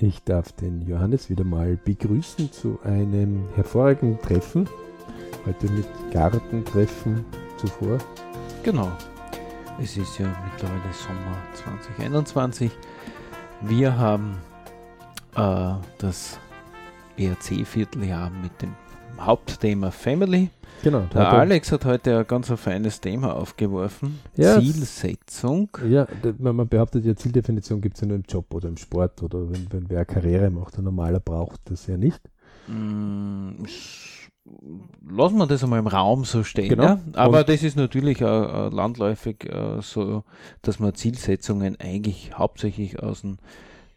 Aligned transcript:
Ich 0.00 0.22
darf 0.22 0.52
den 0.52 0.86
Johannes 0.86 1.28
wieder 1.28 1.42
mal 1.42 1.76
begrüßen 1.76 2.52
zu 2.52 2.78
einem 2.84 3.48
hervorragenden 3.56 4.20
Treffen. 4.20 4.68
Heute 5.44 5.68
mit 5.72 5.88
Gartentreffen 6.12 7.24
zuvor. 7.56 7.98
Genau. 8.62 8.92
Es 9.82 9.96
ist 9.96 10.16
ja 10.20 10.28
mittlerweile 10.52 10.92
Sommer 10.92 11.36
2021. 11.54 12.70
Wir 13.62 13.98
haben 13.98 14.38
äh, 15.34 15.72
das 15.98 16.38
ERC-Vierteljahr 17.16 18.30
mit 18.30 18.52
dem 18.62 18.76
Hauptthema 19.20 19.90
Family. 19.90 20.50
Genau. 20.82 21.00
Der 21.12 21.28
Alex 21.32 21.72
hat 21.72 21.84
heute 21.84 22.18
ein 22.20 22.26
ganz 22.26 22.50
ein 22.50 22.56
feines 22.56 23.00
Thema 23.00 23.34
aufgeworfen. 23.34 24.20
Ja. 24.36 24.60
Zielsetzung. 24.60 25.68
Ja, 25.88 26.06
man 26.38 26.68
behauptet 26.68 27.04
ja, 27.04 27.16
Zieldefinition 27.16 27.80
gibt 27.80 27.96
es 27.96 28.00
ja 28.02 28.06
nur 28.06 28.16
im 28.16 28.22
Job 28.28 28.54
oder 28.54 28.68
im 28.68 28.76
Sport 28.76 29.22
oder 29.22 29.50
wenn, 29.50 29.66
wenn 29.72 29.90
wer 29.90 29.98
eine 29.98 30.06
Karriere 30.06 30.50
macht. 30.50 30.78
Ein 30.78 30.84
normaler 30.84 31.18
braucht 31.20 31.60
das 31.64 31.86
ja 31.88 31.96
nicht. 31.96 32.20
Mm, 32.68 33.64
Lassen 35.10 35.36
wir 35.36 35.46
das 35.46 35.62
einmal 35.62 35.78
im 35.80 35.86
Raum 35.88 36.24
so 36.24 36.42
stehen. 36.42 36.70
Genau. 36.70 36.82
Ja? 36.84 37.00
Aber 37.14 37.40
Und- 37.40 37.48
das 37.48 37.62
ist 37.62 37.76
natürlich 37.76 38.24
auch, 38.24 38.68
äh, 38.70 38.74
landläufig 38.74 39.44
äh, 39.44 39.80
so, 39.82 40.24
dass 40.62 40.78
man 40.78 40.94
Zielsetzungen 40.94 41.76
eigentlich 41.80 42.30
hauptsächlich 42.34 43.02
aus 43.02 43.22
dem 43.22 43.38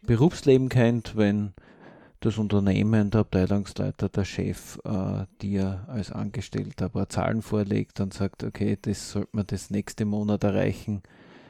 Berufsleben 0.02 0.68
kennt, 0.68 1.16
wenn 1.16 1.52
das 2.22 2.38
Unternehmen, 2.38 3.10
der 3.10 3.20
Abteilungsleiter, 3.22 4.08
der 4.08 4.24
Chef 4.24 4.78
äh, 4.84 5.24
dir 5.42 5.84
als 5.88 6.10
Angestellter 6.12 6.86
ein 6.86 6.90
paar 6.92 7.08
Zahlen 7.08 7.42
vorlegt 7.42 8.00
und 8.00 8.14
sagt, 8.14 8.44
okay, 8.44 8.78
das 8.80 9.12
sollte 9.12 9.28
man 9.32 9.46
das 9.46 9.70
nächste 9.70 10.04
Monat 10.04 10.44
erreichen 10.44 11.02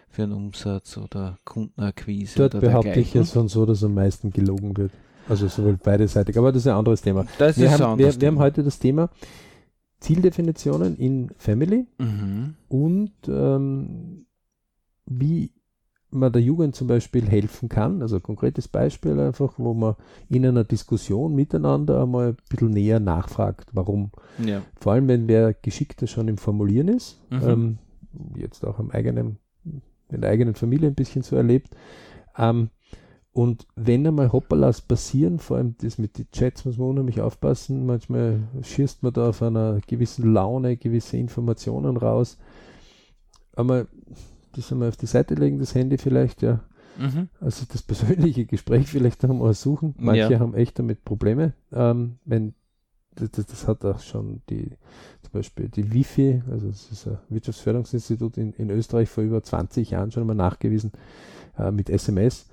für 0.08 0.24
einen 0.24 0.32
Umsatz 0.32 0.96
oder 0.98 1.38
Kundenakquise 1.44 2.36
Dort 2.38 2.54
oder 2.56 2.66
behaupte 2.66 2.88
ich 2.90 3.12
dergleichen. 3.12 3.20
ja 3.22 3.27
schon 3.27 3.48
so, 3.48 3.64
dass 3.66 3.82
am 3.84 3.94
meisten 3.94 4.30
gelogen 4.30 4.77
wird. 4.77 4.92
Also 5.28 5.46
sowohl 5.48 5.77
beiderseitig. 5.77 6.36
Aber 6.36 6.50
das 6.52 6.62
ist 6.62 6.66
ein 6.68 6.74
anderes 6.77 7.00
Thema. 7.00 7.24
Das 7.38 7.56
Wir 7.56 7.66
ist 7.66 7.72
haben, 7.72 7.82
ein 7.82 7.98
wir, 7.98 8.06
anderes 8.06 8.20
wir 8.20 8.28
haben 8.28 8.34
Thema. 8.34 8.44
heute 8.44 8.62
das 8.64 8.78
Thema 8.78 9.08
Zieldefinitionen 10.00 10.97
in 10.97 11.30
Family 11.38 11.86
Mhm. 11.98 12.54
und 12.69 13.12
ähm, 13.28 14.27
wie 15.06 15.52
man 16.12 16.32
der 16.32 16.42
Jugend 16.42 16.74
zum 16.77 16.86
Beispiel 16.88 17.27
helfen 17.27 17.68
kann. 17.68 18.02
Also 18.02 18.16
ein 18.16 18.22
konkretes 18.22 18.68
Beispiel 18.68 19.18
einfach, 19.18 19.55
wo 19.56 19.74
man 19.74 19.96
in 20.28 20.46
einer 20.46 20.64
Diskussion 20.64 21.34
miteinander 21.34 22.02
einmal 22.02 22.28
ein 22.30 22.36
bisschen 22.48 22.70
näher 22.70 23.00
nachfragt, 23.00 23.70
warum. 23.72 24.10
Ja. 24.44 24.62
Vor 24.80 24.92
allem, 24.92 25.08
wenn 25.08 25.28
wer 25.28 25.54
geschickter 25.54 26.06
schon 26.06 26.28
im 26.28 26.36
Formulieren 26.38 26.88
ist, 26.88 27.19
Mhm. 27.30 27.42
ähm, 27.42 27.78
jetzt 28.36 28.64
auch 28.66 28.78
am 28.78 28.91
eigenen, 28.91 29.38
in 30.10 30.20
der 30.20 30.30
eigenen 30.30 30.54
Familie 30.54 30.88
ein 30.88 30.94
bisschen 30.94 31.22
so 31.22 31.36
erlebt. 31.36 31.74
Ähm, 32.36 32.69
und 33.34 33.66
wenn 33.76 34.06
einmal 34.06 34.30
Hoppalas 34.30 34.82
passieren, 34.82 35.38
vor 35.38 35.56
allem 35.56 35.74
das 35.80 35.97
mit 35.97 36.19
den 36.19 36.30
Chats 36.32 36.66
muss 36.66 36.76
man 36.76 36.88
unheimlich 36.88 37.22
aufpassen, 37.22 37.86
manchmal 37.86 38.41
schießt 38.60 39.02
man 39.02 39.14
da 39.14 39.30
auf 39.30 39.41
einer 39.42 39.80
gewissen 39.86 40.34
Laune 40.34 40.76
gewisse 40.76 41.16
Informationen 41.16 41.97
raus. 41.97 42.36
Einmal 43.56 43.86
das 44.53 44.70
einmal 44.72 44.89
auf 44.89 44.97
die 44.97 45.06
Seite 45.06 45.34
legen, 45.34 45.58
das 45.58 45.75
Handy 45.75 45.98
vielleicht, 45.98 46.42
ja. 46.42 46.61
Mhm. 46.98 47.28
Also 47.41 47.64
das 47.70 47.83
persönliche 47.83 48.45
Gespräch 48.47 48.86
vielleicht 48.89 49.25
einmal 49.25 49.55
suchen. 49.55 49.94
Manche 49.98 50.33
Ja. 50.33 50.41
haben 50.41 50.55
echt 50.55 50.78
damit 50.78 51.05
Probleme. 51.05 51.55
Ähm, 51.72 52.19
wenn 52.25 52.55
das, 53.14 53.31
das, 53.31 53.47
das 53.47 53.69
hat 53.69 53.84
auch 53.84 54.00
schon 54.00 54.42
die, 54.48 54.70
zum 55.22 55.33
Beispiel 55.33 55.69
die 55.69 55.92
Wifi, 55.92 56.42
also 56.50 56.69
das 56.69 56.91
ist 56.91 57.06
ein 57.06 57.19
Wirtschaftsförderungsinstitut 57.28 58.39
in, 58.39 58.53
in 58.55 58.70
Österreich 58.70 59.09
vor 59.09 59.25
über 59.25 59.42
20 59.42 59.91
Jahren 59.91 60.11
schon 60.11 60.27
mal 60.27 60.34
nachgewiesen 60.34 60.92
äh, 61.59 61.70
mit 61.70 61.91
SMS. 61.91 62.47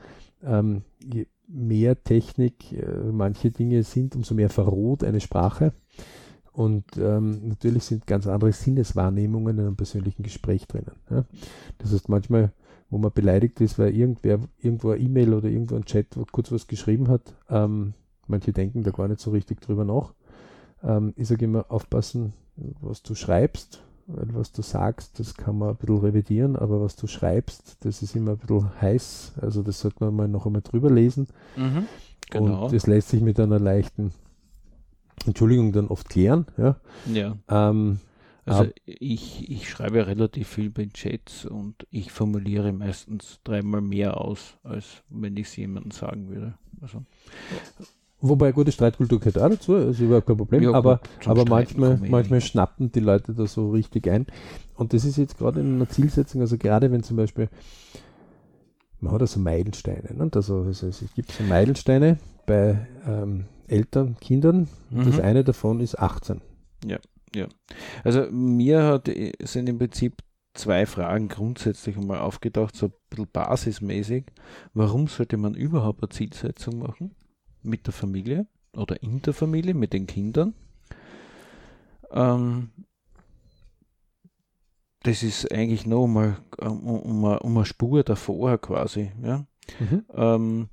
Ähm, 0.44 0.84
je 1.02 1.28
mehr 1.47 2.02
Technik 2.03 2.72
äh, 2.73 3.11
manche 3.11 3.52
Dinge 3.52 3.84
sind, 3.84 4.16
umso 4.16 4.36
mehr 4.36 4.50
verroht 4.50 5.03
eine 5.03 5.19
Sprache. 5.19 5.73
Und 6.52 6.86
ähm, 6.97 7.47
natürlich 7.47 7.83
sind 7.83 8.08
ganz 8.08 8.28
andere 8.28 8.52
Sinneswahrnehmungen 8.52 9.57
in 9.57 9.66
einem 9.66 9.75
persönlichen 9.75 10.23
Gespräch 10.23 10.68
drinnen. 10.68 10.96
Ja? 11.09 11.25
Das 11.78 11.94
heißt, 11.94 12.09
manchmal 12.09 12.51
wo 12.90 12.97
man 12.97 13.12
beleidigt 13.12 13.62
ist, 13.62 13.78
weil 13.78 13.96
irgendwer 13.96 14.40
irgendwo 14.59 14.91
eine 14.91 15.01
E-Mail 15.01 15.34
oder 15.34 15.47
irgendwo 15.47 15.75
ein 15.75 15.85
Chat 15.85 16.18
kurz 16.31 16.51
was 16.51 16.68
geschrieben 16.68 17.07
hat. 17.07 17.35
Ähm, 17.50 17.94
manche 18.28 18.51
denken 18.51 18.84
da 18.84 18.91
gar 18.91 19.07
nicht 19.07 19.19
so 19.19 19.31
richtig 19.31 19.62
drüber 19.62 19.85
nach. 19.85 20.13
Ähm, 20.84 21.13
ich 21.16 21.28
sage 21.28 21.46
immer, 21.46 21.66
aufpassen, 21.69 22.34
was 22.81 23.03
du 23.03 23.16
schreibst, 23.16 23.84
weil 24.07 24.34
was 24.34 24.52
du 24.52 24.62
sagst, 24.62 25.19
das 25.19 25.35
kann 25.35 25.57
man 25.57 25.69
ein 25.69 25.75
bisschen 25.75 26.00
revidieren, 26.00 26.56
aber 26.56 26.81
was 26.81 26.96
du 26.96 27.06
schreibst, 27.06 27.78
das 27.81 28.02
ist 28.02 28.16
immer 28.16 28.31
ein 28.31 28.38
bisschen 28.38 28.81
heiß. 28.81 29.34
Also 29.40 29.62
das 29.62 29.79
sollte 29.79 30.03
man 30.03 30.16
mal 30.16 30.28
noch 30.28 30.46
einmal 30.46 30.63
drüber 30.63 30.90
lesen. 30.90 31.28
Mhm. 31.56 31.85
Genau. 32.31 32.66
Und 32.66 32.73
das 32.73 32.88
lässt 32.88 33.09
sich 33.09 33.22
mit 33.22 33.40
einer 33.40 33.59
leichten 33.59 34.13
Entschuldigung 35.25 35.72
dann 35.72 35.88
oft 35.88 36.09
klären. 36.09 36.46
Ja. 36.57 36.80
ja. 37.12 37.38
Ähm, 37.50 38.00
Also 38.46 38.66
ich, 38.85 39.50
ich 39.50 39.69
schreibe 39.69 40.07
relativ 40.07 40.47
viel 40.47 40.72
bei 40.72 40.88
Chats 40.88 41.46
und 41.46 41.85
ich 41.91 42.12
formuliere 42.12 42.74
meistens 42.74 43.40
dreimal 43.44 43.81
mehr 43.81 44.19
aus, 44.19 44.58
als 44.63 45.03
wenn 45.09 45.38
ich 45.38 45.47
es 45.47 45.56
jemandem 45.56 45.91
sagen 45.91 46.29
würde. 46.29 46.56
Also, 46.81 47.03
Wobei 48.22 48.52
gute 48.52 48.72
Streitkultur 48.72 49.19
gehört 49.19 49.38
auch 49.38 49.50
dazu, 49.50 49.75
also 49.75 50.03
überhaupt 50.03 50.28
kein 50.28 50.35
Problem, 50.35 50.63
Ja, 50.63 50.74
aber, 50.74 51.00
aber 51.25 51.46
manchmal, 51.46 52.03
eh 52.03 52.09
manchmal 52.09 52.41
schnappen 52.41 52.91
die 52.91 53.00
Leute 53.00 53.34
da 53.34 53.47
so 53.47 53.72
richtig 53.72 54.09
ein. 54.09 54.25
Und 54.75 54.94
das 54.94 55.06
ist 55.06 55.18
jetzt 55.18 55.38
gerade 55.38 55.62
in 55.62 55.75
einer 55.75 55.88
Zielsetzung, 55.88 56.41
also 56.41 56.58
gerade 56.58 56.91
wenn 56.91 57.02
zum 57.02 57.16
Beispiel, 57.16 57.50
man 59.01 59.13
hat 59.13 59.21
also 59.21 59.39
Meilensteine, 59.39 60.13
ne? 60.13 60.29
also 60.33 60.65
es, 60.65 60.83
es 60.83 61.03
gibt 61.15 61.31
so 61.31 61.43
Meilensteine 61.43 62.17
bei 62.45 62.87
ähm, 63.05 63.45
Eltern, 63.67 64.17
Kindern, 64.19 64.67
und 64.91 65.05
das 65.05 65.15
Mhm. 65.17 65.21
eine 65.21 65.43
davon 65.43 65.79
ist 65.79 65.97
18. 65.99 66.41
also 68.03 68.27
mir 68.31 68.83
hat, 68.83 69.07
äh, 69.07 69.33
sind 69.41 69.69
im 69.69 69.77
Prinzip 69.77 70.17
zwei 70.53 70.85
Fragen 70.85 71.27
grundsätzlich 71.27 71.95
einmal 71.97 72.19
aufgedacht, 72.19 72.75
so 72.75 72.87
ein 72.87 72.93
bisschen 73.09 73.27
basismäßig. 73.31 74.25
Warum 74.73 75.07
sollte 75.07 75.37
man 75.37 75.53
überhaupt 75.53 76.01
eine 76.01 76.09
Zielsetzung 76.09 76.79
machen? 76.79 77.16
Mit 77.61 77.85
der 77.85 77.93
Familie 77.93 78.47
oder 78.73 79.01
in 79.03 79.21
der 79.21 79.33
Familie, 79.33 79.73
mit 79.73 79.93
den 79.93 80.07
Kindern? 80.07 80.53
Ähm, 82.11 82.69
das 85.03 85.23
ist 85.23 85.51
eigentlich 85.51 85.85
noch 85.85 86.07
mal 86.07 86.37
um, 86.59 86.83
um, 86.87 87.25
eine- 87.25 87.39
um 87.39 87.57
eine 87.57 87.65
Spur 87.65 88.03
davor 88.03 88.57
quasi, 88.57 89.11
ja. 89.23 89.45
Mhm. 89.79 90.05
Ähm, 90.13 90.69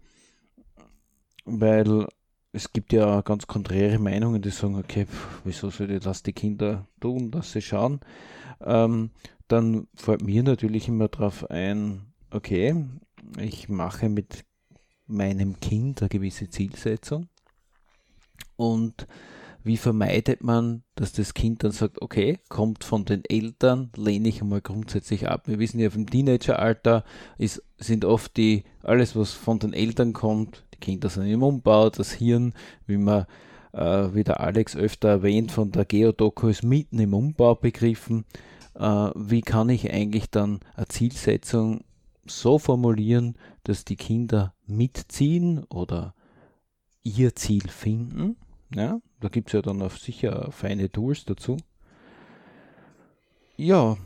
weil 1.44 2.06
es 2.53 2.72
gibt 2.72 2.92
ja 2.92 3.20
ganz 3.20 3.47
konträre 3.47 3.98
Meinungen, 3.98 4.42
die 4.42 4.50
sagen, 4.50 4.76
okay, 4.76 5.06
pf, 5.06 5.42
wieso 5.44 5.70
soll 5.70 5.91
ich 5.91 6.00
das 6.03 6.22
die 6.22 6.32
Kinder 6.32 6.87
tun, 7.00 7.31
dass 7.31 7.53
sie 7.53 7.62
schauen? 7.62 8.00
Ähm, 8.60 9.10
dann 9.48 9.87
fällt 9.94 10.22
mir 10.22 10.43
natürlich 10.43 10.88
immer 10.88 11.08
darauf 11.08 11.48
ein, 11.50 12.06
okay, 12.31 12.75
ich 13.38 13.69
mache 13.69 14.08
mit 14.08 14.44
meinem 15.06 15.60
Kind 15.60 16.00
eine 16.03 16.08
gewisse 16.08 16.48
Zielsetzung 16.50 17.28
und 18.56 19.06
wie 19.66 19.77
vermeidet 19.77 20.44
man, 20.44 20.84
dass 20.94 21.12
das 21.12 21.34
Kind 21.34 21.65
dann 21.65 21.72
sagt, 21.72 22.00
okay, 22.00 22.38
kommt 22.49 22.84
von 22.84 23.04
den 23.04 23.25
Eltern, 23.25 23.91
lehne 23.97 24.28
ich 24.28 24.41
einmal 24.41 24.60
grundsätzlich 24.60 25.28
ab. 25.28 25.49
Wir 25.49 25.59
wissen 25.59 25.81
ja, 25.81 25.91
im 25.93 26.09
Teenageralter 26.09 27.04
ist, 27.37 27.65
sind 27.76 28.05
oft 28.05 28.37
die, 28.37 28.62
alles 28.84 29.16
was 29.16 29.32
von 29.32 29.59
den 29.59 29.72
Eltern 29.72 30.12
kommt, 30.12 30.65
die 30.72 30.78
Kinder 30.78 31.09
sind 31.09 31.26
im 31.26 31.43
Umbau, 31.43 31.91
das 31.91 32.12
Hirn, 32.12 32.55
wie 32.87 32.97
man, 32.97 33.26
äh, 33.72 34.15
wie 34.15 34.22
der 34.22 34.38
Alex 34.38 34.76
öfter 34.76 35.09
erwähnt, 35.09 35.50
von 35.50 35.72
der 35.72 35.84
Geodoku 35.84 36.47
ist 36.47 36.62
mitten 36.62 37.00
im 37.00 37.12
Umbau 37.12 37.56
begriffen. 37.56 38.25
Äh, 38.75 39.10
wie 39.16 39.41
kann 39.41 39.69
ich 39.69 39.93
eigentlich 39.93 40.31
dann 40.31 40.60
eine 40.76 40.87
Zielsetzung 40.87 41.82
so 42.25 42.60
formulieren, 42.60 43.34
dass 43.65 43.84
die 43.84 43.97
Kinder 43.97 44.55
mitziehen 44.66 45.65
oder 45.65 46.15
ihr 47.02 47.35
Ziel 47.35 47.69
finden? 47.69 48.37
Ja, 48.73 49.00
da 49.21 49.29
gibt 49.29 49.49
es 49.49 49.53
ja 49.55 49.63
dann 49.63 49.83
auch 49.83 49.93
sicher 49.93 50.51
feine 50.53 50.91
Tools 50.91 51.25
dazu. 51.25 51.57
Ja, 53.57 53.97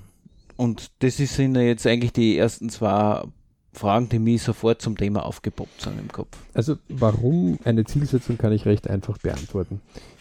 und 0.57 0.91
das 1.01 1.17
sind 1.17 1.57
ja 1.57 1.63
jetzt 1.63 1.87
eigentlich 1.87 2.13
die 2.13 2.37
ersten 2.37 2.69
zwei 2.69 3.25
Fragen, 3.73 4.09
die 4.09 4.19
mir 4.19 4.39
sofort 4.39 4.83
zum 4.83 4.97
Thema 4.97 5.25
aufgepoppt 5.25 5.81
sind 5.81 5.99
im 5.99 6.09
Kopf. 6.09 6.37
Also 6.55 6.77
warum 6.89 7.59
eine 7.65 7.85
Zielsetzung 7.85 8.37
kann 8.39 8.53
ich 8.53 8.67
recht 8.67 8.89
einfach 8.89 9.19
beantworten. 9.19 9.81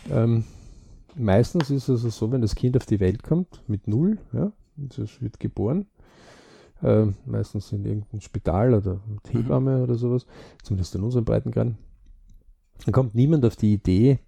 Ähm, 0.10 0.46
meistens 1.16 1.70
ist 1.70 1.84
es 1.84 1.90
also 1.90 2.10
so, 2.10 2.32
wenn 2.32 2.42
das 2.42 2.56
Kind 2.56 2.78
auf 2.78 2.86
die 2.86 3.00
Welt 3.00 3.24
kommt 3.24 3.62
mit 3.68 3.88
null, 3.88 4.18
ja, 4.34 4.52
es 4.90 5.22
wird 5.22 5.40
geboren, 5.40 5.88
ähm, 6.82 7.16
meistens 7.26 7.72
in 7.72 7.86
irgendeinem 7.86 8.22
Spital 8.22 8.74
oder 8.74 9.02
mit 9.08 9.34
Mhm. 9.34 9.38
Hebamme 9.38 9.84
oder 9.84 9.96
sowas, 9.96 10.26
zumindest 10.64 10.96
in 10.96 11.04
unserem 11.04 11.26
Breitengrad, 11.26 11.74
dann 12.86 12.94
kommt 12.94 13.14
niemand 13.16 13.46
auf 13.46 13.56
die 13.56 13.74
Idee, 13.74 14.20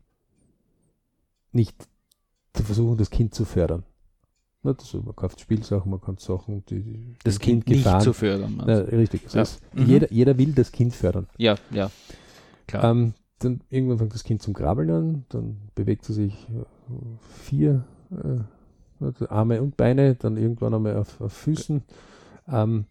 nicht 1.52 1.88
zu 2.54 2.64
versuchen, 2.64 2.98
das 2.98 3.10
Kind 3.10 3.34
zu 3.34 3.46
fördern. 3.46 3.84
Nicht 4.64 4.82
so, 4.82 5.02
man 5.02 5.16
kauft 5.16 5.40
Spielsachen, 5.40 5.90
man 5.90 6.02
kann 6.02 6.18
Sachen, 6.18 6.64
die, 6.68 6.84
die 6.84 7.16
Das 7.24 7.40
dem 7.40 7.64
Kind 7.64 7.68
nicht 7.68 8.02
zu 8.02 8.14
fördern. 8.14 8.62
Na, 8.66 8.76
richtig. 8.80 9.24
Das 9.24 9.34
Ja. 9.34 9.40
heißt, 9.42 9.62
Mhm. 9.74 9.86
jeder, 9.86 10.12
jeder 10.12 10.38
will 10.38 10.54
das 10.54 10.72
Kind 10.72 10.94
fördern. 10.94 11.28
Ja, 11.38 11.56
ja. 11.72 11.90
klar. 12.68 12.84
Ähm, 12.92 13.14
dann 13.40 13.62
irgendwann 13.70 13.98
fängt 13.98 14.14
das 14.14 14.24
Kind 14.24 14.42
zum 14.44 14.54
Krabbeln 14.54 14.90
an, 14.92 15.26
dann 15.30 15.58
bewegt 15.74 16.08
es 16.08 16.16
sich 16.16 16.48
äh, 16.50 16.64
vier 17.44 17.86
äh, 18.12 19.04
also 19.04 19.28
Arme 19.30 19.64
und 19.64 19.78
Beine, 19.78 20.14
dann 20.14 20.38
irgendwann 20.38 20.76
einmal 20.76 20.96
auf, 20.98 21.20
auf 21.22 21.34
Füßen. 21.34 21.82
Ähm, 22.48 22.86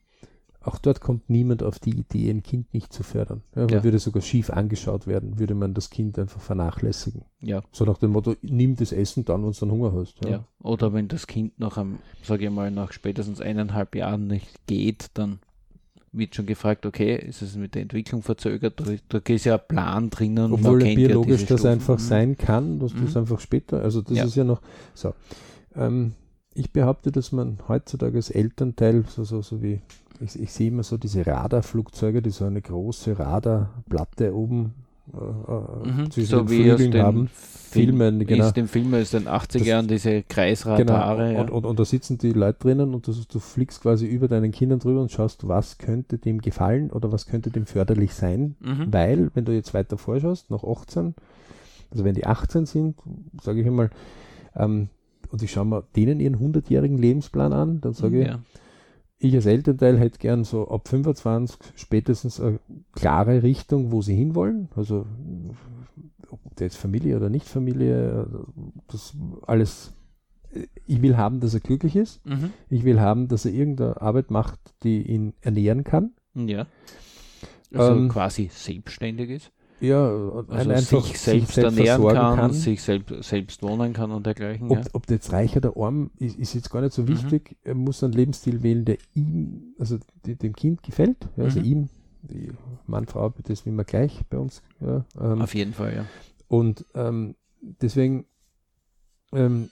auch 0.62 0.79
dort 0.79 1.01
kommt 1.01 1.31
niemand 1.31 1.62
auf 1.62 1.79
die 1.79 1.91
Idee, 1.91 2.31
ein 2.31 2.43
Kind 2.43 2.73
nicht 2.75 2.93
zu 2.93 3.03
fördern. 3.03 3.43
Ja, 3.55 3.62
man 3.62 3.71
Ja. 3.71 3.85
würde 3.85 3.99
sogar 3.99 4.23
schief 4.23 4.51
angeschaut 4.51 5.07
werden, 5.07 5.39
würde 5.39 5.55
man 5.55 5.73
das 5.75 5.89
Kind 5.91 6.19
einfach 6.19 6.41
vernachlässigen. 6.41 7.23
ja, 7.41 7.62
So 7.73 7.85
nach 7.85 7.99
dem 7.99 8.12
Motto, 8.12 8.35
nimm 8.43 8.77
das 8.77 8.93
Essen 8.93 9.25
dann, 9.25 9.43
wenn 9.45 9.53
du 9.53 9.59
dann 9.59 9.71
Hunger 9.71 9.93
hast. 9.95 10.23
ja. 10.25 10.45
Oder 10.62 10.93
wenn 10.93 11.09
das 11.09 11.27
Kind 11.27 11.59
nach 11.59 11.79
einem, 11.79 11.99
sage 12.23 12.45
ich 12.47 12.51
mal, 12.51 12.71
nach 12.71 12.93
spätestens 12.93 13.41
eineinhalb 13.41 13.95
Jahren 13.95 14.27
nicht 14.27 14.67
geht, 14.67 15.07
dann 15.15 15.39
wird 16.12 16.35
schon 16.35 16.45
gefragt, 16.47 16.85
okay, 16.87 17.15
ist 17.17 17.41
es 17.41 17.55
mit 17.57 17.75
der 17.77 17.83
Entwicklung 17.83 18.23
verzögert? 18.23 18.81
Da, 18.81 18.85
da 19.21 19.33
ist 19.33 19.45
ja 19.45 19.55
ein 19.55 19.61
Plan 19.69 20.11
drinnen. 20.11 20.53
Obwohl 20.53 20.85
ja 20.85 20.95
biologisch 20.95 21.47
das 21.47 21.61
Stufen. 21.61 21.67
einfach 21.73 21.95
Mhm. 21.99 22.03
sein 22.03 22.37
kann, 22.37 22.79
dass 22.81 22.93
das 22.93 23.15
Mhm. 23.15 23.21
einfach 23.23 23.41
später, 23.41 23.81
also 23.81 24.03
das 24.03 24.19
Ja. 24.19 24.25
ist 24.25 24.35
ja 24.35 24.45
noch 24.45 24.61
so. 24.93 25.15
Ähm, 25.75 26.12
ich 26.53 26.73
behaupte, 26.73 27.12
dass 27.12 27.31
man 27.33 27.59
heutzutage 27.69 28.17
als 28.17 28.29
Elternteil, 28.29 29.05
so, 29.09 29.23
so, 29.23 29.41
so 29.41 29.62
wie, 29.62 29.81
ich, 30.21 30.39
ich 30.41 30.53
sehe 30.53 30.69
immer 30.69 30.83
so 30.83 30.97
diese 30.97 31.27
Radarflugzeuge, 31.27 32.23
die 32.23 32.31
so 32.31 32.45
eine 32.45 32.61
große 32.63 33.19
Radarplatte 33.19 34.35
oben 34.35 34.75
äh, 35.13 35.17
äh, 35.17 35.89
Mhm. 35.91 36.11
zwischen 36.11 36.29
So 36.29 36.39
den 36.43 36.51
wie 36.51 36.71
aus 36.71 36.77
Flügeln 36.77 36.91
den 36.93 37.03
haben. 37.03 37.29
Filmen, 37.33 38.19
Film, 38.19 38.27
genau. 38.29 38.47
Ist 38.47 38.57
dem 38.57 38.69
Film 38.69 38.95
aus 38.95 39.11
den 39.11 39.27
80er 39.27 39.59
Das- 39.59 39.67
Jahren 39.67 39.89
diese 39.89 40.11
Genau, 40.11 40.25
Kreisradare. 40.29 41.33
ja. 41.35 41.41
und, 41.41 41.51
und, 41.51 41.67
und 41.67 41.79
da 41.81 41.85
sitzen 41.85 42.19
die 42.19 42.33
Leute 42.33 42.59
drinnen 42.61 42.95
und 42.95 43.07
du, 43.07 43.13
du 43.29 43.39
fliegst 43.39 43.83
quasi 43.83 44.07
über 44.07 44.29
deinen 44.29 44.53
Kindern 44.53 44.79
drüber 44.79 45.01
und 45.01 45.11
schaust, 45.11 45.49
was 45.49 45.79
könnte 45.79 46.19
dem 46.19 46.41
gefallen 46.41 46.91
oder 46.91 47.11
was 47.13 47.27
könnte 47.27 47.51
dem 47.51 47.67
förderlich 47.67 48.15
sein, 48.15 48.57
Mhm. 48.61 48.93
weil, 48.93 49.31
wenn 49.35 49.45
du 49.45 49.53
jetzt 49.53 49.75
weiter 49.75 49.99
vorschaust, 49.99 50.51
nach 50.51 50.63
18, 50.65 51.15
also 51.91 52.05
wenn 52.05 52.15
die 52.15 52.27
18 52.27 52.67
sind, 52.67 52.97
sage 53.43 53.61
ich 53.63 53.67
einmal, 53.67 53.91
ähm, 54.55 54.89
und 55.33 55.43
ich 55.43 55.51
schaue 55.53 55.65
mir 55.65 55.85
denen 55.97 56.21
ihren 56.21 56.37
100-jährigen 56.39 56.99
Lebensplan 56.99 57.53
an, 57.53 57.81
dann 57.81 57.95
sage 57.95 58.21
ich, 58.23 58.27
ja. 58.29 58.39
Ich 59.21 59.35
als 59.35 59.47
Elternteil 59.47 59.99
hätte 59.99 60.19
gern 60.19 60.45
so 60.45 60.69
ab 60.69 60.89
25 60.89 61.59
spätestens 61.77 62.41
eine 62.41 62.59
klare 62.93 63.43
Richtung, 63.43 63.93
wo 63.93 64.01
sie 64.03 64.17
hinwollen. 64.17 64.71
Also 64.75 65.07
ob 66.31 66.41
jetzt 66.59 66.77
Familie 66.77 67.17
oder 67.17 67.29
nicht 67.29 67.47
Familie, 67.47 68.27
das 68.89 69.15
alles. 69.47 69.93
Ich 70.87 71.01
will 71.01 71.17
haben, 71.17 71.39
dass 71.39 71.55
er 71.55 71.61
glücklich 71.61 71.95
ist. 71.95 72.27
Mhm. 72.27 72.51
Ich 72.71 72.85
will 72.85 73.01
haben, 73.01 73.29
dass 73.29 73.45
er 73.45 73.53
irgendeine 73.53 74.01
Arbeit 74.01 74.31
macht, 74.31 74.59
die 74.83 75.03
ihn 75.03 75.35
ernähren 75.43 75.85
kann. 75.85 76.13
ja. 76.35 76.67
Also 77.73 77.93
Ähm, 77.93 78.09
quasi 78.09 78.51
selbstständig 78.53 79.31
ist. 79.31 79.53
Ja, 79.81 80.09
Also 80.09 80.53
ein- 80.53 80.71
einfach 80.71 81.05
sich 81.06 81.19
selbst 81.19 81.56
ernähren 81.56 82.03
versorgen 82.03 82.37
kann, 82.37 82.53
sich 82.53 82.82
selbst, 82.82 83.25
selbst 83.25 83.62
wohnen 83.62 83.93
kann 83.93 84.11
und 84.11 84.27
dergleichen. 84.27 84.71
Ob, 84.71 84.79
ja. 84.79 84.85
ob 84.93 85.06
der 85.06 85.17
jetzt 85.17 85.32
reich 85.32 85.56
oder 85.56 85.75
arm 85.77 86.11
ist, 86.19 86.38
ist 86.38 86.55
jetzt 86.55 86.71
gar 86.71 86.82
nicht 86.82 86.93
so 86.93 87.03
Mhm. 87.03 87.09
wichtig. 87.09 87.56
Er 87.65 87.75
muss 87.75 88.05
einen 88.05 88.12
Lebensstil 88.12 88.62
wählen, 88.62 88.85
der 88.85 88.99
ihm, 89.15 89.75
also 89.79 89.99
die, 90.27 90.37
dem 90.37 90.55
Kind 90.55 90.82
gefällt. 90.82 91.29
Ja, 91.37 91.44
also 91.44 91.61
Mhm. 91.61 91.65
ihm, 91.65 91.88
die 92.23 92.53
Mann, 92.87 93.06
Frau, 93.06 93.31
das 93.31 93.61
ist 93.61 93.67
immer 93.67 93.85
gleich 93.85 94.21
bei 94.29 94.37
uns. 94.38 94.62
Ja, 94.81 95.05
ähm, 95.19 95.41
Auf 95.43 95.55
jeden 95.55 95.73
Fall, 95.73 95.94
ja. 95.97 96.05
und 96.49 96.85
ähm, 96.94 97.35
deswegen, 97.81 98.26
ähm, 99.33 99.71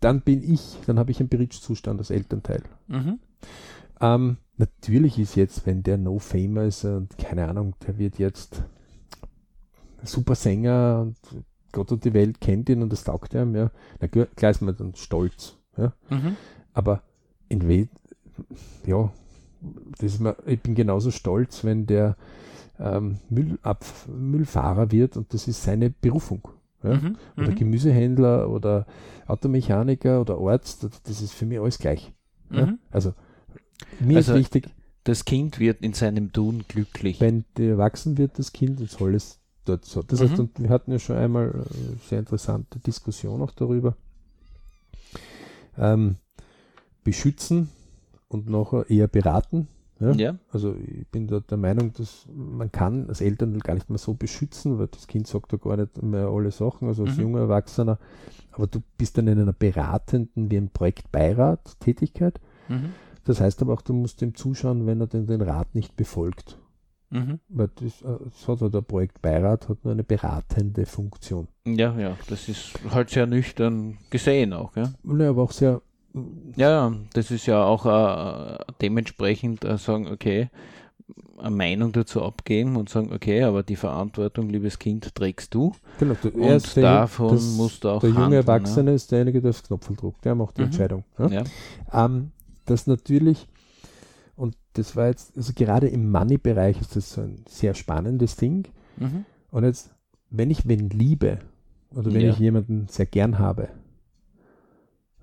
dann 0.00 0.20
bin 0.20 0.42
ich, 0.42 0.78
dann 0.86 0.98
habe 0.98 1.10
ich 1.10 1.20
einen 1.20 1.28
Berichtszustand 1.28 1.98
als 1.98 2.10
Elternteil. 2.10 2.62
Mhm. 2.86 3.18
Ähm, 4.00 4.36
natürlich 4.56 5.18
ist 5.18 5.34
jetzt, 5.34 5.66
wenn 5.66 5.82
der 5.82 5.98
No 5.98 6.18
Famer 6.18 6.62
ist 6.64 6.84
und 6.84 7.18
keine 7.18 7.48
Ahnung, 7.48 7.74
der 7.86 7.98
wird 7.98 8.18
jetzt 8.18 8.62
super 10.04 10.34
Sänger 10.34 11.00
und 11.02 11.16
Gott 11.72 11.92
und 11.92 12.04
die 12.04 12.14
Welt 12.14 12.40
kennt 12.40 12.68
ihn 12.68 12.82
und 12.82 12.92
das 12.92 13.04
taugt 13.04 13.34
ihm, 13.34 13.54
ja, 13.54 13.70
na 14.00 14.08
klar 14.08 14.50
ist 14.50 14.60
man 14.62 14.76
dann 14.76 14.94
stolz, 14.94 15.56
ja, 15.76 15.92
Mhm. 16.10 16.36
aber 16.72 17.02
in 17.48 17.68
We 17.68 17.88
ja, 18.86 19.12
das 19.92 20.14
ist 20.14 20.20
mir, 20.20 20.36
ich 20.46 20.60
bin 20.60 20.74
genauso 20.74 21.10
stolz, 21.10 21.64
wenn 21.64 21.86
der 21.86 22.16
ähm, 22.78 23.18
Müllabf 23.28 24.08
Müllfahrer 24.08 24.90
wird 24.90 25.16
und 25.18 25.34
das 25.34 25.46
ist 25.46 25.62
seine 25.62 25.90
Berufung. 25.90 26.48
Ja? 26.82 26.94
Mhm. 26.94 27.16
Oder 27.36 27.50
Mhm. 27.50 27.54
Gemüsehändler 27.56 28.48
oder 28.48 28.86
Automechaniker 29.26 30.20
oder 30.22 30.38
Arzt, 30.38 30.88
das, 31.04 31.20
ist 31.20 31.34
für 31.34 31.44
mich 31.44 31.60
alles 31.60 31.78
gleich. 31.78 32.12
Ja? 32.50 32.66
Mhm. 32.66 32.78
Also 32.90 33.12
mir 34.00 34.16
Also, 34.16 34.32
ist 34.32 34.38
wichtig, 34.38 34.70
Das 35.04 35.24
Kind 35.26 35.58
wird 35.58 35.82
in 35.82 35.92
seinem 35.92 36.32
Tun 36.32 36.64
glücklich. 36.68 37.20
wenn 37.20 37.44
der 37.58 37.72
erwachsen 37.72 38.16
wird, 38.16 38.38
das 38.38 38.52
Kind, 38.52 38.80
dann 38.80 38.86
soll 38.86 39.14
es 39.14 39.39
dort 39.70 39.84
so. 39.84 40.02
Das 40.02 40.20
heißt, 40.20 40.34
Mhm. 40.34 40.38
und 40.40 40.60
wir 40.60 40.68
hatten 40.70 40.92
ja 40.92 40.98
schon 40.98 41.16
einmal 41.16 41.48
äh, 41.50 42.08
sehr 42.08 42.18
interessante 42.20 42.78
Diskussion 42.80 43.40
auch 43.42 43.52
darüber. 43.52 43.94
Ähm, 45.78 46.16
beschützen 47.04 47.68
und 48.28 48.48
nachher 48.48 48.88
eher 48.90 49.08
beraten. 49.08 49.68
Ja? 50.00 50.12
Ja. 50.12 50.34
Also 50.52 50.74
ich 50.74 51.06
bin 51.08 51.26
da 51.26 51.40
der 51.40 51.58
Meinung, 51.58 51.92
dass 51.94 52.26
man 52.34 52.70
kann 52.72 53.08
als 53.08 53.20
Eltern 53.20 53.58
gar 53.58 53.74
nicht 53.74 53.88
mehr 53.90 53.98
so 53.98 54.14
beschützen, 54.14 54.78
weil 54.78 54.88
das 54.88 55.06
Kind 55.06 55.26
sagt 55.26 55.52
da 55.52 55.56
gar 55.56 55.76
nicht 55.76 56.02
mehr 56.02 56.28
alle 56.28 56.50
Sachen, 56.50 56.88
also 56.88 57.04
als 57.04 57.16
Mhm. 57.16 57.22
junger 57.22 57.40
Erwachsener. 57.40 57.98
Aber 58.52 58.66
du 58.66 58.80
bist 58.98 59.16
dann 59.18 59.28
in 59.28 59.38
einer 59.38 59.52
beratenden, 59.52 60.50
wie 60.50 60.56
ein 60.56 60.70
Projektbeirat 60.70 61.78
Tätigkeit. 61.80 62.40
Mhm. 62.68 62.90
Das 63.24 63.40
heißt 63.40 63.62
aber 63.62 63.74
auch, 63.74 63.82
du 63.82 63.92
musst 63.92 64.20
dem 64.22 64.34
zuschauen, 64.34 64.86
wenn 64.86 65.00
er 65.00 65.06
den 65.06 65.40
Rat 65.42 65.74
nicht 65.74 65.96
befolgt. 65.96 66.58
Mhm. 67.10 67.40
Weil 67.48 67.68
das, 67.74 68.02
äh, 68.02 68.18
das 68.24 68.46
hat 68.48 68.60
halt 68.60 68.72
der 68.74 68.82
Projektbeirat 68.82 69.68
hat 69.68 69.84
nur 69.84 69.92
eine 69.92 70.04
beratende 70.04 70.86
Funktion. 70.86 71.48
Ja, 71.66 71.98
ja, 71.98 72.16
das 72.28 72.48
ist 72.48 72.72
halt 72.90 73.10
sehr 73.10 73.26
nüchtern 73.26 73.98
gesehen 74.10 74.52
auch, 74.52 74.76
ja. 74.76 74.92
Ja, 75.04 75.30
aber 75.30 75.42
auch 75.42 75.52
sehr 75.52 75.82
Ja, 76.56 76.70
ja, 76.70 76.92
das 77.12 77.30
ist 77.30 77.46
ja 77.46 77.64
auch 77.64 77.84
äh, 77.86 78.58
dementsprechend 78.80 79.64
äh, 79.64 79.76
sagen, 79.78 80.06
okay, 80.08 80.50
eine 81.38 81.50
Meinung 81.56 81.90
dazu 81.92 82.22
abgeben 82.22 82.76
und 82.76 82.88
sagen, 82.90 83.12
okay, 83.12 83.42
aber 83.44 83.62
die 83.62 83.76
Verantwortung, 83.76 84.48
liebes 84.50 84.78
Kind, 84.78 85.14
trägst 85.14 85.54
du 85.54 85.72
genau. 85.98 86.14
Du, 86.20 86.28
und 86.28 86.76
davon 86.76 87.30
das- 87.30 87.56
musst 87.56 87.82
du 87.84 87.88
auch 87.88 88.00
Der 88.00 88.10
junge 88.10 88.22
handeln, 88.24 88.42
Erwachsene 88.42 88.92
ist 88.92 89.10
derjenige, 89.10 89.40
der 89.40 89.50
aufs 89.50 89.62
Knopf 89.62 89.88
druckt. 89.96 90.24
Der 90.24 90.34
macht 90.34 90.56
die 90.58 90.60
Mhm. 90.62 90.66
Entscheidung. 90.66 91.04
Ja? 91.18 91.28
Ja? 91.28 91.42
Ja. 91.92 92.04
Ähm, 92.04 92.30
das 92.66 92.86
natürlich, 92.86 93.48
und 94.40 94.56
das 94.72 94.96
war 94.96 95.08
jetzt, 95.08 95.36
also 95.36 95.52
gerade 95.54 95.88
im 95.88 96.10
Money-Bereich 96.10 96.80
ist 96.80 96.96
das 96.96 97.12
so 97.12 97.20
ein 97.20 97.44
sehr 97.46 97.74
spannendes 97.74 98.36
Ding. 98.36 98.68
Mhm. 98.96 99.26
Und 99.50 99.64
jetzt, 99.64 99.94
wenn 100.30 100.50
ich 100.50 100.66
wen 100.66 100.88
liebe 100.88 101.40
oder 101.94 102.14
wenn 102.14 102.22
Ja. 102.22 102.30
ich 102.30 102.38
jemanden 102.38 102.86
sehr 102.88 103.04
gern 103.04 103.38
habe, 103.38 103.68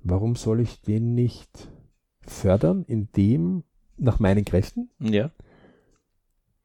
warum 0.04 0.36
soll 0.36 0.60
ich 0.60 0.82
den 0.82 1.16
nicht 1.16 1.50
fördern, 2.22 2.86
in 2.88 3.08
dem, 3.16 3.64
nach 3.98 4.20
meinen 4.20 4.46
Kräften, 4.46 4.92
ja. 5.00 5.32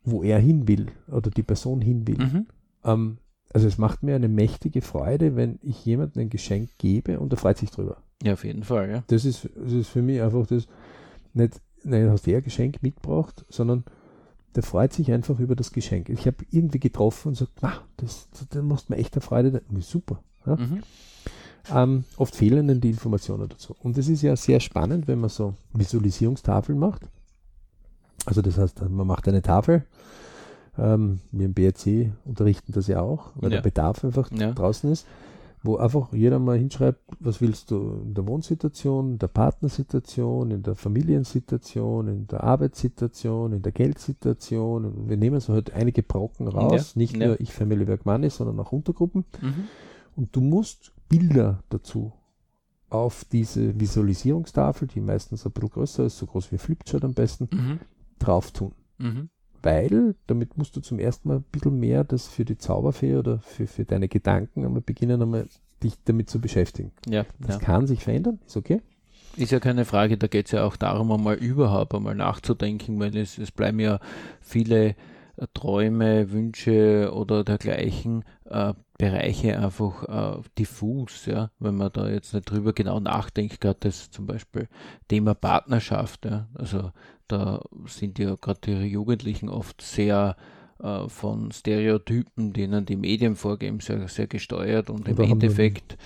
wo 0.05 0.23
er 0.23 0.39
hin 0.39 0.69
will 0.69 0.89
oder 1.09 1.31
die 1.31 1.43
Person 1.43 1.81
hin 1.81 2.07
will? 2.07 2.19
Mhm. 2.19 2.47
Ähm, 2.85 3.19
also 3.55 3.67
es 3.67 3.79
macht 3.79 4.03
mir 4.03 4.15
eine 4.15 4.29
mächtige 4.29 4.83
Freude, 4.83 5.37
wenn 5.37 5.59
ich 5.63 5.87
jemandem 5.87 6.23
ein 6.25 6.31
Geschenk 6.31 6.69
gebe 6.77 7.19
und 7.19 7.33
er 7.33 7.39
freut 7.39 7.57
sich 7.57 7.71
drüber. 7.71 8.03
Ja, 8.23 8.35
auf 8.35 8.45
jeden 8.45 8.63
Fall, 8.63 8.91
ja. 8.91 9.05
Das 9.07 9.25
ist, 9.25 9.49
das 9.57 9.73
ist 9.73 9.89
für 9.89 10.03
mich 10.03 10.21
einfach 10.21 10.47
das, 10.47 10.67
nicht, 11.33 11.59
nein, 11.85 12.11
hast 12.11 12.27
du 12.27 12.35
ein 12.37 12.43
Geschenk 12.43 12.83
mitgebracht, 12.83 13.45
sondern 13.49 13.85
der 14.55 14.63
freut 14.63 14.93
sich 14.93 15.11
einfach 15.13 15.39
über 15.39 15.57
das 15.57 15.73
Geschenk. 15.73 16.09
Ich 16.11 16.27
habe 16.27 16.37
irgendwie 16.51 16.79
getroffen 16.81 17.29
und 17.29 17.35
sagt, 17.37 17.53
ah, 17.63 17.79
das, 17.97 18.29
das, 18.33 18.47
das 18.49 18.63
macht 18.63 18.91
mir 18.91 18.97
echt 18.97 19.15
eine 19.15 19.23
Freude. 19.23 19.63
Super. 19.81 20.21
Ja? 20.47 20.57
Mhm. 20.57 20.83
Ähm, 21.73 22.05
oft 22.17 22.35
fehlen 22.35 22.67
dann 22.69 22.81
die 22.81 22.91
Informationen 22.91 23.49
dazu. 23.49 23.75
Und 23.83 23.97
es 23.97 24.09
ist 24.09 24.23
ja 24.23 24.35
sehr 24.37 24.61
spannend, 24.61 25.07
wenn 25.09 25.21
man 25.21 25.31
so 25.31 25.55
Visualisierungstafeln 25.73 26.79
macht. 26.79 27.03
Also 28.27 28.43
das 28.43 28.59
heißt, 28.59 28.83
man 28.91 29.07
macht 29.07 29.27
eine 29.29 29.43
Tafel. 29.43 29.85
Ähm, 30.79 31.21
wir 31.31 31.47
im 31.47 31.55
BRC 31.55 32.13
unterrichten 32.25 32.73
das 32.73 32.87
ja 32.89 33.01
auch, 33.01 33.31
weil 33.37 33.51
Ja. 33.51 33.57
der 33.57 33.63
Bedarf 33.63 34.05
einfach 34.05 34.31
Ja. 34.33 34.53
draußen 34.53 34.91
ist, 34.91 35.07
wo 35.65 35.77
einfach 35.77 36.13
jeder 36.13 36.39
mal 36.39 36.59
hinschreibt, 36.59 37.01
was 37.21 37.41
willst 37.41 37.71
du 37.71 38.01
in 38.05 38.15
der 38.15 38.27
Wohnsituation, 38.27 39.13
in 39.13 39.19
der 39.19 39.29
Partnersituation, 39.29 40.51
in 40.51 40.63
der 40.63 40.75
Familiensituation, 40.75 42.09
in 42.09 42.27
der 42.27 42.43
Arbeitssituation, 42.43 43.53
in 43.53 43.63
der 43.63 43.73
Geldsituation. 43.73 45.09
Wir 45.09 45.17
nehmen 45.17 45.41
so 45.41 45.53
halt 45.53 45.73
einige 45.73 46.03
Brocken 46.03 46.49
raus, 46.49 46.95
Ja. 46.95 46.99
nicht 46.99 47.17
Ja. 47.17 47.29
nur 47.29 47.41
ich 47.41 47.53
Family 47.53 47.87
Work 47.87 48.07
Money, 48.07 48.31
sondern 48.31 48.59
auch 48.61 48.73
Untergruppen. 48.73 49.25
Mhm. 49.41 49.65
Und 50.17 50.35
du 50.37 50.41
musst 50.41 50.93
Bilder 51.09 51.63
dazu 51.69 52.13
auf 52.91 53.25
diese 53.25 53.79
Visualisierungstafel, 53.81 54.89
die 54.89 55.01
meistens 55.01 55.47
ein 55.47 55.53
bisschen 55.53 55.71
größer 55.71 56.05
ist, 56.05 56.19
so 56.19 56.27
groß 56.27 56.53
wie 56.53 56.59
Flipchart 56.59 57.05
am 57.05 57.15
besten, 57.15 57.49
Mhm. 57.53 57.79
drauf 58.19 58.51
tun. 58.51 58.73
Mhm. 58.99 59.29
Weil 59.63 60.15
damit 60.27 60.59
musst 60.59 60.77
du 60.77 60.81
zum 60.81 60.99
ersten 60.99 61.29
Mal 61.29 61.37
ein 61.39 61.45
bisschen 61.53 61.79
mehr 61.79 62.05
das 62.05 62.29
für 62.29 62.45
die 62.45 62.59
Zauberfee 62.59 63.17
oder 63.17 63.39
für, 63.39 63.67
für 63.67 63.85
deine 63.85 64.09
Gedanken 64.09 64.65
einmal 64.65 64.83
beginnen, 64.83 65.23
einmal 65.23 65.47
dich 65.83 65.95
damit 66.05 66.31
zu 66.31 66.41
beschäftigen. 66.41 66.93
Ja, 67.09 67.25
Das 67.41 67.57
ja. 67.57 67.61
kann 67.61 67.87
sich 67.87 68.03
verändern, 68.05 68.39
ist 68.47 68.57
okay. 68.57 68.81
Ist 69.37 69.51
ja 69.51 69.61
keine 69.61 69.85
Frage, 69.85 70.19
da 70.19 70.27
geht 70.27 70.47
es 70.47 70.53
ja 70.53 70.65
auch 70.65 70.77
darum, 70.77 71.11
einmal 71.11 71.37
überhaupt 71.37 71.95
einmal 71.95 72.15
nachzudenken, 72.15 73.01
weil 73.01 73.17
es, 73.17 73.39
es 73.39 73.51
bleiben 73.51 73.81
ja 73.81 73.99
viele 74.41 74.95
Träume, 75.55 76.31
Wünsche 76.31 77.11
oder 77.13 77.45
dergleichen 77.45 78.25
äh, 78.45 78.75
Bereiche 78.99 79.59
einfach 79.59 80.39
äh, 80.39 80.43
diffus, 80.59 81.27
ja, 81.27 81.51
wenn 81.59 81.75
man 81.75 81.93
da 81.93 82.09
jetzt 82.09 82.35
nicht 82.35 82.49
drüber 82.49 82.73
genau 82.73 83.01
nachdenkt, 83.01 83.61
gerade 83.61 83.79
das 83.81 84.11
zum 84.11 84.27
Beispiel 84.27 84.69
Thema 85.09 85.35
Partnerschaft, 85.35 86.25
ja, 86.27 86.49
also 86.55 86.93
da 87.27 87.63
sind 87.87 88.19
ja 88.19 88.37
gerade 88.37 88.61
die 88.65 88.73
Jugendlichen 88.87 89.49
oft 89.49 89.81
sehr 89.81 90.37
äh, 90.83 91.09
von 91.09 91.53
Stereotypen, 91.53 92.53
denen 92.53 92.85
die 92.85 92.97
Medien 92.97 93.37
vorgeben, 93.37 93.81
sehr, 93.81 94.09
sehr 94.09 94.27
gesteuert 94.27 94.91
und 94.91 95.09
im 95.09 95.19
Endeffekt 95.21 95.97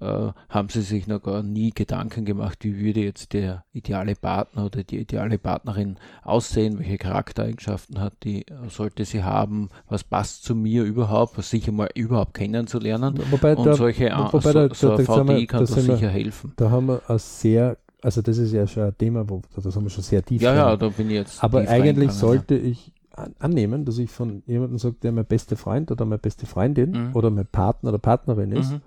äh, 0.00 0.32
haben 0.48 0.68
sie 0.68 0.82
sich 0.82 1.06
noch 1.06 1.22
gar 1.22 1.42
nie 1.42 1.70
Gedanken 1.70 2.24
gemacht, 2.24 2.58
wie 2.62 2.78
würde 2.78 3.00
jetzt 3.00 3.32
der 3.32 3.64
ideale 3.72 4.14
Partner 4.16 4.66
oder 4.66 4.82
die 4.82 4.98
ideale 4.98 5.38
Partnerin 5.38 5.96
aussehen, 6.22 6.78
welche 6.78 6.98
Charaktereigenschaften 6.98 8.00
hat 8.00 8.14
die, 8.24 8.42
äh, 8.42 8.68
sollte 8.68 9.04
sie 9.04 9.22
haben, 9.22 9.70
was 9.88 10.02
passt 10.02 10.44
zu 10.44 10.54
mir 10.54 10.82
überhaupt, 10.82 11.38
was 11.38 11.50
sicher 11.50 11.72
mal 11.72 11.88
überhaupt 11.94 12.34
kennenzulernen. 12.34 13.18
Wobei 13.30 13.56
und 13.56 13.66
da, 13.66 13.74
solche 13.74 14.10
wobei 14.10 14.40
so, 14.40 14.52
da, 14.52 14.74
so 14.74 14.88
da, 14.88 14.94
eine 14.96 15.04
da, 15.04 15.14
VD 15.14 15.46
kann 15.48 15.60
da 15.60 15.66
sicher 15.66 16.00
wir, 16.00 16.08
helfen. 16.08 16.52
Da 16.56 16.70
haben 16.70 16.86
wir 16.86 17.02
ein 17.08 17.18
sehr 17.18 17.76
also 18.02 18.20
das 18.20 18.36
ist 18.36 18.52
ja 18.52 18.66
schon 18.66 18.82
ein 18.82 18.98
Thema, 18.98 19.26
wo 19.26 19.40
das 19.56 19.74
haben 19.74 19.84
wir 19.84 19.90
schon 19.90 20.04
sehr 20.04 20.22
tief. 20.22 20.42
Ja, 20.42 20.54
ja, 20.54 20.76
da 20.76 20.88
bin 20.90 21.08
ich 21.08 21.14
jetzt. 21.14 21.42
Aber 21.42 21.66
eigentlich 21.66 22.10
sollte 22.10 22.54
ich 22.54 22.92
annehmen, 23.16 23.84
dass 23.84 23.98
ich 23.98 24.10
von 24.10 24.42
jemandem 24.46 24.78
sage, 24.78 24.96
der 25.02 25.12
mein 25.12 25.26
bester 25.26 25.56
Freund 25.56 25.90
oder 25.90 26.04
meine 26.04 26.18
beste 26.18 26.46
Freundin 26.46 26.90
mhm. 26.90 27.16
oder 27.16 27.30
mein 27.30 27.46
Partner 27.46 27.90
oder 27.90 27.98
Partnerin 27.98 28.52
ist 28.52 28.72
mhm. 28.72 28.80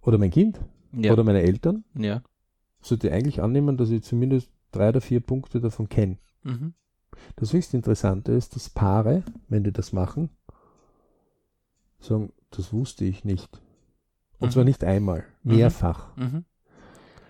oder 0.00 0.18
mein 0.18 0.30
Kind 0.30 0.60
ja. 0.92 1.12
oder 1.12 1.24
meine 1.24 1.42
Eltern, 1.42 1.84
ja. 1.94 2.22
sollte 2.80 3.08
ich 3.08 3.12
eigentlich 3.12 3.42
annehmen, 3.42 3.76
dass 3.76 3.90
ich 3.90 4.02
zumindest 4.02 4.50
drei 4.70 4.88
oder 4.88 5.00
vier 5.00 5.20
Punkte 5.20 5.60
davon 5.60 5.88
kenne. 5.88 6.18
Mhm. 6.42 6.74
Das 7.36 7.52
höchst 7.52 7.74
Interessante 7.74 8.32
ist, 8.32 8.56
dass 8.56 8.70
Paare, 8.70 9.22
wenn 9.48 9.64
die 9.64 9.72
das 9.72 9.92
machen, 9.92 10.30
sagen, 12.00 12.32
das 12.50 12.72
wusste 12.72 13.04
ich 13.04 13.24
nicht. 13.24 13.60
Und 14.38 14.52
zwar 14.52 14.64
mhm. 14.64 14.68
nicht 14.68 14.84
einmal, 14.84 15.24
mhm. 15.42 15.56
mehrfach. 15.56 16.16
Mhm. 16.16 16.44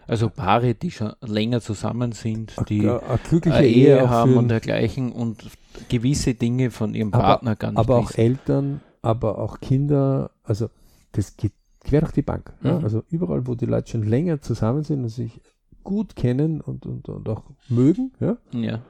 Also 0.06 0.28
Paare, 0.28 0.75
die 0.75 0.90
schon 0.90 1.12
länger 1.21 1.61
zusammen 1.61 2.12
sind, 2.12 2.54
die 2.68 2.80
eine, 2.80 3.02
eine 3.02 3.18
glückliche 3.18 3.56
eine 3.59 3.66
Ehe, 3.66 3.97
Ehe 3.99 4.11
haben 4.11 4.37
und 4.37 4.49
dergleichen 4.49 5.12
und 5.12 5.44
gewisse 5.88 6.35
Dinge 6.35 6.71
von 6.71 6.94
ihrem 6.94 7.11
Partner 7.11 7.52
aber, 7.52 7.56
gar 7.59 7.71
nicht 7.71 7.78
Aber 7.78 8.02
wissen. 8.02 8.12
auch 8.14 8.18
Eltern, 8.18 8.80
aber 9.00 9.38
auch 9.38 9.61
Kinder, 9.61 10.30
also 10.42 10.68
das 11.12 11.37
geht 11.37 11.52
quer 11.80 12.00
durch 12.00 12.12
die 12.12 12.23
Bank. 12.23 12.52
Mhm. 12.61 12.68
Ja? 12.68 12.78
Also 12.78 13.02
überall, 13.11 13.47
wo 13.47 13.54
die 13.54 13.66
Leute 13.66 13.90
schon 13.92 14.02
länger 14.02 14.40
zusammen 14.40 14.82
sind 14.82 15.02
und 15.02 15.09
sich 15.09 15.40
gut 15.85 16.14
kennen 16.16 16.61
und, 16.61 16.87
und, 16.87 17.09
und 17.09 17.28
auch 17.28 17.44
mögen, 17.68 18.12
ja, 18.21 18.37
ja. 18.52 18.82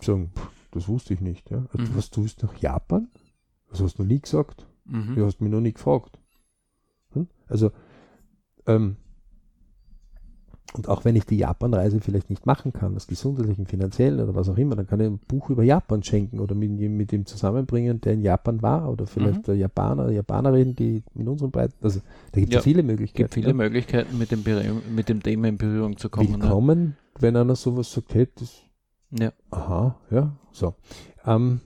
sagen, 0.00 0.30
pff, 0.34 0.48
das 0.72 0.88
wusste 0.88 1.14
ich 1.14 1.20
nicht. 1.20 1.50
Ja? 1.50 1.64
Also, 1.72 1.92
Mhm. 1.92 1.96
Was 1.96 2.10
tust 2.10 2.42
du 2.42 2.46
nach 2.46 2.56
Japan? 2.58 3.08
Das 3.70 3.80
hast 3.80 3.98
du 3.98 4.02
noch 4.02 4.08
nie 4.08 4.20
gesagt. 4.20 4.66
Mhm. 4.84 5.14
Du 5.16 5.24
hast 5.26 5.40
mich 5.40 5.50
noch 5.50 5.60
nie 5.60 5.72
gefragt. 5.72 6.18
Hm? 7.12 7.28
Also, 7.48 7.70
ähm, 8.66 8.96
und 10.74 10.88
auch 10.88 11.04
wenn 11.04 11.16
ich 11.16 11.24
die 11.24 11.38
Japanreise 11.38 12.00
vielleicht 12.00 12.28
nicht 12.30 12.44
machen 12.46 12.72
kann, 12.72 12.94
aus 12.94 13.06
gesundheitlichen, 13.06 13.66
finanziellen 13.66 14.20
oder 14.20 14.34
was 14.34 14.48
auch 14.48 14.58
immer, 14.58 14.76
dann 14.76 14.86
kann 14.86 15.00
ich 15.00 15.06
ein 15.06 15.18
Buch 15.18 15.48
über 15.50 15.62
Japan 15.62 16.02
schenken 16.02 16.40
oder 16.40 16.54
mit, 16.54 16.70
ihm- 16.78 16.96
mit 16.96 17.10
dem 17.10 17.24
zusammenbringen, 17.26 18.00
der 18.02 18.12
in 18.12 18.22
Japan 18.22 18.60
war 18.62 18.90
oder 18.90 19.06
vielleicht 19.06 19.38
Mhm. 19.40 19.42
der 19.44 19.56
Japaner, 19.56 20.10
Japanerin, 20.10 20.76
die 20.76 21.02
in 21.14 21.26
unseren 21.28 21.50
Breiten, 21.50 21.74
also 21.82 22.00
da 22.32 22.40
gibt 22.40 22.48
es 22.50 22.54
Ja, 22.54 22.58
ja 22.58 22.62
viele 22.62 22.80
Es 22.82 22.86
Möglichkeiten. 22.86 23.22
gibt 23.24 23.34
viele 23.34 23.48
ja. 23.48 23.54
Möglichkeiten, 23.54 24.18
mit 24.18 24.30
dem, 24.30 24.44
mit 24.94 25.08
dem 25.08 25.22
Thema 25.22 25.48
in 25.48 25.56
Berührung 25.56 25.96
zu 25.96 26.10
kommen. 26.10 26.32
ne? 26.32 26.34
Willkommen, 26.42 26.96
wenn 27.18 27.34
einer 27.36 27.56
sowas 27.56 27.90
sagt, 27.90 28.14
hey, 28.14 28.28
das, 28.34 28.62
Ja. 29.10 29.32
aha, 29.50 29.96
ja, 30.10 30.36
so. 30.52 30.74
Ähm, 31.24 31.60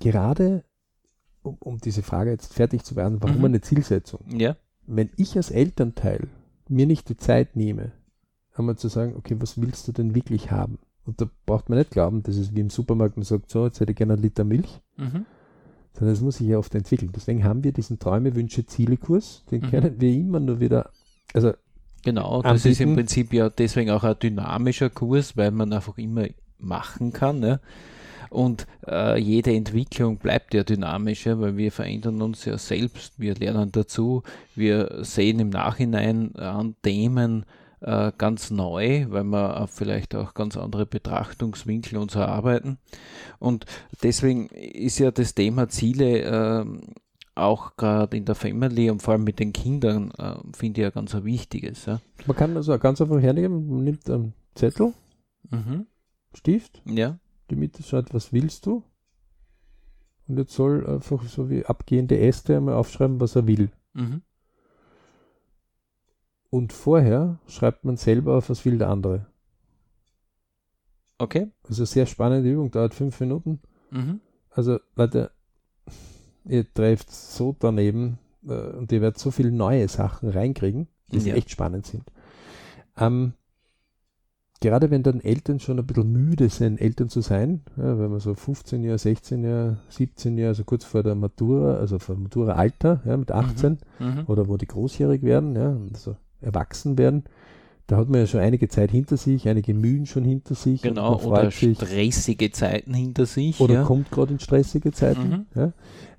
gerade, 0.00 0.64
um, 1.42 1.56
um 1.60 1.78
diese 1.78 2.02
Frage 2.02 2.30
jetzt 2.30 2.54
fertig 2.54 2.82
zu 2.84 2.96
werden, 2.96 3.18
warum 3.20 3.38
Mhm. 3.38 3.44
eine 3.44 3.60
Zielsetzung? 3.60 4.20
ja, 4.28 4.56
wenn 4.86 5.10
ich 5.16 5.36
als 5.36 5.50
Elternteil 5.52 6.28
mir 6.72 6.86
nicht 6.86 7.08
die 7.08 7.16
Zeit 7.16 7.56
nehme, 7.56 7.92
einmal 8.54 8.76
zu 8.76 8.88
sagen, 8.88 9.14
okay, 9.16 9.36
was 9.38 9.60
willst 9.60 9.88
du 9.88 9.92
denn 9.92 10.14
wirklich 10.14 10.50
haben? 10.50 10.78
Und 11.04 11.20
da 11.20 11.28
braucht 11.46 11.68
man 11.68 11.78
nicht 11.78 11.90
glauben, 11.90 12.22
dass 12.22 12.36
es 12.36 12.54
wie 12.54 12.60
im 12.60 12.70
Supermarkt 12.70 13.16
man 13.16 13.24
sagt, 13.24 13.50
so, 13.50 13.66
jetzt 13.66 13.80
hätte 13.80 13.92
ich 13.92 13.98
gerne 13.98 14.14
einen 14.14 14.22
Liter 14.22 14.44
Milch, 14.44 14.80
mhm. 14.96 15.26
sondern 15.94 16.14
das 16.14 16.20
muss 16.20 16.36
sich 16.36 16.46
ja 16.46 16.58
oft 16.58 16.74
entwickeln. 16.74 17.10
Deswegen 17.14 17.44
haben 17.44 17.64
wir 17.64 17.72
diesen 17.72 17.98
Träume, 17.98 18.34
Wünsche, 18.34 18.66
Ziele-Kurs, 18.66 19.44
den 19.50 19.62
Mhm. 19.62 19.70
können 19.70 20.00
wir 20.00 20.12
immer 20.12 20.40
nur 20.40 20.60
wieder, 20.60 20.90
also 21.34 21.52
Genau, 22.04 22.42
das 22.42 22.64
ist 22.64 22.80
im 22.80 22.90
Anbieten. 22.90 22.96
Prinzip 22.96 23.32
ja 23.32 23.48
deswegen 23.48 23.90
auch 23.90 24.02
ein 24.02 24.18
dynamischer 24.20 24.90
Kurs, 24.90 25.36
weil 25.36 25.52
man 25.52 25.72
einfach 25.72 25.98
immer 25.98 26.26
machen 26.58 27.12
kann. 27.12 27.38
Ne? 27.38 27.60
Und 28.32 28.66
äh, 28.86 29.18
jede 29.20 29.52
Entwicklung 29.54 30.16
bleibt 30.16 30.54
ja 30.54 30.64
dynamischer, 30.64 31.38
weil 31.40 31.56
wir 31.56 31.70
verändern 31.70 32.22
uns 32.22 32.44
ja 32.46 32.56
selbst, 32.56 33.20
wir 33.20 33.34
lernen 33.34 33.70
dazu, 33.72 34.22
wir 34.54 35.04
sehen 35.04 35.38
im 35.38 35.50
Nachhinein 35.50 36.34
an 36.36 36.74
Themen 36.82 37.44
äh, 37.80 38.10
ganz 38.16 38.50
neu, 38.50 39.06
weil 39.10 39.24
wir 39.24 39.66
vielleicht 39.68 40.14
auch 40.14 40.32
ganz 40.32 40.56
andere 40.56 40.86
Betrachtungswinkel 40.86 41.98
uns 41.98 42.14
erarbeiten. 42.14 42.78
Und 43.38 43.66
deswegen 44.02 44.46
ist 44.48 44.98
ja 44.98 45.10
das 45.10 45.34
Thema 45.34 45.68
Ziele 45.68 46.20
ähm, 46.20 46.80
auch 47.34 47.76
gerade 47.76 48.16
in 48.16 48.24
der 48.24 48.34
Family 48.34 48.90
und 48.90 49.02
vor 49.02 49.12
allem 49.12 49.24
mit 49.24 49.40
den 49.40 49.52
Kindern, 49.52 50.10
äh, 50.18 50.36
finde 50.56 50.80
ich 50.80 50.84
ja 50.84 50.90
ganz 50.90 51.14
ein 51.14 51.24
wichtiges. 51.24 51.86
Ja. 51.86 52.00
man 52.26 52.36
kann 52.36 52.56
also 52.56 52.78
ganz 52.78 53.00
einfach 53.00 53.20
hernehmen, 53.20 53.68
man 53.68 53.84
nimmt 53.84 54.08
einen 54.08 54.32
Zettel, 54.54 54.92
Mhm. 55.50 55.86
Stift, 56.34 56.80
Ja. 56.86 57.18
Die 57.52 57.58
Mitte 57.58 57.82
schaut, 57.82 58.12
was 58.14 58.32
willst 58.32 58.66
du? 58.66 58.82
Und 60.26 60.38
jetzt 60.38 60.52
soll 60.54 60.86
einfach 60.86 61.22
so 61.24 61.50
wie 61.50 61.66
abgehende 61.66 62.18
Äste 62.18 62.56
einmal 62.56 62.74
aufschreiben, 62.74 63.20
was 63.20 63.36
er 63.36 63.46
will. 63.46 63.70
Mhm. 63.92 64.22
Und 66.50 66.72
vorher 66.72 67.38
schreibt 67.46 67.84
man 67.84 67.96
selber 67.96 68.36
auf, 68.36 68.50
was 68.50 68.64
will 68.64 68.78
der 68.78 68.88
andere. 68.88 69.26
Okay. 71.18 71.50
Also 71.68 71.84
sehr 71.84 72.06
spannende 72.06 72.50
Übung, 72.50 72.70
dauert 72.70 72.94
fünf 72.94 73.20
Minuten. 73.20 73.60
Mhm. 73.90 74.20
Also 74.50 74.78
Leute, 74.96 75.30
ihr 76.44 76.72
trefft 76.72 77.10
so 77.10 77.54
daneben 77.58 78.18
äh, 78.46 78.70
und 78.70 78.90
ihr 78.92 79.00
werdet 79.00 79.18
so 79.18 79.30
viele 79.30 79.52
neue 79.52 79.88
Sachen 79.88 80.28
reinkriegen, 80.28 80.88
die 81.08 81.18
Ja. 81.18 81.34
echt 81.34 81.50
spannend 81.50 81.86
sind. 81.86 82.04
Ähm, 82.96 83.34
gerade 84.62 84.90
wenn 84.90 85.02
dann 85.02 85.20
Eltern 85.20 85.60
schon 85.60 85.78
ein 85.78 85.86
bisschen 85.86 86.10
müde 86.10 86.48
sind, 86.48 86.80
Eltern 86.80 87.08
zu 87.10 87.20
sein, 87.20 87.60
ja, 87.76 87.98
wenn 87.98 88.10
man 88.10 88.20
so 88.20 88.34
15 88.34 88.82
Jahre, 88.82 88.96
16 88.98 89.44
Jahre, 89.44 89.78
17 89.90 90.38
Jahre, 90.38 90.48
also 90.48 90.64
kurz 90.64 90.84
vor 90.84 91.02
der 91.02 91.14
Matura, 91.14 91.74
also 91.74 91.98
vor 91.98 92.14
dem 92.14 92.22
Matura-Alter, 92.24 93.02
ja, 93.04 93.16
mit 93.16 93.30
18, 93.30 93.78
Mhm. 93.98 94.24
oder 94.26 94.48
wo 94.48 94.56
die 94.56 94.66
großjährig 94.66 95.22
werden, 95.22 95.54
ja, 95.54 95.76
also 95.92 96.16
erwachsen 96.40 96.96
werden, 96.96 97.24
da 97.88 97.96
hat 97.96 98.08
man 98.08 98.20
ja 98.20 98.26
schon 98.26 98.40
einige 98.40 98.68
Zeit 98.68 98.90
hinter 98.90 99.16
sich, 99.16 99.48
einige 99.48 99.74
Mühen 99.74 100.06
schon 100.06 100.24
hinter 100.24 100.54
sich. 100.54 100.80
Genau, 100.82 101.20
oder 101.20 101.50
sich, 101.50 101.76
stressige 101.76 102.50
Zeiten 102.52 102.94
hinter 102.94 103.26
sich. 103.26 103.60
oder 103.60 103.74
ja. 103.74 103.82
kommt 103.84 104.10
gerade 104.10 104.32
in 104.32 104.38
stressige 104.38 104.92
Zeiten. 104.92 105.28
Mhm. 105.28 105.46
Ja, 105.54 105.72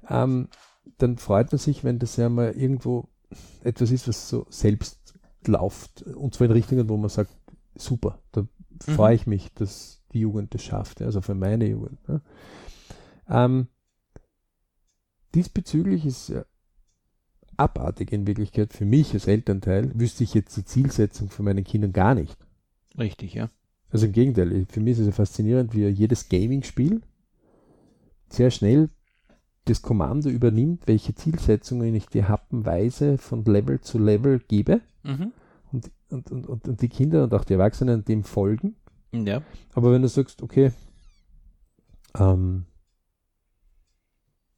ähm, 0.10 0.50
dann 0.98 1.18
freut 1.18 1.52
man 1.52 1.60
sich, 1.60 1.84
wenn 1.84 1.98
das 1.98 2.18
ja 2.18 2.30
mal 2.30 2.52
irgendwo 2.52 3.06
etwas 3.64 3.90
ist, 3.92 4.08
was 4.08 4.30
so 4.30 4.46
selbst 4.50 5.00
läuft, 5.48 6.04
und 6.04 6.34
zwar 6.36 6.46
in 6.46 6.52
Richtungen, 6.54 6.88
wo 6.90 6.98
man 6.98 7.10
sagt, 7.10 7.32
super, 7.76 8.20
da 8.32 8.48
freue 8.80 9.16
ich 9.16 9.28
mich, 9.28 9.54
dass 9.54 10.02
die 10.14 10.20
Jugend 10.20 10.54
das 10.54 10.64
schafft, 10.64 11.02
also 11.02 11.22
für 11.22 11.36
meine 11.36 11.68
Jugend. 11.68 12.00
Ja. 12.08 12.22
Ähm, 13.30 13.68
diesbezüglich 15.34 16.06
ist 16.06 16.34
abartig 17.58 18.12
in 18.12 18.28
Wirklichkeit 18.28 18.74
für 18.74 18.86
mich 18.86 19.14
als 19.14 19.28
Elternteil, 19.28 19.92
wüsste 19.94 20.24
ich 20.24 20.34
jetzt 20.34 20.56
die 20.58 20.66
Zielsetzung 20.66 21.30
von 21.30 21.46
meinen 21.46 21.64
Kindern 21.64 21.94
gar 21.94 22.16
nicht. 22.16 22.38
Richtig, 22.98 23.34
ja. 23.34 23.50
Also 23.92 24.08
im 24.08 24.12
Gegenteil, 24.12 24.66
für 24.70 24.80
mich 24.80 24.94
ist 24.94 25.00
es 25.00 25.06
ja 25.08 25.12
faszinierend, 25.12 25.74
wie 25.74 25.86
jedes 25.88 26.30
Gaming-Spiel 26.30 27.02
sehr 28.28 28.50
schnell 28.50 28.90
das 29.66 29.82
Kommando 29.82 30.30
übernimmt, 30.30 30.88
welche 30.88 31.16
Zielsetzungen 31.16 31.94
ich 31.94 32.08
dir 32.08 32.28
happenweise 32.28 33.18
von 33.18 33.46
Level 33.46 33.80
zu 33.82 34.00
Level 34.00 34.40
gebe 34.40 34.82
Mhm. 35.04 35.34
Und, 35.74 35.92
und, 36.10 36.32
und, 36.48 36.68
und, 36.68 36.82
die 36.82 36.90
Kinder 36.90 37.24
und 37.24 37.34
auch 37.34 37.44
die 37.44 37.54
Erwachsenen 37.54 38.06
dem 38.06 38.24
folgen. 38.24 38.76
Ja. 39.12 39.42
Aber 39.74 39.92
wenn 39.92 40.02
du 40.02 40.08
sagst, 40.08 40.42
okay, 40.42 40.72
ähm, 42.16 42.66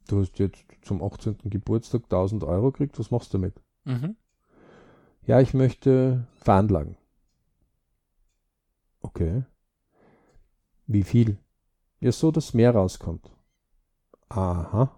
du 0.08 0.22
hast 0.22 0.38
jetzt 0.40 0.64
zum 0.82 1.02
18. 1.02 1.38
Geburtstag 1.46 2.04
1000 2.04 2.44
Euro 2.44 2.72
gekriegt, 2.72 3.00
was 3.00 3.12
machst 3.12 3.34
du 3.34 3.38
damit? 3.38 3.62
Mhm. 3.86 4.16
Ja, 5.26 5.40
ich 5.42 5.54
möchte 5.54 6.28
veranlagen. 6.36 6.98
Okay. 9.02 9.44
Wie 10.88 11.04
viel? 11.04 11.38
Ja, 12.00 12.12
so, 12.12 12.32
dass 12.32 12.54
mehr 12.54 12.72
rauskommt. 12.76 13.32
Aha. 14.30 14.92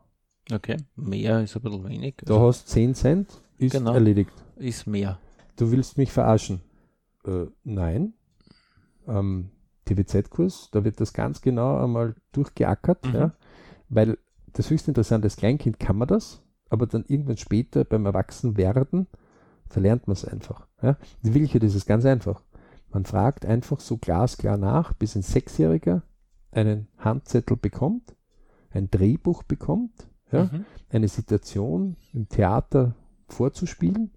Okay. 0.51 0.77
Mehr 0.95 1.41
ist 1.41 1.55
ein 1.55 1.61
bisschen 1.61 1.83
wenig. 1.87 2.15
Du 2.25 2.33
Also 2.33 2.47
hast 2.47 2.67
10 2.69 2.95
Cent, 2.95 3.41
ist 3.57 3.73
Genau. 3.73 3.93
erledigt. 3.93 4.31
ist 4.55 4.87
mehr. 4.87 5.19
Du 5.57 5.71
willst 5.71 5.97
mich 5.97 6.11
verarschen. 6.11 6.61
Äh, 7.25 7.45
nein. 7.63 8.13
Ähm, 9.07 9.49
TVZ-Kurs, 9.85 10.69
da 10.71 10.83
wird 10.83 10.99
das 10.99 11.13
ganz 11.13 11.41
genau 11.41 11.81
einmal 11.83 12.15
durchgeackert, 12.33 13.05
Mhm. 13.07 13.15
ja, 13.15 13.31
weil 13.89 14.17
das 14.53 14.69
höchst 14.69 14.87
interessante, 14.87 15.25
als 15.27 15.37
Kleinkind 15.37 15.79
kann 15.79 15.97
man 15.97 16.07
das, 16.09 16.41
aber 16.69 16.87
dann 16.87 17.05
irgendwann 17.07 17.37
später 17.37 17.85
beim 17.85 18.05
Erwachsenwerden 18.05 19.07
verlernt 19.69 20.07
man 20.07 20.13
es 20.13 20.25
einfach. 20.25 20.67
Ja. 20.81 20.97
In 21.23 21.33
Wirklichkeit 21.33 21.63
ist 21.63 21.75
es 21.75 21.85
ganz 21.85 22.05
einfach. 22.05 22.41
Man 22.91 23.05
fragt 23.05 23.45
einfach 23.45 23.79
so 23.79 23.97
glasklar 23.97 24.57
nach, 24.57 24.93
bis 24.93 25.15
ein 25.15 25.21
Sechsjähriger 25.21 26.03
einen 26.51 26.87
Handzettel 26.97 27.55
bekommt, 27.57 28.15
ein 28.71 28.89
Drehbuch 28.91 29.43
bekommt, 29.43 30.09
ja, 30.31 30.45
Mhm. 30.45 30.65
eine 30.89 31.07
Situation 31.07 31.95
im 32.13 32.27
Theater 32.27 32.95
vorzuspielen, 33.29 34.11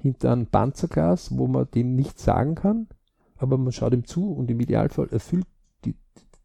hinter 0.00 0.32
einem 0.32 0.46
Panzerglas, 0.46 1.36
wo 1.36 1.46
man 1.46 1.68
dem 1.74 1.94
nichts 1.94 2.24
sagen 2.24 2.54
kann, 2.54 2.88
aber 3.36 3.58
man 3.58 3.72
schaut 3.72 3.92
ihm 3.92 4.04
zu 4.04 4.32
und 4.32 4.50
im 4.50 4.60
Idealfall 4.60 5.08
erfüllt 5.10 5.46
die, 5.84 5.94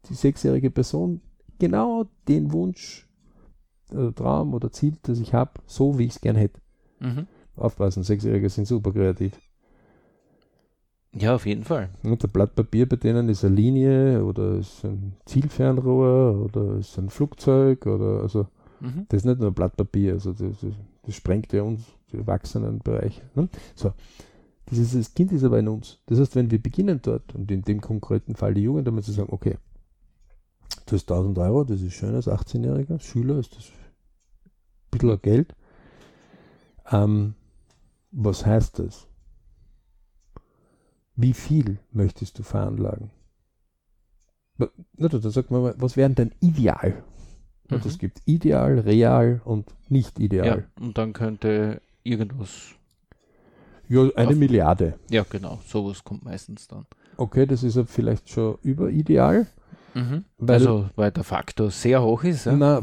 die 0.08 0.14
sechsjährige 0.14 0.70
Person 0.70 1.20
genau 1.58 2.04
den 2.28 2.52
Wunsch, 2.52 3.08
oder 3.92 4.14
Traum 4.14 4.52
oder 4.54 4.70
Ziel, 4.72 4.96
das 5.02 5.20
ich 5.20 5.32
habe, 5.32 5.52
so 5.66 5.98
wie 5.98 6.04
ich 6.04 6.12
es 6.12 6.20
gern 6.20 6.36
hätte. 6.36 6.60
Mhm. 7.00 7.26
Aufpassen, 7.56 8.02
Sechsjährige 8.02 8.48
sind 8.50 8.66
super 8.66 8.92
kreativ. 8.92 9.32
Ja, 11.14 11.34
auf 11.34 11.46
jeden 11.46 11.64
Fall. 11.64 11.88
Und 12.02 12.22
der 12.22 12.28
Blatt 12.28 12.54
Papier 12.54 12.86
bei 12.86 12.96
denen 12.96 13.28
ist 13.28 13.44
eine 13.44 13.54
Linie 13.54 14.24
oder 14.24 14.56
ist 14.58 14.84
ein 14.84 15.14
Zielfernrohr 15.24 16.44
oder 16.44 16.76
ist 16.78 16.98
ein 16.98 17.08
Flugzeug 17.08 17.86
oder 17.86 18.20
also 18.22 18.46
Mhm. 18.80 19.06
das 19.08 19.18
ist 19.18 19.24
nicht 19.24 19.40
nur 19.40 19.48
ein 19.48 19.54
Blatt 19.54 19.76
Papier, 19.76 20.14
also 20.14 20.32
das, 20.32 20.60
das, 20.60 20.74
das 21.02 21.14
sprengt 21.14 21.52
ja 21.52 21.62
uns, 21.62 21.95
Erwachsenenbereich. 22.12 23.22
Ne? 23.34 23.48
So. 23.74 23.92
Dieses 24.70 24.92
das 24.94 25.14
Kind 25.14 25.30
ist 25.32 25.44
aber 25.44 25.60
in 25.60 25.68
uns. 25.68 25.98
Das 26.06 26.18
heißt, 26.18 26.34
wenn 26.34 26.50
wir 26.50 26.60
beginnen 26.60 27.00
dort 27.00 27.34
und 27.34 27.50
in 27.50 27.62
dem 27.62 27.80
konkreten 27.80 28.34
Fall 28.34 28.54
die 28.54 28.62
Jugend, 28.62 28.88
damit 28.88 29.04
zu 29.04 29.12
sagen, 29.12 29.28
okay, 29.32 29.58
du 30.86 30.96
hast 30.96 31.10
1000 31.10 31.38
Euro, 31.38 31.62
das 31.64 31.82
ist 31.82 31.94
schön 31.94 32.14
als 32.14 32.26
18-Jähriger, 32.26 32.98
Schüler 33.00 33.38
ist 33.38 33.56
das 33.56 33.66
ein 33.66 34.98
bisschen 34.98 35.22
Geld. 35.22 35.54
Ähm, 36.90 37.34
was 38.10 38.44
heißt 38.44 38.80
das? 38.80 39.06
Wie 41.14 41.32
viel 41.32 41.78
möchtest 41.92 42.38
du 42.38 42.42
veranlagen? 42.42 43.10
Na, 44.58 45.08
da 45.08 45.30
sagt 45.30 45.50
man 45.50 45.62
mal, 45.62 45.74
was 45.78 45.96
wäre 45.96 46.10
denn 46.10 46.32
ideal? 46.40 47.04
Und 47.70 47.84
Mhm. 47.84 47.90
es 47.90 47.98
gibt 47.98 48.22
ideal, 48.26 48.78
real 48.78 49.40
und 49.44 49.74
nicht 49.88 50.18
ideal. 50.18 50.66
Ja, 50.78 50.84
und 50.84 50.98
dann 50.98 51.12
könnte 51.12 51.80
irgendwas. 52.06 52.74
Ja, 53.88 54.02
eine 54.16 54.30
Auf- 54.30 54.36
Milliarde. 54.36 54.98
Ja, 55.10 55.24
genau, 55.28 55.60
sowas 55.66 56.02
kommt 56.02 56.24
meistens 56.24 56.66
dann. 56.68 56.86
Okay, 57.16 57.46
das 57.46 57.62
ist 57.62 57.76
ja 57.76 57.84
vielleicht 57.84 58.28
schon 58.28 58.58
überideal. 58.62 59.46
Weil- 60.36 60.54
also, 60.54 60.90
weil 60.94 61.10
der 61.10 61.24
Faktor 61.24 61.70
sehr 61.70 62.02
hoch 62.02 62.22
ist. 62.24 62.44
Ja? 62.44 62.52
Na, 62.52 62.82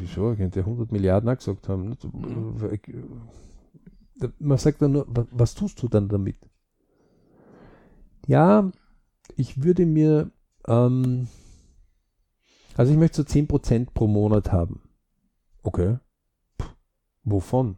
wieso? 0.00 0.32
Ich 0.32 0.38
könnte 0.38 0.60
100 0.66 0.92
Milliarden 0.92 1.30
auch 1.30 1.36
gesagt 1.38 1.68
haben. 1.70 1.96
Man 4.38 4.58
sagt 4.58 4.82
dann 4.82 4.92
nur, 4.92 5.06
wa- 5.08 5.26
was 5.30 5.54
tust 5.54 5.82
du 5.82 5.88
dann 5.88 6.08
damit? 6.08 6.36
Ja, 8.26 8.70
ich 9.36 9.62
würde 9.62 9.86
mir, 9.86 10.30
ähm, 10.66 11.28
also 12.76 12.92
ich 12.92 12.98
möchte 12.98 13.16
so 13.18 13.22
10% 13.22 13.94
pro 13.94 14.06
Monat 14.06 14.52
haben. 14.52 14.82
Okay. 15.62 15.96
Pff, 16.60 16.74
wovon? 17.24 17.76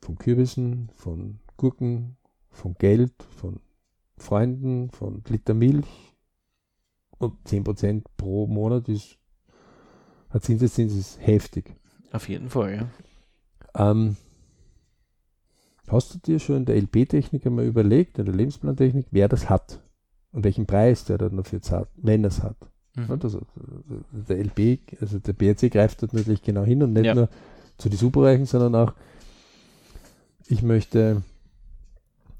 Von 0.00 0.16
Kürbissen, 0.18 0.90
von 0.94 1.38
Gurken, 1.56 2.16
von 2.50 2.74
Geld, 2.74 3.12
von 3.36 3.60
Freunden, 4.16 4.90
von 4.90 5.22
Liter 5.28 5.54
Milch. 5.54 5.86
Und 7.18 7.34
10% 7.46 8.02
pro 8.16 8.46
Monat 8.46 8.88
ist, 8.88 9.18
ein 10.30 10.40
Zinseszins 10.40 10.94
ist 10.94 11.18
heftig. 11.20 11.74
Auf 12.12 12.28
jeden 12.28 12.48
Fall, 12.48 12.74
ja. 12.74 12.88
Ähm, 13.74 14.16
hast 15.88 16.14
du 16.14 16.18
dir 16.18 16.38
schon 16.38 16.56
in 16.56 16.64
der 16.64 16.76
LP-Technik 16.76 17.44
einmal 17.46 17.66
überlegt, 17.66 18.18
in 18.18 18.24
der 18.24 18.34
Lebensplantechnik, 18.34 19.06
wer 19.10 19.28
das 19.28 19.50
hat? 19.50 19.80
Und 20.32 20.44
welchen 20.44 20.66
Preis 20.66 21.04
der 21.04 21.18
dann 21.18 21.36
dafür 21.36 21.60
zahlt, 21.60 21.88
wenn 21.96 22.24
er 22.24 22.28
es 22.28 22.42
hat? 22.42 22.56
Mhm. 22.94 23.02
Nicht? 23.08 23.24
Also, 23.24 23.42
der 24.12 24.38
LP, 24.38 24.80
also 25.00 25.18
der 25.18 25.32
BRC 25.34 25.70
greift 25.70 26.00
dort 26.02 26.14
natürlich 26.14 26.42
genau 26.42 26.62
hin 26.64 26.82
und 26.82 26.92
nicht 26.94 27.04
Ja. 27.06 27.14
nur 27.14 27.28
zu 27.76 27.88
die 27.88 27.96
Superreichen, 27.96 28.46
sondern 28.46 28.74
auch, 28.76 28.94
ich 30.50 30.62
möchte 30.62 31.22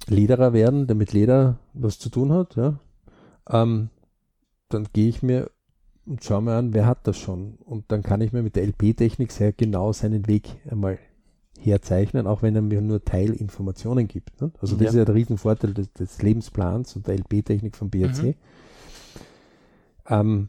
Lederer 0.09 0.53
werden, 0.53 0.87
der 0.87 0.97
mit 0.97 1.13
Leder 1.13 1.59
was 1.75 1.99
zu 1.99 2.11
tun 2.11 2.33
hat, 2.33 2.57
ja. 2.57 2.79
Ähm, 3.49 3.91
dann 4.69 4.89
gehe 4.93 5.09
ich 5.09 5.23
mir 5.23 5.51
und 6.07 6.25
schaue 6.25 6.43
mir 6.43 6.55
an, 6.55 6.75
wer 6.75 6.87
hat 6.87 7.07
das 7.07 7.17
schon. 7.19 7.55
Und 7.65 7.85
dann 7.89 8.03
kann 8.03 8.21
ich 8.21 8.33
mir 8.33 8.43
mit 8.43 8.57
der 8.57 8.65
LP-Technik 8.67 9.31
sehr 9.31 9.53
genau 9.53 9.93
seinen 9.93 10.27
Weg 10.27 10.57
einmal 10.69 10.99
herzeichnen, 11.59 12.27
auch 12.27 12.43
wenn 12.43 12.57
er 12.57 12.63
mir 12.63 12.81
nur 12.81 13.05
Teilinformationen 13.05 14.09
gibt. 14.09 14.41
Ne? 14.41 14.51
Also 14.61 14.75
das 14.77 14.85
Ja. 14.85 14.89
ist 14.91 14.97
ja 14.97 15.05
der 15.05 15.15
Riesenvorteil 15.15 15.75
des, 15.75 15.93
des 15.93 16.23
Lebensplans 16.23 16.97
und 16.97 17.07
der 17.07 17.15
LP-Technik 17.15 17.77
vom 17.77 17.91
BRC. 17.91 18.23
Mhm. 18.23 18.35
Ähm, 20.09 20.49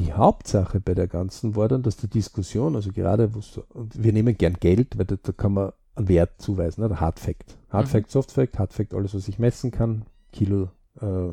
die 0.00 0.12
Hauptsache 0.12 0.80
bei 0.80 0.94
der 0.94 1.06
ganzen 1.06 1.54
war 1.56 1.68
dann, 1.68 1.82
dass 1.82 1.96
die 1.96 2.08
Diskussion, 2.08 2.74
also 2.74 2.90
gerade, 2.92 3.30
und 3.74 4.02
wir 4.02 4.12
nehmen 4.12 4.36
gern 4.36 4.54
Geld, 4.58 4.98
weil 4.98 5.06
da, 5.06 5.16
da 5.22 5.32
kann 5.32 5.52
man 5.52 5.72
einen 5.94 6.08
Wert 6.08 6.40
zuweisen, 6.40 6.80
ne? 6.82 6.88
der 6.88 7.00
Hard 7.00 7.18
Fact. 7.20 7.56
Hard 7.70 7.86
Mhm. 7.86 7.90
Fact, 7.90 8.10
Soft 8.10 8.32
Fact, 8.32 8.58
Hard 8.58 8.72
Fact, 8.72 8.94
alles, 8.94 9.14
was 9.14 9.28
ich 9.28 9.38
messen 9.38 9.70
kann. 9.70 10.02
Kilo, 10.32 10.68
äh, 11.00 11.32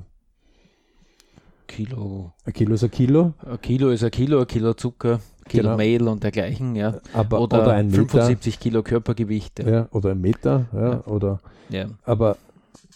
Kilo. 1.68 2.34
ein 2.46 2.54
Kilo 2.54 2.74
ist 2.76 2.84
ein 2.84 2.92
Kilo, 2.92 3.34
Ein 3.46 3.62
Kilo 3.62 3.90
ist 3.90 4.04
ein 4.04 4.12
Kilo, 4.12 4.40
ein 4.42 4.48
Kilo 4.48 4.74
Zucker, 4.74 5.20
Kilo 5.48 5.64
Genau. 5.64 5.78
Mehl 5.78 6.08
und 6.08 6.24
dergleichen, 6.24 6.76
ja. 6.76 7.00
aber, 7.14 7.42
Oder, 7.42 7.62
oder, 7.64 7.72
ein 7.74 7.88
Meter. 7.88 8.08
75 8.08 8.60
Kilo 8.60 8.84
Körpergewicht. 8.84 9.60
Ja. 9.60 9.70
Ja, 9.70 9.88
oder 9.92 10.12
ein 10.12 10.22
Meter, 10.22 10.66
ja, 10.74 10.92
Ja. 10.92 11.04
oder, 11.06 11.40
ja. 11.70 11.88
aber 12.06 12.38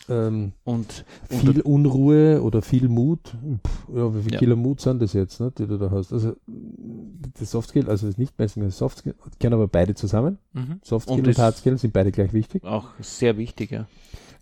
ähm, 0.09 0.53
Und, 0.63 1.05
viel 1.29 1.61
Unruhe 1.61 2.41
oder 2.41 2.61
viel 2.61 2.89
Mut, 2.89 3.21
pff, 3.65 3.87
ja, 3.95 4.15
wie 4.15 4.21
viel 4.23 4.33
Ja. 4.33 4.39
Kilo 4.39 4.55
Mut 4.55 4.81
sind 4.81 5.01
das 5.01 5.13
jetzt, 5.13 5.39
ne, 5.39 5.51
die 5.57 5.67
du 5.67 5.77
da 5.77 5.91
hast? 5.91 6.11
Also, 6.11 6.35
das 7.39 7.51
Softskill, 7.51 7.89
also 7.89 8.07
das 8.07 8.17
Nicht-Messen, 8.17 8.63
das 8.63 8.77
Softskill, 8.77 9.15
kennen 9.39 9.53
aber 9.53 9.67
beide 9.67 9.93
zusammen. 9.95 10.37
mhm. 10.53 10.79
Softskill 10.83 11.19
Und 11.19 11.27
und, 11.27 11.37
Hardskill 11.37 11.77
sind 11.77 11.93
beide 11.93 12.11
gleich 12.11 12.33
wichtig. 12.33 12.63
auch 12.63 12.89
sehr 12.99 13.37
wichtig, 13.37 13.71
ja. 13.71 13.87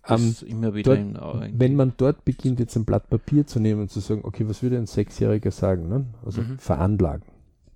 Das 0.06 0.42
Ähm, 0.42 0.48
immer 0.48 0.74
wieder 0.74 0.96
dort- 0.96 1.44
in, 1.44 1.52
in 1.52 1.60
wenn 1.60 1.76
man 1.76 1.92
dort 1.98 2.24
beginnt, 2.24 2.58
jetzt 2.58 2.74
ein 2.76 2.86
Blatt 2.86 3.10
Papier 3.10 3.46
zu 3.46 3.60
nehmen 3.60 3.82
und 3.82 3.90
zu 3.90 4.00
sagen, 4.00 4.22
okay, 4.24 4.48
was 4.48 4.62
würde 4.62 4.78
ein 4.78 4.86
Sechsjähriger 4.86 5.50
sagen? 5.50 5.88
Ne? 5.88 6.06
Also 6.24 6.40
Mhm. 6.40 6.58
veranlagen. 6.58 7.26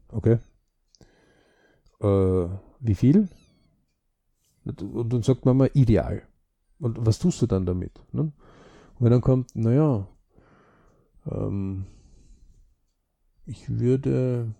Okay. 0.09 0.38
Äh, 2.01 2.47
wie 2.81 2.94
viel? 2.94 3.29
Und 4.64 5.12
dann 5.12 5.23
sagt 5.23 5.44
man 5.44 5.57
mal 5.59 5.70
ideal. 5.75 6.23
Und 6.79 7.05
was 7.05 7.19
tust 7.19 7.41
du 7.43 7.47
dann 7.47 7.67
damit? 7.67 8.01
Ne? 8.13 8.33
Und 8.99 9.11
dann 9.11 9.21
kommt, 9.21 9.55
naja, 9.55 10.07
ähm, 11.31 11.87
ich 13.47 13.79
würde, 13.79 14.55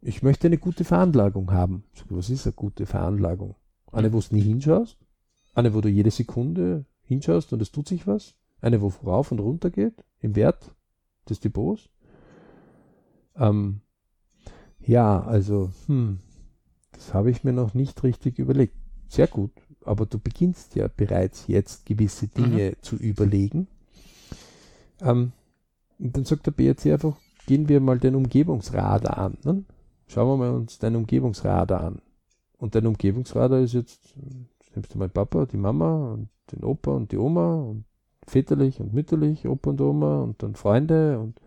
ich 0.00 0.22
möchte 0.22 0.46
eine 0.46 0.58
gute 0.58 0.84
Veranlagung 0.84 1.52
haben. 1.52 1.84
Was 2.08 2.30
ist 2.30 2.46
eine 2.46 2.54
gute 2.54 2.86
Veranlagung? 2.86 3.56
Eine, 3.92 4.12
wo 4.12 4.20
du 4.20 4.34
nie 4.34 4.42
hinschaust? 4.42 4.98
Eine, 5.54 5.74
wo 5.74 5.80
du 5.80 5.88
jede 5.88 6.10
Sekunde 6.10 6.84
hinschaust 7.02 7.52
und 7.52 7.62
es 7.62 7.72
tut 7.72 7.88
sich 7.88 8.06
was? 8.06 8.34
Eine, 8.60 8.80
wo 8.80 8.88
rauf 8.88 9.32
und 9.32 9.40
runter 9.40 9.70
geht 9.70 10.04
im 10.20 10.34
Wert 10.34 10.74
des 11.28 11.40
Depots? 11.40 11.88
Ähm, 13.36 13.80
ja, 14.80 15.22
also, 15.22 15.70
hm, 15.86 16.20
das 16.92 17.14
habe 17.14 17.30
ich 17.30 17.44
mir 17.44 17.52
noch 17.52 17.74
nicht 17.74 18.02
richtig 18.02 18.38
überlegt. 18.38 18.74
Sehr 19.08 19.28
gut, 19.28 19.52
aber 19.86 20.06
du 20.06 20.18
beginnst 20.18 20.74
ja 20.74 20.88
bereits 20.88 21.46
jetzt 21.46 21.86
gewisse 21.86 22.28
Dinge 22.28 22.76
zu 22.80 22.96
überlegen. 22.96 23.68
Ähm, 25.00 25.32
und 25.98 26.16
dann 26.16 26.24
sagt 26.24 26.46
der 26.46 26.52
BRC 26.52 26.86
einfach, 26.86 27.16
gehen 27.46 27.68
wir 27.68 27.80
mal 27.80 27.98
den 27.98 28.14
Umgebungsradar 28.14 29.18
an. 29.18 29.38
Ne? 29.44 29.64
Schauen 30.08 30.28
wir 30.28 30.36
mal 30.36 30.54
uns 30.54 30.78
deinen 30.78 30.96
Umgebungsradar 30.96 31.80
an. 31.82 32.02
Und 32.58 32.74
dein 32.74 32.86
Umgebungsradar 32.86 33.60
ist 33.60 33.74
jetzt, 33.74 34.14
nimmst 34.74 34.94
du 34.94 34.98
meinen 34.98 35.10
Papa, 35.10 35.46
die 35.46 35.56
Mama 35.56 36.12
und 36.12 36.28
den 36.52 36.64
Opa 36.64 36.92
und 36.92 37.12
die 37.12 37.18
Oma 37.18 37.54
und 37.54 37.84
väterlich 38.26 38.80
und 38.80 38.92
mütterlich, 38.92 39.46
Opa 39.46 39.70
und 39.70 39.80
Oma 39.80 40.22
und 40.22 40.42
dann 40.42 40.54
Freunde 40.54 41.18
und 41.18 41.40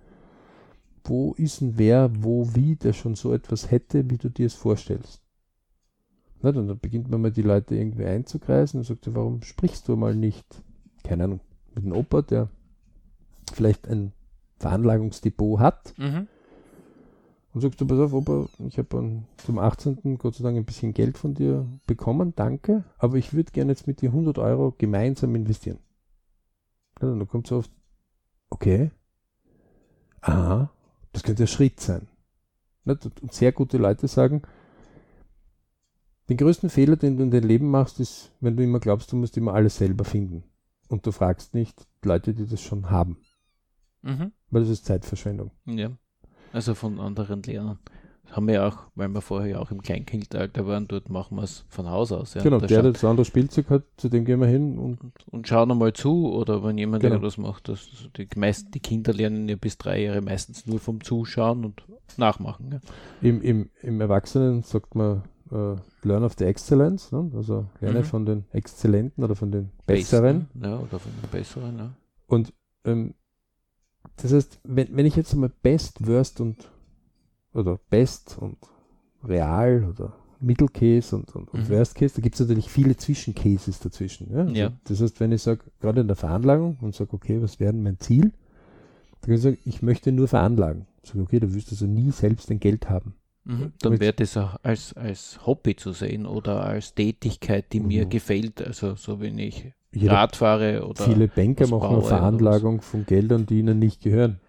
wo 1.03 1.33
ist 1.33 1.61
denn 1.61 1.77
wer, 1.77 2.11
wo, 2.23 2.53
wie, 2.53 2.75
der 2.75 2.93
schon 2.93 3.15
so 3.15 3.33
etwas 3.33 3.71
hätte, 3.71 4.09
wie 4.09 4.17
du 4.17 4.29
dir 4.29 4.45
es 4.45 4.53
vorstellst. 4.53 5.21
Na, 6.41 6.51
dann, 6.51 6.79
beginnt 6.79 7.09
man 7.09 7.21
mal 7.21 7.31
die 7.31 7.41
Leute 7.41 7.75
irgendwie 7.75 8.05
einzukreisen 8.05 8.79
und 8.79 8.85
sagt, 8.85 9.13
warum 9.13 9.41
sprichst 9.41 9.87
du 9.87 9.95
mal 9.95 10.15
nicht, 10.15 10.45
keine 11.03 11.25
Ahnung, 11.25 11.41
mit 11.75 11.83
dem 11.83 11.91
Opa, 11.91 12.21
der 12.21 12.49
vielleicht 13.53 13.87
ein 13.87 14.13
Veranlagungsdepot 14.59 15.59
hat 15.59 15.93
Mhm. 15.97 16.27
und 17.53 17.61
sagst 17.61 17.81
du, 17.81 17.87
pass 17.87 17.99
auf, 17.99 18.13
Opa, 18.13 18.47
ich 18.67 18.77
habe 18.77 19.21
zum 19.37 19.59
18. 19.59 20.17
Gott 20.17 20.35
sei 20.35 20.43
Dank 20.43 20.57
ein 20.57 20.65
bisschen 20.65 20.93
Geld 20.93 21.17
von 21.17 21.33
dir 21.33 21.65
bekommen, 21.87 22.33
danke, 22.35 22.85
aber 22.97 23.17
ich 23.17 23.33
würde 23.33 23.51
gerne 23.51 23.71
jetzt 23.73 23.87
mit 23.87 24.01
dir 24.01 24.09
100 24.11 24.37
Euro 24.37 24.73
gemeinsam 24.77 25.35
investieren. 25.35 25.79
Ja, 27.01 27.07
dann 27.09 27.27
kommt 27.27 27.47
so 27.47 27.57
oft, 27.57 27.71
okay, 28.49 28.91
aha, 30.21 30.69
das 31.11 31.23
könnte 31.23 31.43
ein 31.43 31.47
Schritt 31.47 31.79
sein. 31.79 32.07
Und 32.85 33.33
sehr 33.33 33.51
gute 33.51 33.77
Leute 33.77 34.07
sagen, 34.07 34.41
den 36.29 36.37
größten 36.37 36.69
Fehler, 36.69 36.95
den 36.95 37.17
du 37.17 37.23
in 37.23 37.31
deinem 37.31 37.47
Leben 37.47 37.69
machst, 37.69 37.99
ist, 37.99 38.31
wenn 38.39 38.55
du 38.55 38.63
immer 38.63 38.79
glaubst, 38.79 39.11
du 39.11 39.15
musst 39.17 39.35
immer 39.37 39.53
alles 39.53 39.77
selber 39.77 40.05
finden. 40.05 40.43
Und 40.87 41.05
du 41.05 41.11
fragst 41.11 41.53
nicht 41.53 41.87
Leute, 42.03 42.33
die 42.33 42.47
das 42.47 42.61
schon 42.61 42.89
haben. 42.89 43.17
Mhm. 44.01 44.31
Weil 44.49 44.61
das 44.61 44.69
ist 44.69 44.85
Zeitverschwendung. 44.85 45.51
Ja. 45.65 45.91
Also 46.53 46.73
von 46.73 46.99
anderen 46.99 47.43
lernen. 47.43 47.77
Das 48.23 48.35
haben 48.35 48.47
wir 48.47 48.55
ja 48.55 48.67
auch, 48.67 48.77
weil 48.93 49.07
wir 49.09 49.21
vorher 49.21 49.49
ja 49.49 49.59
auch 49.59 49.71
im 49.71 49.81
Kleinkindalter 49.81 50.67
waren, 50.67 50.87
dort 50.87 51.09
machen 51.09 51.35
wir 51.37 51.43
es 51.43 51.65
von 51.67 51.89
Haus 51.89 52.11
aus. 52.11 52.35
Ja. 52.35 52.43
genau, 52.43 52.59
Da 52.59 52.67
der, 52.67 52.83
der 52.83 52.91
das 52.91 53.03
andere 53.03 53.25
Spielzeug 53.25 53.69
hat, 53.71 53.83
zu 53.97 54.07
dem 54.07 54.23
gehen 54.23 54.39
wir 54.39 54.47
hin 54.47 54.77
und 54.77 55.01
und, 55.01 55.27
und 55.27 55.47
schauen 55.47 55.71
einmal 55.71 55.93
zu 55.93 56.31
oder 56.31 56.63
wenn 56.63 56.77
jemand 56.77 57.01
Genau. 57.01 57.15
irgendwas 57.15 57.39
macht, 57.39 57.69
das, 57.69 57.87
die, 58.17 58.27
meisten, 58.35 58.69
die 58.69 58.79
Kinder 58.79 59.13
lernen 59.13 59.49
ja 59.49 59.55
bis 59.55 59.79
drei 59.79 60.03
Jahre 60.03 60.21
meistens 60.21 60.67
nur 60.67 60.79
vom 60.79 61.03
Zuschauen 61.03 61.65
und 61.65 61.83
Nachmachen. 62.17 62.71
Ja. 62.71 62.79
im, 63.27 63.41
im, 63.41 63.69
im 63.81 63.99
Erwachsenen 64.01 64.61
sagt 64.61 64.93
man 64.93 65.23
äh, 65.51 65.75
Learn 66.07 66.23
of 66.23 66.35
the 66.37 66.45
Excellence, 66.45 67.11
ne? 67.11 67.31
also 67.35 67.65
lerne 67.81 67.99
Mhm. 67.99 68.03
von 68.03 68.25
den 68.25 68.45
Exzellenten 68.51 69.23
oder 69.23 69.35
von 69.35 69.51
den 69.51 69.69
Besseren. 69.85 70.47
Besten, 70.53 70.63
Ja, 70.63 70.77
oder 70.79 70.99
von 70.99 71.11
den 71.21 71.29
Besseren, 71.29 71.77
ja. 71.77 71.89
Und 72.27 72.53
ähm, 72.85 73.13
das 74.17 74.33
heißt, 74.33 74.59
wenn, 74.63 74.95
wenn 74.95 75.05
ich 75.05 75.15
jetzt 75.15 75.33
einmal 75.33 75.51
Best, 75.61 76.05
Worst 76.05 76.39
und 76.41 76.69
oder 77.53 77.79
Best 77.89 78.37
und 78.39 78.57
Real 79.23 79.83
oder 79.85 80.13
Middle 80.39 80.67
Case 80.69 81.15
und, 81.15 81.35
und, 81.35 81.49
und 81.49 81.67
Mhm. 81.67 81.73
Worst 81.73 81.95
Case, 81.95 82.15
da 82.15 82.21
gibt 82.21 82.35
es 82.35 82.41
natürlich 82.41 82.69
viele 82.69 82.95
Zwischencases 82.95 83.79
dazwischen. 83.79 84.31
Ja? 84.31 84.39
Also 84.41 84.53
Ja. 84.53 84.71
Das 84.85 85.01
heißt, 85.01 85.19
wenn 85.19 85.31
ich 85.31 85.41
sage, 85.41 85.61
gerade 85.81 86.01
in 86.01 86.07
der 86.07 86.15
Veranlagung 86.15 86.77
und 86.81 86.95
sage, 86.95 87.11
okay, 87.13 87.41
was 87.41 87.59
wäre 87.59 87.73
denn 87.73 87.83
mein 87.83 87.99
Ziel? 87.99 88.31
Dann 89.21 89.21
kann 89.25 89.33
ich 89.33 89.41
sagen, 89.41 89.57
ich 89.65 89.81
möchte 89.81 90.11
nur 90.13 90.27
veranlagen. 90.29 90.85
Sage, 91.03 91.19
okay, 91.21 91.39
du 91.41 91.53
willst 91.53 91.71
also 91.71 91.85
nie 91.87 92.11
selbst 92.11 92.49
ein 92.51 92.59
Geld 92.59 92.89
haben. 92.89 93.15
Mhm. 93.45 93.73
Dann 93.81 93.99
wäre 93.99 94.13
das 94.13 94.37
auch 94.37 94.57
als, 94.63 94.93
als 94.93 95.39
Hobby 95.45 95.75
zu 95.75 95.91
sehen 95.93 96.25
oder 96.25 96.63
als 96.63 96.93
Tätigkeit, 96.93 97.71
die 97.73 97.79
mir 97.79 98.05
Mhm. 98.05 98.09
gefällt. 98.09 98.61
Also 98.61 98.95
so 98.95 99.19
wenn 99.19 99.37
ich 99.39 99.71
Jeder, 99.91 100.13
Rad 100.13 100.35
fahre 100.35 100.85
oder 100.85 101.03
viele 101.03 101.27
Banker 101.27 101.63
was 101.63 101.71
machen 101.71 101.95
eine 101.95 102.01
Veranlagung 102.03 102.81
von 102.81 103.05
Geldern, 103.05 103.45
die 103.45 103.59
ihnen 103.59 103.79
nicht 103.79 104.01
gehören. 104.01 104.39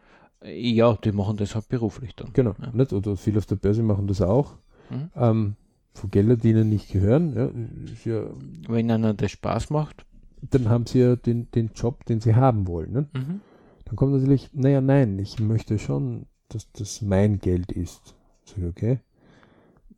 ja, 0.45 0.95
die 0.97 1.13
machen 1.13 1.37
das 1.37 1.55
halt 1.55 1.69
beruflich 1.69 2.15
dann. 2.17 2.31
Genau. 2.33 2.55
Ja. 2.61 2.71
Nicht? 2.73 2.93
Oder 2.93 3.17
viele 3.17 3.39
auf 3.39 3.47
der 3.47 3.57
Börse 3.57 3.83
machen 3.83 4.07
das 4.07 4.21
auch. 4.23 4.57
Mhm. 4.91 5.11
Ähm, 5.15 5.57
von 5.93 6.11
Geldern, 6.11 6.39
die 6.39 6.51
ihnen 6.51 6.69
nicht 6.69 6.91
gehören. 6.93 7.35
Ja, 7.35 7.93
ist 7.93 8.05
ja, 8.07 8.23
Wenn 8.69 8.91
einer 8.91 9.13
das 9.15 9.31
Spaß 9.33 9.71
macht. 9.71 10.05
dann 10.51 10.69
haben 10.69 10.87
sie 10.87 11.01
ja 11.01 11.17
den, 11.17 11.51
den 11.53 11.71
Job, 11.75 12.05
den 12.07 12.21
sie 12.21 12.35
haben 12.35 12.67
wollen. 12.67 12.93
Ne? 12.93 13.09
Mhm. 13.13 13.41
Dann 13.85 13.97
kommt 13.97 14.13
natürlich, 14.13 14.51
naja, 14.53 14.81
nein, 14.81 15.19
ich 15.19 15.39
möchte 15.41 15.79
schon, 15.79 16.27
dass 16.49 16.71
das 16.73 17.03
mein 17.03 17.39
Geld 17.41 17.73
ist. 17.73 18.15
Sag 18.51 18.59
ich, 18.59 18.65
okay. 18.65 18.99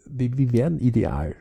Wie, 0.06 0.36
wie 0.36 0.52
wäre 0.52 0.72
Ideal? 0.74 1.34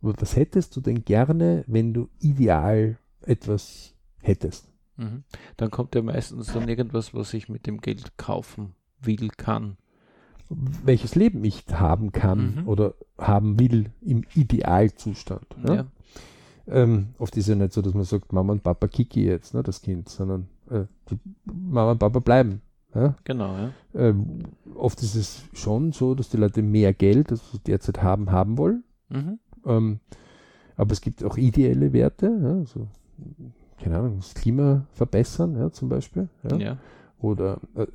Was 0.00 0.36
hättest 0.36 0.76
du 0.76 0.80
denn 0.80 1.04
gerne, 1.04 1.64
wenn 1.66 1.92
du 1.92 2.08
ideal 2.20 2.98
etwas 3.22 3.94
hättest? 4.20 4.68
Mhm. 4.96 5.24
Dann 5.56 5.70
kommt 5.70 5.94
ja 5.94 6.02
meistens 6.02 6.52
dann 6.52 6.68
irgendwas, 6.68 7.12
was 7.14 7.34
ich 7.34 7.48
mit 7.48 7.66
dem 7.66 7.80
Geld 7.80 8.16
kaufen 8.16 8.74
will, 9.00 9.28
kann. 9.36 9.76
Welches 10.48 11.14
Leben 11.16 11.42
ich 11.44 11.64
haben 11.72 12.12
kann 12.12 12.56
Mhm. 12.60 12.68
oder 12.68 12.94
haben 13.18 13.58
will 13.58 13.90
im 14.00 14.22
Idealzustand. 14.34 15.46
Ja. 15.66 15.74
Ja? 15.74 15.86
Ähm, 16.68 17.08
oft 17.18 17.36
ist 17.36 17.48
ja 17.48 17.54
nicht 17.54 17.72
so, 17.72 17.82
dass 17.82 17.94
man 17.94 18.04
sagt, 18.04 18.32
Mama 18.32 18.52
und 18.52 18.62
Papa 18.62 18.86
kicke 18.88 19.20
jetzt, 19.20 19.54
ne, 19.54 19.62
das 19.62 19.82
Kind, 19.82 20.08
sondern 20.08 20.48
äh, 20.70 20.84
Mama 21.44 21.92
und 21.92 21.98
Papa 21.98 22.18
bleiben. 22.20 22.60
Ja? 22.96 23.14
Genau, 23.24 23.56
ja. 23.56 23.70
Ähm, 23.94 24.44
oft 24.74 25.02
ist 25.02 25.14
es 25.14 25.44
schon 25.52 25.92
so, 25.92 26.14
dass 26.14 26.30
die 26.30 26.38
Leute 26.38 26.62
mehr 26.62 26.94
Geld, 26.94 27.30
als 27.30 27.52
sie 27.52 27.58
derzeit 27.58 28.02
haben, 28.02 28.30
haben 28.30 28.56
wollen. 28.56 28.84
Mhm. 29.10 29.38
Ähm, 29.66 30.00
aber 30.76 30.92
es 30.92 31.00
gibt 31.00 31.22
auch 31.24 31.36
ideelle 31.36 31.92
Werte, 31.92 32.26
ja, 32.26 32.64
so, 32.64 32.88
keine 33.78 33.98
Ahnung, 33.98 34.16
das 34.18 34.34
Klima 34.34 34.86
verbessern, 34.92 35.56
ja, 35.56 35.70
zum 35.70 35.88
Beispiel. 35.88 36.28
Ja. 36.50 36.56
Ja. 36.56 36.76
Oder, 37.18 37.60
äh, 37.74 37.86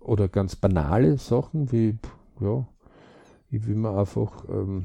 oder 0.00 0.28
ganz 0.28 0.56
banale 0.56 1.18
Sachen 1.18 1.72
wie, 1.72 1.98
ja, 2.40 2.66
ich 3.50 3.66
will 3.66 3.76
mir 3.76 3.96
einfach, 3.96 4.48
ähm, 4.48 4.84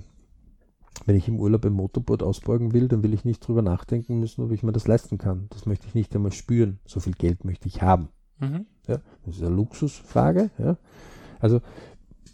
wenn 1.05 1.15
ich 1.15 1.27
im 1.27 1.39
Urlaub 1.39 1.65
ein 1.65 1.73
Motorboot 1.73 2.23
ausborgen 2.23 2.73
will, 2.73 2.87
dann 2.87 3.03
will 3.03 3.13
ich 3.13 3.23
nicht 3.23 3.45
drüber 3.47 3.61
nachdenken 3.61 4.19
müssen, 4.19 4.43
ob 4.43 4.51
ich 4.51 4.63
mir 4.63 4.71
das 4.71 4.87
leisten 4.87 5.17
kann. 5.17 5.47
Das 5.51 5.65
möchte 5.65 5.87
ich 5.87 5.95
nicht 5.95 6.15
einmal 6.15 6.31
spüren. 6.31 6.79
So 6.85 6.99
viel 6.99 7.13
Geld 7.13 7.45
möchte 7.45 7.67
ich 7.67 7.81
haben. 7.81 8.09
Mhm. 8.39 8.65
Ja, 8.87 9.01
das 9.25 9.35
ist 9.35 9.43
eine 9.43 9.55
Luxusfrage. 9.55 10.49
Ja. 10.57 10.77
Also 11.39 11.61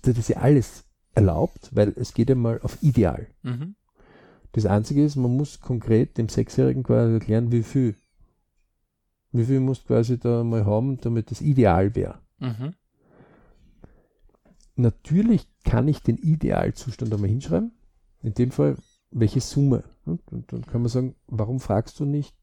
das 0.03 0.17
ist 0.17 0.29
ja 0.29 0.37
alles 0.37 0.85
erlaubt, 1.15 1.69
weil 1.73 1.93
es 1.95 2.13
geht 2.13 2.29
ja 2.29 2.35
mal 2.35 2.59
auf 2.61 2.81
Ideal. 2.81 3.27
Mhm. 3.41 3.75
Das 4.51 4.65
Einzige 4.65 5.03
ist, 5.03 5.15
man 5.15 5.35
muss 5.35 5.59
konkret 5.59 6.17
dem 6.17 6.29
Sechsjährigen 6.29 6.83
quasi 6.83 7.13
erklären, 7.13 7.51
wie 7.51 7.63
viel. 7.63 7.95
Wie 9.31 9.45
viel 9.45 9.59
musst 9.59 9.83
du 9.83 9.87
quasi 9.87 10.19
da 10.19 10.43
mal 10.43 10.65
haben, 10.65 11.01
damit 11.01 11.31
das 11.31 11.41
ideal 11.41 11.95
wäre. 11.95 12.19
Mhm. 12.37 12.75
Natürlich 14.75 15.47
kann 15.63 15.87
ich 15.87 16.01
den 16.03 16.17
Idealzustand 16.17 17.11
einmal 17.11 17.29
hinschreiben. 17.29 17.71
In 18.21 18.35
dem 18.35 18.51
Fall, 18.51 18.77
welche 19.09 19.41
Summe. 19.41 19.83
Und, 20.05 20.21
und 20.31 20.53
dann 20.53 20.65
kann 20.65 20.81
man 20.81 20.89
sagen, 20.89 21.15
warum 21.25 21.59
fragst 21.59 21.99
du 21.99 22.05
nicht 22.05 22.35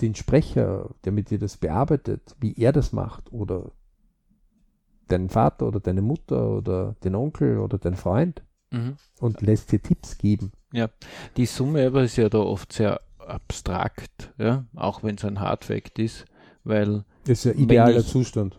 den 0.00 0.14
Sprecher, 0.14 0.90
der 1.04 1.12
mit 1.12 1.30
dir 1.30 1.38
das 1.38 1.56
bearbeitet, 1.56 2.34
wie 2.40 2.54
er 2.56 2.72
das 2.72 2.92
macht 2.92 3.32
oder 3.32 3.70
deinen 5.08 5.28
Vater 5.28 5.66
oder 5.68 5.80
deine 5.80 6.02
Mutter 6.02 6.48
oder 6.50 6.96
den 7.04 7.14
Onkel 7.14 7.58
oder 7.58 7.78
deinen 7.78 7.96
Freund 7.96 8.42
Mhm. 8.70 8.96
und 9.20 9.40
lässt 9.42 9.70
dir 9.70 9.80
Tipps 9.80 10.18
geben. 10.18 10.50
Die 11.36 11.46
Summe 11.46 11.86
aber 11.86 12.02
ist 12.02 12.16
ja 12.16 12.28
da 12.28 12.38
oft 12.38 12.72
sehr 12.72 13.00
abstrakt, 13.18 14.32
ja, 14.38 14.64
auch 14.74 15.02
wenn 15.04 15.14
es 15.16 15.24
ein 15.24 15.38
Hardfact 15.40 15.98
ist, 16.00 16.24
weil 16.64 17.04
Das 17.24 17.38
ist 17.38 17.44
ja 17.44 17.52
idealer 17.52 18.00
ich- 18.00 18.08
Zustand. 18.08 18.58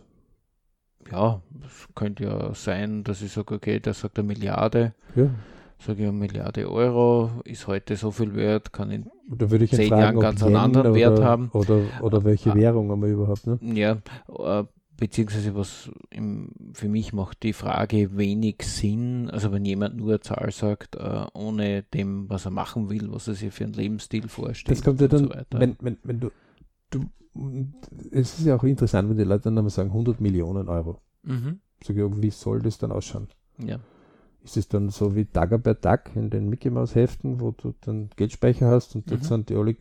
ja, 1.11 1.41
es 1.65 1.87
könnte 1.95 2.23
ja 2.23 2.53
sein, 2.53 3.03
dass 3.03 3.21
ich 3.21 3.33
sage, 3.33 3.55
okay, 3.55 3.79
der 3.81 3.93
sagt 3.93 4.17
eine 4.17 4.27
Milliarde, 4.27 4.93
Ja. 5.15 5.29
Sage 5.79 6.01
ich 6.03 6.07
eine 6.07 6.17
Milliarde 6.17 6.69
Euro, 6.71 7.31
ist 7.43 7.67
heute 7.67 7.95
so 7.95 8.11
viel 8.11 8.35
wert, 8.35 8.71
kann 8.73 8.91
in, 8.91 9.09
Da 9.29 9.49
würde 9.51 9.65
ich 9.65 9.71
Zehn 9.71 9.89
fragen, 9.89 10.01
Jahren 10.01 10.19
ganz 10.19 10.43
einen 10.43 10.55
anderen 10.55 10.87
oder, 10.87 10.95
Wert 10.95 11.21
haben. 11.21 11.49
Oder, 11.53 11.81
oder 12.01 12.23
welche 12.23 12.51
Ah. 12.51 12.55
Währung 12.55 12.89
haben 12.91 13.01
wir 13.01 13.09
überhaupt. 13.09 13.45
Ne? 13.47 13.59
ja, 13.61 13.97
äh, 14.29 14.63
beziehungsweise 14.97 15.53
was 15.55 15.91
im, 16.09 16.51
für 16.73 16.87
mich 16.87 17.11
macht 17.11 17.43
die 17.43 17.51
Frage 17.53 18.15
wenig 18.17 18.61
Sinn, 18.63 19.29
also 19.29 19.51
wenn 19.51 19.65
jemand 19.65 19.97
nur 19.97 20.09
eine 20.09 20.19
Zahl 20.21 20.51
sagt, 20.51 20.95
äh, 20.95 21.25
ohne 21.33 21.83
dem, 21.83 22.29
was 22.29 22.45
er 22.45 22.51
machen 22.51 22.89
will, 22.89 23.11
was 23.11 23.27
er 23.27 23.33
sich 23.33 23.53
für 23.53 23.65
einen 23.65 23.73
Lebensstil 23.73 24.27
vorstellt 24.29 24.77
Das 24.77 24.83
kommt 24.83 25.01
ja 25.01 25.07
dann, 25.09 25.25
so 25.25 25.29
weiter. 25.31 25.59
wenn, 25.59 25.75
wenn, 25.81 25.97
wenn 26.03 26.19
du, 26.21 26.31
du, 26.91 27.05
es 28.11 28.39
ist 28.39 28.45
ja 28.45 28.55
auch 28.55 28.63
interessant, 28.63 29.09
wenn 29.09 29.17
die 29.17 29.23
Leute 29.25 29.51
dann 29.51 29.69
sagen 29.69 29.89
100 29.89 30.21
Millionen 30.21 30.69
Euro. 30.69 31.01
mhm. 31.23 31.59
Sag 31.83 31.97
ich, 31.97 32.03
wie 32.21 32.29
soll 32.29 32.61
das 32.61 32.77
dann 32.77 32.93
ausschauen? 32.93 33.27
Ja. 33.57 33.79
Ist 34.45 34.57
es 34.57 34.67
dann 34.69 34.89
so 34.89 35.15
wie 35.15 35.25
Dagobert 35.25 35.83
Duck 35.83 36.15
in 36.15 36.29
den 36.29 36.47
Mickey 36.49 36.69
Mouse 36.69 36.93
Heften, 36.95 37.39
wo 37.41 37.51
du 37.51 37.73
dann 37.81 38.09
Geldspeicher 38.15 38.67
hast 38.69 38.95
und 38.95 39.09
dort 39.09 39.21
Mhm. 39.21 39.25
sind 39.25 39.49
die 39.49 39.55
alle 39.55 39.75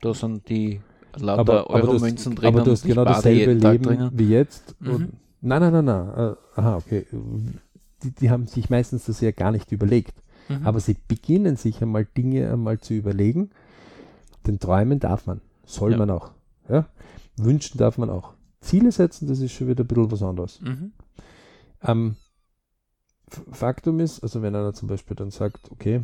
Da 0.00 0.14
sind 0.14 0.48
die 0.48 0.80
lauter 1.16 1.40
aber, 1.40 1.70
aber, 1.70 1.80
du 1.80 1.88
Euromünzen 1.88 2.34
drinnen. 2.34 2.54
aber 2.56 2.64
du 2.64 2.70
hast 2.72 2.84
genau 2.84 3.04
dasselbe 3.04 3.58
Tag 3.60 3.72
Leben 3.84 4.10
wie 4.18 4.28
jetzt. 4.30 4.74
Mhm. 4.80 5.10
Nein, 5.40 5.60
nein, 5.60 5.72
nein, 5.72 5.84
nein. 5.84 6.08
Äh, 6.08 6.34
aha, 6.60 6.76
okay. 6.78 7.06
Die, 8.02 8.10
die 8.10 8.30
haben 8.30 8.46
sich 8.46 8.70
meistens 8.70 9.04
das 9.04 9.20
ja 9.20 9.30
gar 9.32 9.52
nicht 9.52 9.70
überlegt. 9.70 10.14
Mhm. 10.48 10.66
Aber 10.66 10.80
sie 10.80 10.96
beginnen 11.06 11.56
sich 11.56 11.82
einmal 11.82 12.06
Dinge 12.06 12.50
einmal 12.50 12.78
zu 12.80 12.94
überlegen. 12.94 13.50
Denn 14.46 14.58
träumen 14.58 14.98
darf 14.98 15.26
man. 15.26 15.40
Soll 15.66 15.92
Ja. 15.92 15.98
man 15.98 16.10
auch. 16.10 16.30
Ja? 16.70 16.86
Wünschen 17.36 17.76
darf 17.76 17.98
man 17.98 18.08
auch. 18.08 18.32
Ziele 18.60 18.92
setzen, 18.92 19.28
das 19.28 19.40
ist 19.40 19.52
schon 19.52 19.68
wieder 19.68 19.84
ein 19.84 19.86
bisschen 19.86 20.10
was 20.10 20.22
anderes. 20.22 20.60
Mhm. 20.62 20.92
Ähm, 21.82 22.16
Faktum 23.52 24.00
ist, 24.00 24.22
also 24.22 24.42
wenn 24.42 24.54
einer 24.54 24.74
zum 24.74 24.88
Beispiel 24.88 25.16
dann 25.16 25.30
sagt, 25.30 25.70
okay, 25.70 26.02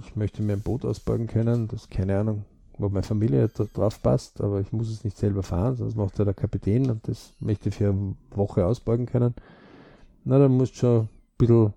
ich 0.00 0.16
möchte 0.16 0.42
mir 0.42 0.54
ein 0.54 0.62
Boot 0.62 0.84
ausborgen 0.84 1.26
können, 1.26 1.68
das 1.68 1.88
keine 1.88 2.18
Ahnung, 2.18 2.44
wo 2.78 2.88
meine 2.88 3.04
Familie 3.04 3.48
drauf 3.48 4.02
passt, 4.02 4.40
aber 4.40 4.60
ich 4.60 4.72
muss 4.72 4.90
es 4.90 5.04
nicht 5.04 5.16
selber 5.16 5.42
fahren, 5.42 5.76
das 5.78 5.94
macht 5.94 6.18
ja 6.18 6.24
der 6.24 6.34
Kapitän 6.34 6.90
und 6.90 7.06
das 7.08 7.32
möchte 7.40 7.68
ich 7.68 7.76
für 7.76 7.90
eine 7.90 8.16
Woche 8.30 8.66
ausborgen 8.66 9.06
können. 9.06 9.34
Na, 10.24 10.38
dann 10.38 10.52
musst 10.52 10.74
du 10.74 10.78
schon 10.78 11.00
ein 11.02 11.08
bisschen, 11.38 11.74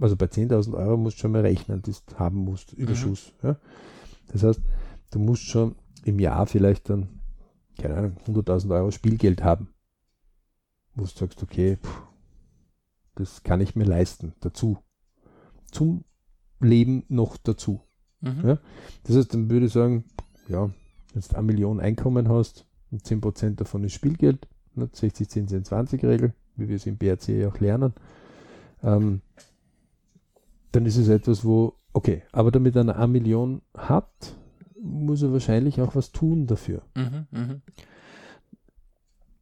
also 0.00 0.16
bei 0.16 0.26
10.000 0.26 0.74
Euro 0.74 0.96
musst 0.96 1.18
du 1.18 1.22
schon 1.22 1.32
mal 1.32 1.42
rechnen, 1.42 1.82
das 1.82 2.02
haben 2.16 2.38
musst, 2.38 2.72
Überschuss. 2.72 3.32
Ja? 3.42 3.56
Das 4.32 4.42
heißt, 4.42 4.60
du 5.10 5.18
musst 5.18 5.42
schon 5.42 5.74
im 6.04 6.18
Jahr 6.18 6.46
vielleicht 6.46 6.90
dann, 6.90 7.20
keine 7.78 7.96
Ahnung, 7.96 8.16
100.000 8.26 8.74
Euro 8.74 8.90
Spielgeld 8.90 9.42
haben. 9.42 9.68
Wo 10.94 11.02
du 11.02 11.08
sagst, 11.08 11.42
okay, 11.42 11.76
pff, 11.82 12.02
das 13.14 13.42
kann 13.42 13.60
ich 13.60 13.76
mir 13.76 13.84
leisten, 13.84 14.34
dazu. 14.40 14.78
Zum 15.70 16.04
Leben 16.60 17.04
noch 17.08 17.36
dazu. 17.36 17.80
Mhm. 18.20 18.46
Ja. 18.46 18.58
Das 19.04 19.16
heißt, 19.16 19.34
dann 19.34 19.50
würde 19.50 19.66
ich 19.66 19.72
sagen, 19.72 20.04
ja, 20.48 20.70
wenn 21.12 21.22
du 21.22 21.36
eine 21.36 21.42
Million 21.42 21.80
Einkommen 21.80 22.28
hast 22.28 22.66
und 22.90 23.02
10% 23.02 23.56
davon 23.56 23.84
ist 23.84 23.92
Spielgeld, 23.92 24.48
ne, 24.74 24.88
60, 24.92 25.28
10, 25.28 25.48
10, 25.48 25.64
20 25.64 26.04
Regel, 26.04 26.34
wie 26.56 26.68
wir 26.68 26.76
es 26.76 26.86
im 26.86 26.96
BRC 26.96 27.46
auch 27.46 27.60
lernen, 27.60 27.92
ähm, 28.82 29.20
dann 30.72 30.86
ist 30.86 30.96
es 30.96 31.08
etwas, 31.08 31.44
wo, 31.44 31.74
okay, 31.92 32.22
aber 32.32 32.50
damit 32.50 32.76
er 32.76 32.82
eine 32.82 33.06
Million 33.06 33.62
hat, 33.76 34.36
muss 34.80 35.22
er 35.22 35.32
wahrscheinlich 35.32 35.80
auch 35.80 35.94
was 35.94 36.12
tun 36.12 36.46
dafür. 36.46 36.82
Mhm, 36.94 37.26
mhm. 37.30 37.62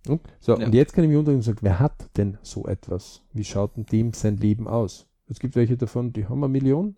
Hm? 0.07 0.21
So, 0.41 0.59
Ja. 0.59 0.67
und 0.67 0.75
jetzt 0.75 0.95
kann 0.95 1.05
ich 1.05 1.11
mich 1.11 1.19
und 1.19 1.43
sagen, 1.43 1.59
wer 1.63 1.79
hat 1.79 2.17
denn 2.17 2.39
so 2.43 2.67
etwas? 2.67 3.23
Wie 3.33 3.45
schaut 3.45 3.77
denn 3.77 3.87
dem 3.87 4.13
sein 4.13 4.37
Leben 4.37 4.67
aus? 4.67 5.07
Es 5.29 5.39
gibt 5.39 5.55
welche 5.57 5.77
davon, 5.77 6.13
die 6.13 6.27
haben 6.27 6.43
eine 6.43 6.53
Million, 6.53 6.97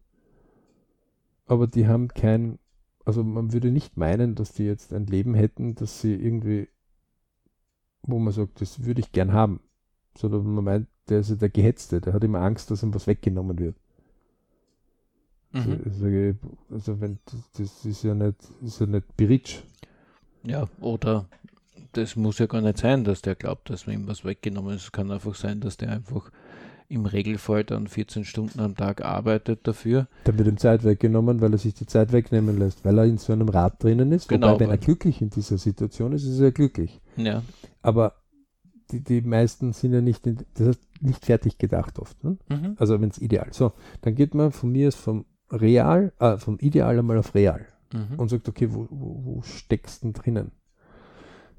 aber 1.47 1.67
die 1.67 1.87
haben 1.87 2.09
kein, 2.09 2.59
also 3.05 3.23
man 3.23 3.53
würde 3.53 3.71
nicht 3.71 3.97
meinen, 3.97 4.35
dass 4.35 4.53
die 4.53 4.64
jetzt 4.64 4.93
ein 4.93 5.07
Leben 5.07 5.35
hätten, 5.35 5.75
dass 5.75 6.01
sie 6.01 6.14
irgendwie, 6.14 6.69
wo 8.03 8.19
man 8.19 8.33
sagt, 8.33 8.61
das 8.61 8.85
würde 8.85 9.01
ich 9.01 9.12
gern 9.12 9.33
haben. 9.33 9.61
Sondern 10.17 10.47
man 10.55 10.64
meint, 10.64 10.88
der 11.09 11.21
ist 11.21 11.31
ja 11.31 11.37
der 11.37 11.51
Gehetzte, 11.51 12.01
der 12.01 12.12
hat 12.14 12.25
immer 12.25 12.40
Angst, 12.40 12.71
dass 12.71 12.83
ihm 12.83 12.95
was 12.95 13.07
weggenommen 13.07 13.59
wird. 13.59 13.77
Also, 15.53 15.71
Mhm. 15.71 15.93
sage, 15.93 16.38
also 16.71 17.01
wenn, 17.01 17.19
das 17.55 17.85
ist 17.85 18.03
ja 18.03 18.14
nicht, 18.14 18.37
ist 18.62 18.81
ja 18.81 18.87
nicht 18.87 19.17
Beritsch. 19.17 19.62
Ja, 20.43 20.69
oder 20.81 21.27
das 21.96 22.16
muss 22.16 22.38
ja 22.38 22.46
gar 22.46 22.61
nicht 22.61 22.78
sein, 22.78 23.04
dass 23.04 23.22
der 23.22 23.35
glaubt, 23.35 23.70
dass 23.70 23.87
man 23.87 23.96
ihm 23.96 24.07
was 24.07 24.24
weggenommen 24.24 24.74
ist. 24.76 24.85
Es 24.85 24.92
kann 24.92 25.11
einfach 25.11 25.35
sein, 25.35 25.61
dass 25.61 25.76
der 25.76 25.90
einfach 25.90 26.30
im 26.88 27.07
Regelfall 27.07 27.64
dann 27.64 27.87
14 27.87 28.24
Stunden 28.24 28.61
am 28.61 28.76
Tag 28.76 29.04
arbeitet 29.04 29.66
dafür. 29.66 30.07
Dann 30.24 30.38
wird 30.38 30.48
ihm 30.48 30.59
Zeit 30.59 30.85
weggenommen, 30.85 31.40
weil 31.40 31.52
er 31.52 31.59
sich 31.59 31.74
die 31.74 31.87
Zeit 31.87 32.12
wegnehmen 32.12 32.59
lässt, 32.59 32.85
weil 32.85 32.98
er 32.98 33.04
in 33.04 33.18
so 33.18 33.33
einem 33.33 33.48
Rad 33.48 33.83
drinnen 33.83 34.12
ist. 34.12 34.28
Genau, 34.28 34.52
Wobei, 34.52 34.61
wenn 34.61 34.70
er 34.70 34.78
glücklich 34.78 35.22
in 35.22 35.30
dieser 35.30 35.57
Situation 35.59 36.12
ist, 36.12 36.24
ist 36.24 36.40
er 36.40 36.52
glücklich. 36.52 37.00
Ja, 37.16 37.42
Aber 37.80 38.14
die, 38.90 39.00
die 39.00 39.22
meisten 39.22 39.72
sind 39.72 39.94
ja 39.94 40.02
nicht, 40.02 40.26
in, 40.26 40.44
das 40.54 40.68
heißt, 40.68 40.80
nicht 41.00 41.24
fertig 41.24 41.57
gedacht 41.59 41.98
oft. 41.98 42.22
Ne? 42.22 42.37
mhm. 42.48 42.74
Also 42.76 43.00
wenn 43.00 43.09
es 43.09 43.18
ideal. 43.18 43.48
So, 43.52 43.72
dann 44.02 44.14
geht 44.14 44.35
man 44.35 44.52
von 44.52 44.70
mir 44.70 44.88
aus 44.88 44.94
vom 44.94 45.24
Real, 45.50 46.12
äh, 46.18 46.37
vom 46.37 46.59
Ideal 46.59 46.98
einmal 46.98 47.18
auf 47.18 47.35
Real 47.35 47.66
Mhm. 47.92 48.18
und 48.18 48.28
sagt, 48.28 48.48
okay, 48.48 48.68
wo, 48.72 48.88
wo, 48.90 49.24
wo 49.24 49.42
steckst 49.42 50.02
du 50.02 50.07
denn 50.07 50.12
drinnen? 50.14 50.50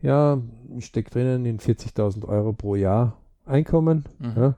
Ja, 0.05 0.39
ich 0.77 0.85
stecke 0.85 1.09
drinnen 1.09 1.45
in 1.45 1.59
40.000 1.59 2.25
Euro 2.27 2.53
pro 2.53 2.75
Jahr 2.75 3.17
Einkommen. 3.45 4.05
Mhm. 4.19 4.33
Ja. 4.35 4.57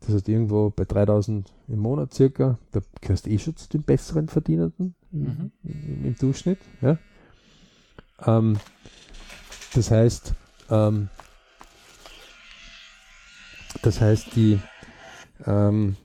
Das 0.00 0.14
heißt, 0.14 0.28
irgendwo 0.28 0.70
bei 0.70 0.84
3000 0.84 1.52
im 1.66 1.78
Monat 1.80 2.14
circa, 2.14 2.58
da 2.72 2.80
gehörst 3.00 3.26
du 3.26 3.30
eh 3.30 3.38
schon 3.38 3.56
zu 3.56 3.68
den 3.68 3.82
besseren 3.82 4.28
Verdienenden 4.28 4.94
Mhm. 5.10 5.50
im, 5.64 6.04
im 6.04 6.14
Durchschnitt. 6.16 6.58
Ja. 6.80 6.98
Ähm, 8.24 8.58
das 9.74 9.90
heißt, 9.90 10.34
ähm, 10.70 11.08
das 13.82 14.00
heißt, 14.00 14.36
die, 14.36 14.60
ähm, 15.46 15.96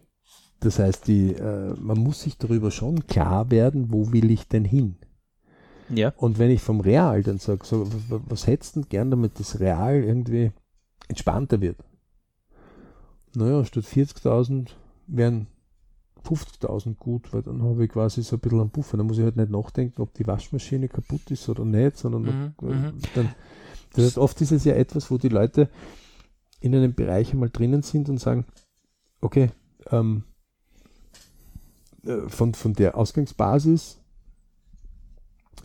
das 0.59 0.79
heißt, 0.79 1.07
die, 1.07 1.33
äh, 1.33 1.73
man 1.79 1.97
muss 1.99 2.21
sich 2.21 2.37
darüber 2.37 2.71
schon 2.71 3.05
klar 3.07 3.51
werden, 3.51 3.91
wo 3.91 4.11
will 4.13 4.31
ich 4.31 4.47
denn 4.47 4.65
hin? 4.65 4.95
Ja, 5.95 6.13
Und 6.17 6.39
wenn 6.39 6.51
ich 6.51 6.61
vom 6.61 6.79
Real 6.81 7.21
dann 7.23 7.37
sage, 7.37 7.65
so, 7.65 7.87
was 8.09 8.47
hättest 8.47 8.75
du 8.75 8.81
denn 8.81 8.89
gern, 8.89 9.11
damit 9.11 9.39
das 9.39 9.59
Real 9.59 10.03
irgendwie 10.03 10.51
entspannter 11.07 11.61
wird? 11.61 11.77
Naja, 13.35 13.65
statt 13.65 13.85
40.000 13.85 14.69
wären 15.07 15.47
50.000 16.23 16.95
gut, 16.95 17.33
weil 17.33 17.41
dann 17.41 17.61
habe 17.63 17.83
ich 17.85 17.91
quasi 17.91 18.23
so 18.23 18.37
ein 18.37 18.39
bisschen 18.39 18.61
einen 18.61 18.69
Puffer. 18.69 18.97
Dann 18.97 19.07
muss 19.07 19.17
ich 19.17 19.23
halt 19.23 19.35
nicht 19.35 19.49
nachdenken, 19.49 20.01
ob 20.01 20.13
die 20.13 20.25
Waschmaschine 20.25 20.87
kaputt 20.87 21.29
ist 21.31 21.49
oder 21.49 21.65
nicht, 21.65 21.97
sondern 21.97 22.25
Mhm, 22.25 22.53
äh, 22.61 22.65
mhm. 22.65 22.93
dann, 23.15 23.35
das 23.93 24.05
heißt, 24.05 24.17
oft 24.17 24.39
ist 24.41 24.51
es 24.51 24.63
ja 24.63 24.73
etwas, 24.75 25.11
wo 25.11 25.17
die 25.17 25.29
Leute 25.29 25.69
in 26.61 26.73
einem 26.75 26.93
Bereich 26.93 27.33
einmal 27.33 27.49
drinnen 27.49 27.81
sind 27.81 28.07
und 28.07 28.19
sagen, 28.19 28.45
okay, 29.19 29.51
ähm, 29.91 30.23
äh, 32.05 32.29
von, 32.29 32.53
von 32.53 32.73
der 32.73 32.97
Ausgangsbasis 32.97 33.99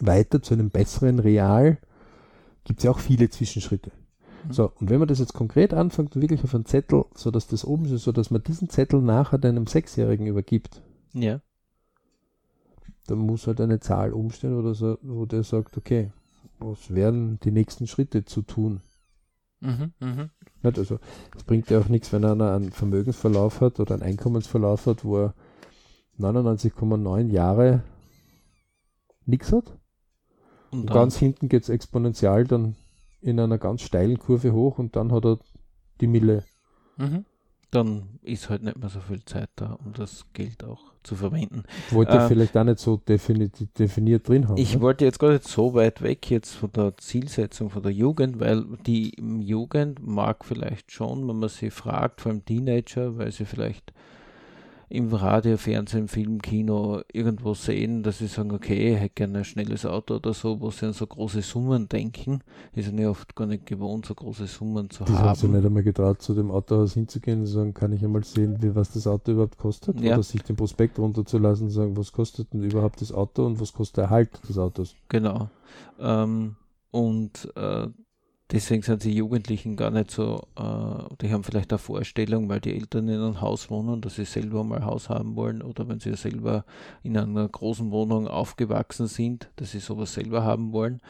weiter 0.00 0.42
zu 0.42 0.54
einem 0.54 0.70
besseren 0.70 1.18
Real 1.18 1.78
gibt 2.64 2.80
es 2.80 2.84
ja 2.84 2.90
auch 2.90 2.98
viele 2.98 3.30
Zwischenschritte. 3.30 3.90
Mhm. 4.46 4.52
So, 4.52 4.72
und 4.78 4.90
wenn 4.90 4.98
man 4.98 5.08
das 5.08 5.18
jetzt 5.18 5.34
konkret 5.34 5.72
anfängt 5.72 6.14
wirklich 6.16 6.44
auf 6.44 6.54
einen 6.54 6.66
Zettel, 6.66 7.04
so 7.14 7.30
dass 7.30 7.46
das 7.46 7.64
oben 7.64 7.86
ist, 7.86 8.04
so 8.04 8.12
dass 8.12 8.30
man 8.30 8.42
diesen 8.42 8.68
Zettel 8.68 9.00
nachher 9.00 9.38
deinem 9.38 9.66
Sechsjährigen 9.66 10.26
übergibt, 10.26 10.82
ja, 11.14 11.40
dann 13.06 13.18
muss 13.18 13.46
halt 13.46 13.60
eine 13.60 13.80
Zahl 13.80 14.12
umstehen 14.12 14.54
oder 14.54 14.74
so, 14.74 14.98
wo 15.02 15.24
der 15.24 15.42
sagt, 15.42 15.76
okay, 15.76 16.12
was 16.58 16.94
wären 16.94 17.40
die 17.40 17.50
nächsten 17.50 17.86
Schritte 17.86 18.24
zu 18.24 18.42
tun? 18.42 18.80
mhm. 19.98 20.30
Nicht? 20.62 20.78
Also 20.78 20.98
es 21.34 21.44
bringt 21.44 21.70
ja 21.70 21.80
auch 21.80 21.88
nichts, 21.88 22.12
wenn 22.12 22.24
einer 22.24 22.52
einen 22.52 22.70
Vermögensverlauf 22.70 23.60
hat 23.60 23.80
oder 23.80 23.94
einen 23.94 24.02
Einkommensverlauf 24.02 24.86
hat, 24.86 25.04
wo 25.04 25.18
er 25.18 25.34
99,9 26.18 27.30
Jahre 27.30 27.82
nichts 29.24 29.52
hat. 29.52 29.77
Und 30.70 30.90
Und 30.90 30.90
ganz 30.90 31.16
hinten 31.16 31.48
geht 31.48 31.62
es 31.62 31.68
exponentiell 31.68 32.44
dann 32.44 32.76
in 33.20 33.40
einer 33.40 33.58
ganz 33.58 33.82
steilen 33.82 34.18
Kurve 34.18 34.52
hoch 34.52 34.78
und 34.78 34.96
dann 34.96 35.12
hat 35.12 35.24
er 35.24 35.38
die 36.00 36.06
Mille. 36.06 36.44
mhm. 36.96 37.24
dann 37.70 38.18
ist 38.22 38.48
halt 38.48 38.62
nicht 38.62 38.78
mehr 38.78 38.88
so 38.88 39.00
viel 39.00 39.24
Zeit 39.24 39.50
da, 39.56 39.78
um 39.84 39.92
das 39.92 40.24
Geld 40.32 40.64
auch 40.64 40.92
zu 41.02 41.16
verwenden. 41.16 41.64
Wollte 41.90 42.16
Ähm, 42.16 42.28
vielleicht 42.28 42.56
auch 42.56 42.64
nicht 42.64 42.78
so 42.78 42.96
defini 42.96 43.50
definiert 43.78 44.28
drin 44.28 44.48
haben. 44.48 44.56
Ich 44.56 44.74
ne? 44.76 44.80
wollte 44.80 45.04
jetzt 45.04 45.18
gar 45.18 45.32
nicht 45.32 45.44
so 45.46 45.74
weit 45.74 46.02
weg 46.02 46.30
jetzt 46.30 46.54
von 46.54 46.72
der 46.72 46.96
Zielsetzung 46.96 47.70
von 47.70 47.82
der 47.82 47.92
Jugend, 47.92 48.40
weil 48.40 48.64
die 48.86 49.12
Jugend 49.40 50.06
mag 50.06 50.44
vielleicht 50.44 50.92
schon, 50.92 51.28
wenn 51.28 51.38
man 51.38 51.48
sie 51.50 51.70
fragt, 51.70 52.20
vor 52.22 52.32
allem 52.32 52.44
Teenager, 52.44 53.18
weil 53.18 53.32
sie 53.32 53.44
vielleicht 53.44 53.92
im 54.90 55.12
Radio, 55.12 55.56
Fernsehen, 55.58 56.08
Film, 56.08 56.40
Kino 56.40 57.02
irgendwo 57.12 57.52
sehen, 57.54 58.02
dass 58.02 58.18
sie 58.18 58.26
sagen, 58.26 58.52
okay, 58.52 58.94
ich 58.94 59.00
hätte 59.00 59.14
gerne 59.14 59.38
ein 59.38 59.44
schnelles 59.44 59.84
Auto 59.84 60.16
oder 60.16 60.32
so, 60.32 60.60
wo 60.60 60.70
sie 60.70 60.86
an 60.86 60.92
so 60.94 61.06
große 61.06 61.42
Summen 61.42 61.88
denken. 61.88 62.40
Die 62.74 62.82
sind 62.82 62.98
ja 62.98 63.10
oft 63.10 63.34
gar 63.36 63.46
nicht 63.46 63.66
gewohnt, 63.66 64.06
so 64.06 64.14
große 64.14 64.46
Summen 64.46 64.88
zu 64.88 65.04
Die 65.04 65.12
haben 65.12 65.38
haben. 65.38 65.52
nicht 65.52 65.66
einmal 65.66 65.82
getraut, 65.82 66.22
zu 66.22 66.34
dem 66.34 66.50
Autohaus 66.50 66.94
hinzugehen 66.94 67.40
und 67.40 67.46
sagen, 67.46 67.74
kann 67.74 67.92
ich 67.92 68.02
einmal 68.02 68.24
sehen, 68.24 68.56
wie, 68.62 68.74
was 68.74 68.92
das 68.92 69.06
Auto 69.06 69.32
überhaupt 69.32 69.58
kostet? 69.58 70.00
Ja. 70.00 70.14
Oder 70.14 70.22
sich 70.22 70.42
den 70.42 70.56
Prospekt 70.56 70.98
runterzulassen 70.98 71.66
und 71.66 71.72
sagen, 71.72 71.96
was 71.96 72.12
kostet 72.12 72.52
denn 72.54 72.62
überhaupt 72.62 73.02
das 73.02 73.12
Auto 73.12 73.44
und 73.44 73.60
was 73.60 73.72
kostet 73.72 73.98
der 73.98 74.04
Erhalt 74.04 74.40
des 74.48 74.56
Autos? 74.56 74.94
Genau. 75.08 75.50
Ähm, 76.00 76.56
und 76.90 77.52
äh, 77.56 77.88
deswegen 78.50 78.82
sind 78.82 79.04
die 79.04 79.14
Jugendlichen 79.14 79.76
gar 79.76 79.90
nicht 79.90 80.10
so, 80.10 80.42
äh, 80.56 81.14
die 81.20 81.32
haben 81.32 81.44
vielleicht 81.44 81.70
eine 81.72 81.78
Vorstellung, 81.78 82.48
weil 82.48 82.60
die 82.60 82.74
Eltern 82.74 83.08
in 83.08 83.20
einem 83.20 83.40
Haus 83.40 83.70
wohnen, 83.70 84.00
dass 84.00 84.16
sie 84.16 84.24
selber 84.24 84.64
mal 84.64 84.78
ein 84.78 84.86
Haus 84.86 85.08
haben 85.08 85.36
wollen 85.36 85.62
oder 85.62 85.88
wenn 85.88 86.00
sie 86.00 86.14
selber 86.14 86.64
in 87.02 87.16
einer 87.16 87.48
großen 87.48 87.90
Wohnung 87.90 88.26
aufgewachsen 88.28 89.06
sind, 89.06 89.50
dass 89.56 89.72
sie 89.72 89.80
sowas 89.80 90.14
selber 90.14 90.44
haben 90.44 90.72
wollen, 90.72 91.00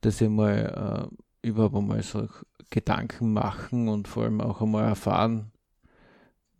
dass 0.00 0.18
sie 0.18 0.28
mal 0.28 1.10
äh, 1.42 1.46
überhaupt 1.48 1.74
einmal 1.76 2.02
so 2.02 2.28
Gedanken 2.70 3.32
machen 3.32 3.88
und 3.88 4.08
vor 4.08 4.24
allem 4.24 4.40
auch 4.40 4.60
einmal 4.62 4.84
erfahren, 4.84 5.50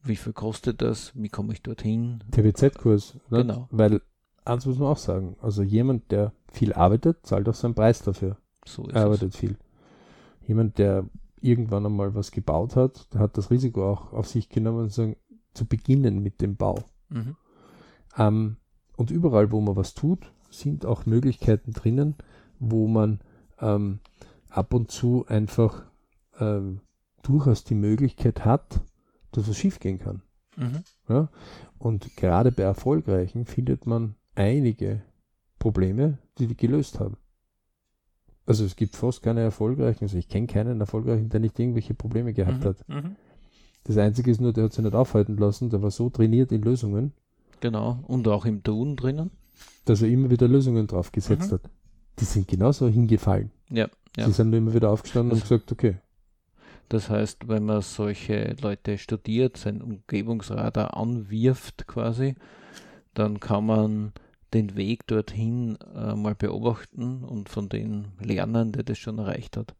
wie 0.05 0.17
viel 0.17 0.33
kostet 0.33 0.83
das, 0.83 1.13
wie 1.15 1.29
komme 1.29 1.53
ich 1.53 1.63
dorthin. 1.63 2.23
TBZ-Kurs. 2.33 3.17
Genau. 3.31 3.69
Weil, 3.71 4.03
eins 4.45 4.67
muss 4.67 4.79
man 4.79 4.89
auch 4.89 4.97
sagen, 4.99 5.37
also 5.41 5.63
jemand, 5.63 6.11
der 6.11 6.33
viel 6.51 6.73
arbeitet, 6.73 7.25
zahlt 7.25 7.49
auch 7.49 7.55
seinen 7.55 7.75
Preis 7.75 8.03
dafür. 8.03 8.37
So 8.67 8.83
ist 8.85 8.95
Er 8.95 9.03
es. 9.03 9.05
arbeitet 9.07 9.37
viel. 9.37 9.57
Jemand, 10.53 10.77
der 10.77 11.09
irgendwann 11.41 11.87
einmal 11.87 12.15
was 12.15 12.31
gebaut 12.31 12.77
hat, 12.77 13.12
der 13.15 13.21
hat 13.21 13.38
das 13.38 13.51
Risiko 13.51 13.91
auch 13.91 14.12
auf 14.12 14.29
sich 14.29 14.51
genommen, 14.51 14.91
sagen, 14.91 15.17
zu 15.55 15.65
beginnen 15.65 16.23
mit 16.23 16.43
dem 16.43 16.57
Bau. 16.57 16.85
Mhm. 17.09 17.37
Ähm, 18.19 18.57
und 18.99 19.11
überall, 19.11 19.51
wo 19.51 19.62
man 19.62 19.77
was 19.77 19.95
tut, 19.95 20.31
sind 20.51 20.85
auch 20.85 21.07
Möglichkeiten 21.07 21.73
drinnen, 21.73 22.17
wo 22.59 22.87
man 22.87 23.21
ähm, 23.61 24.01
ab 24.51 24.75
und 24.75 24.91
zu 24.91 25.25
einfach 25.27 25.87
ähm, 26.38 26.83
durchaus 27.23 27.65
die 27.65 27.77
Möglichkeit 27.77 28.45
hat, 28.45 28.83
dass 29.31 29.49
was 29.49 29.57
schiefgehen 29.57 30.01
kann. 30.01 30.21
Mhm. 30.59 30.85
Ja? 31.09 31.31
Und 31.79 32.15
gerade 32.15 32.53
bei 32.53 32.65
Erfolgreichen 32.65 33.47
findet 33.47 33.87
man 33.87 34.17
einige 34.35 35.03
Probleme, 35.59 36.19
die 36.37 36.47
die 36.47 36.59
gelöst 36.59 37.01
haben. 37.01 37.17
Also 38.47 38.65
es 38.65 38.75
gibt 38.77 38.97
fast 38.97 39.23
keine 39.23 39.41
Erfolgreichen, 39.41 40.05
also 40.05 40.19
ich 40.19 40.29
kenne 40.29 40.47
keinen 40.49 40.81
Erfolgreichen, 40.81 41.29
der 41.29 41.41
nicht 41.41 41.59
irgendwelche 41.59 41.95
Probleme 41.95 42.33
gehabt 42.33 42.61
Mhm. 42.61 42.65
hat. 42.65 42.89
Mhm. 42.89 43.17
Das 43.85 43.97
Einzige 43.99 44.31
ist 44.31 44.41
nur, 44.41 44.53
der 44.53 44.65
hat 44.65 44.73
sich 44.73 44.85
nicht 44.85 44.95
aufhalten 44.95 45.37
lassen, 45.37 45.71
der 45.71 45.83
war 45.83 45.91
so 45.91 46.11
trainiert 46.11 46.53
in 46.53 46.63
Lösungen, 46.63 47.13
Genau. 47.61 48.01
Und 48.09 48.27
auch 48.27 48.45
im 48.45 48.63
Tun 48.65 48.97
drinnen. 48.97 49.31
dass 49.85 50.03
er 50.03 50.09
immer 50.09 50.31
wieder 50.31 50.49
Lösungen 50.49 50.87
drauf 50.89 51.13
gesetzt 51.13 51.51
Mhm. 51.51 51.55
hat. 51.55 51.63
Die 52.19 52.25
sind 52.25 52.49
genauso 52.49 52.89
hingefallen. 52.89 53.51
Ja, 53.71 53.89
ja. 54.17 54.27
Die 54.27 54.33
sind 54.33 54.51
nur 54.51 54.59
immer 54.59 54.75
wieder 54.75 54.91
aufgestanden 54.91 55.33
und 55.33 55.41
Das- 55.43 55.49
gesagt, 55.49 55.71
okay, 55.73 55.97
Das 56.89 57.09
heißt, 57.09 57.49
wenn 57.49 57.65
man 57.65 57.81
solche 57.81 58.55
Leute 58.61 58.99
studiert, 58.99 59.57
sein 59.57 59.81
Umgebungsradar 59.81 60.95
anwirft 60.97 61.87
quasi, 61.87 62.35
dann 63.15 63.41
kann 63.41 63.65
man 63.67 64.13
den 64.55 64.77
Weg 64.77 65.07
dorthin 65.07 65.77
äh, 65.95 66.15
mal 66.15 66.35
beobachten 66.35 67.25
und 67.25 67.49
von 67.49 67.69
den 67.69 68.09
lernen, 68.21 68.73
der 68.73 68.83
das 68.83 68.99
schon 68.99 69.19
erreicht 69.19 69.57
hat? 69.57 69.75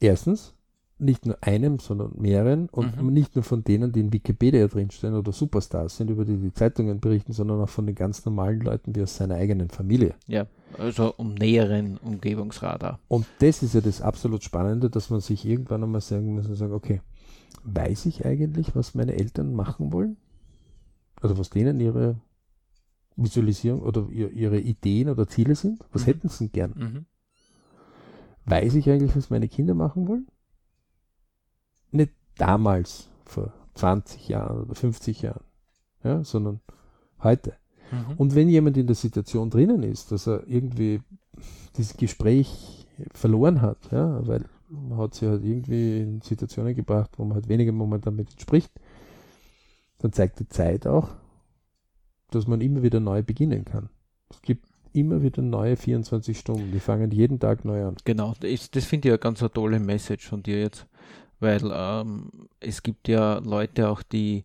Erstens, 0.00 0.54
nicht 0.98 1.26
nur 1.26 1.36
einem, 1.40 1.78
sondern 1.78 2.12
mehreren 2.16 2.68
und 2.68 3.00
Mhm. 3.00 3.12
nicht 3.12 3.34
nur 3.34 3.42
von 3.42 3.64
denen, 3.64 3.92
die 3.92 4.00
in 4.00 4.12
Wikipedia 4.12 4.66
drinstehen 4.68 5.14
oder 5.14 5.32
Superstars 5.32 5.96
sind, 5.96 6.10
über 6.10 6.24
die 6.24 6.36
die 6.36 6.52
Zeitungen 6.52 7.00
berichten, 7.00 7.32
sondern 7.32 7.60
auch 7.60 7.68
von 7.68 7.86
den 7.86 7.94
ganz 7.94 8.24
normalen 8.24 8.60
Leuten 8.60 8.94
wie 8.94 9.02
aus 9.02 9.16
seiner 9.16 9.34
eigenen 9.34 9.68
Familie. 9.70 10.14
Ja, 10.28 10.46
also 10.78 11.12
um 11.16 11.34
näheren 11.34 11.98
Umgebungsradar. 11.98 13.00
Und 13.08 13.26
das 13.40 13.62
ist 13.62 13.74
ja 13.74 13.80
das 13.80 14.00
absolut 14.00 14.44
Spannende, 14.44 14.90
dass 14.90 15.10
man 15.10 15.20
sich 15.20 15.44
irgendwann 15.44 15.82
einmal 15.82 16.00
sagen 16.00 16.34
muss 16.34 16.46
und 16.46 16.54
sagen, 16.54 16.72
okay, 16.72 17.00
weiß 17.64 18.06
ich 18.06 18.24
eigentlich, 18.24 18.74
was 18.74 18.94
meine 18.94 19.14
Eltern 19.14 19.54
machen 19.54 19.92
wollen? 19.92 20.16
Also 21.20 21.38
was 21.38 21.50
denen 21.50 21.80
ihre 21.80 22.16
Visualisierung 23.16 23.82
oder 23.82 24.08
ihr, 24.10 24.30
ihre 24.30 24.58
Ideen 24.58 25.08
oder 25.08 25.26
Ziele 25.28 25.54
sind? 25.54 25.84
Was 25.92 26.02
Mhm. 26.02 26.06
hätten 26.06 26.28
sie 26.28 26.48
denn 26.48 26.52
gern? 26.52 26.74
Mhm. 26.76 27.06
Weiß 28.44 28.74
ich 28.74 28.88
eigentlich, 28.90 29.14
was 29.16 29.30
meine 29.30 29.48
Kinder 29.48 29.74
machen 29.74 30.08
wollen? 30.08 30.26
Nicht 31.90 32.12
damals, 32.36 33.08
vor 33.24 33.52
20 33.74 34.28
Jahren 34.28 34.62
oder 34.62 34.74
50 34.74 35.22
Jahren, 35.22 35.44
ja, 36.02 36.24
sondern 36.24 36.60
heute. 37.22 37.54
Mhm. 37.90 38.16
Und 38.16 38.34
wenn 38.34 38.48
jemand 38.48 38.76
in 38.76 38.86
der 38.86 38.96
Situation 38.96 39.50
drinnen 39.50 39.82
ist, 39.82 40.10
dass 40.12 40.26
er 40.26 40.46
irgendwie 40.46 41.00
dieses 41.76 41.96
Gespräch 41.96 42.86
verloren 43.12 43.62
hat, 43.62 43.78
ja, 43.90 44.26
weil 44.26 44.44
man 44.68 44.98
hat 44.98 45.14
sie 45.14 45.28
halt 45.28 45.44
irgendwie 45.44 46.00
in 46.00 46.20
Situationen 46.22 46.74
gebracht, 46.74 47.10
wo 47.18 47.24
man 47.24 47.34
halt 47.34 47.48
weniger 47.48 47.72
momentan 47.72 48.16
mit 48.16 48.40
spricht, 48.40 48.72
dann 49.98 50.12
zeigt 50.12 50.40
die 50.40 50.48
Zeit 50.48 50.86
auch, 50.86 51.08
dass 52.34 52.46
man 52.46 52.60
immer 52.60 52.82
wieder 52.82 53.00
neu 53.00 53.22
beginnen 53.22 53.64
kann. 53.64 53.88
Es 54.30 54.42
gibt 54.42 54.66
immer 54.92 55.22
wieder 55.22 55.42
neue 55.42 55.76
24 55.76 56.38
Stunden, 56.38 56.70
die 56.72 56.80
fangen 56.80 57.10
jeden 57.10 57.38
Tag 57.38 57.64
neu 57.64 57.84
an. 57.86 57.96
Genau, 58.04 58.34
das, 58.40 58.70
das 58.70 58.84
finde 58.84 59.08
ich 59.08 59.12
eine 59.12 59.18
ganz 59.18 59.40
eine 59.40 59.52
tolle 59.52 59.80
Message 59.80 60.28
von 60.28 60.42
dir 60.42 60.60
jetzt, 60.60 60.86
weil 61.40 61.60
ähm, 61.72 62.48
es 62.60 62.82
gibt 62.82 63.08
ja 63.08 63.38
Leute 63.38 63.88
auch, 63.88 64.02
die 64.02 64.44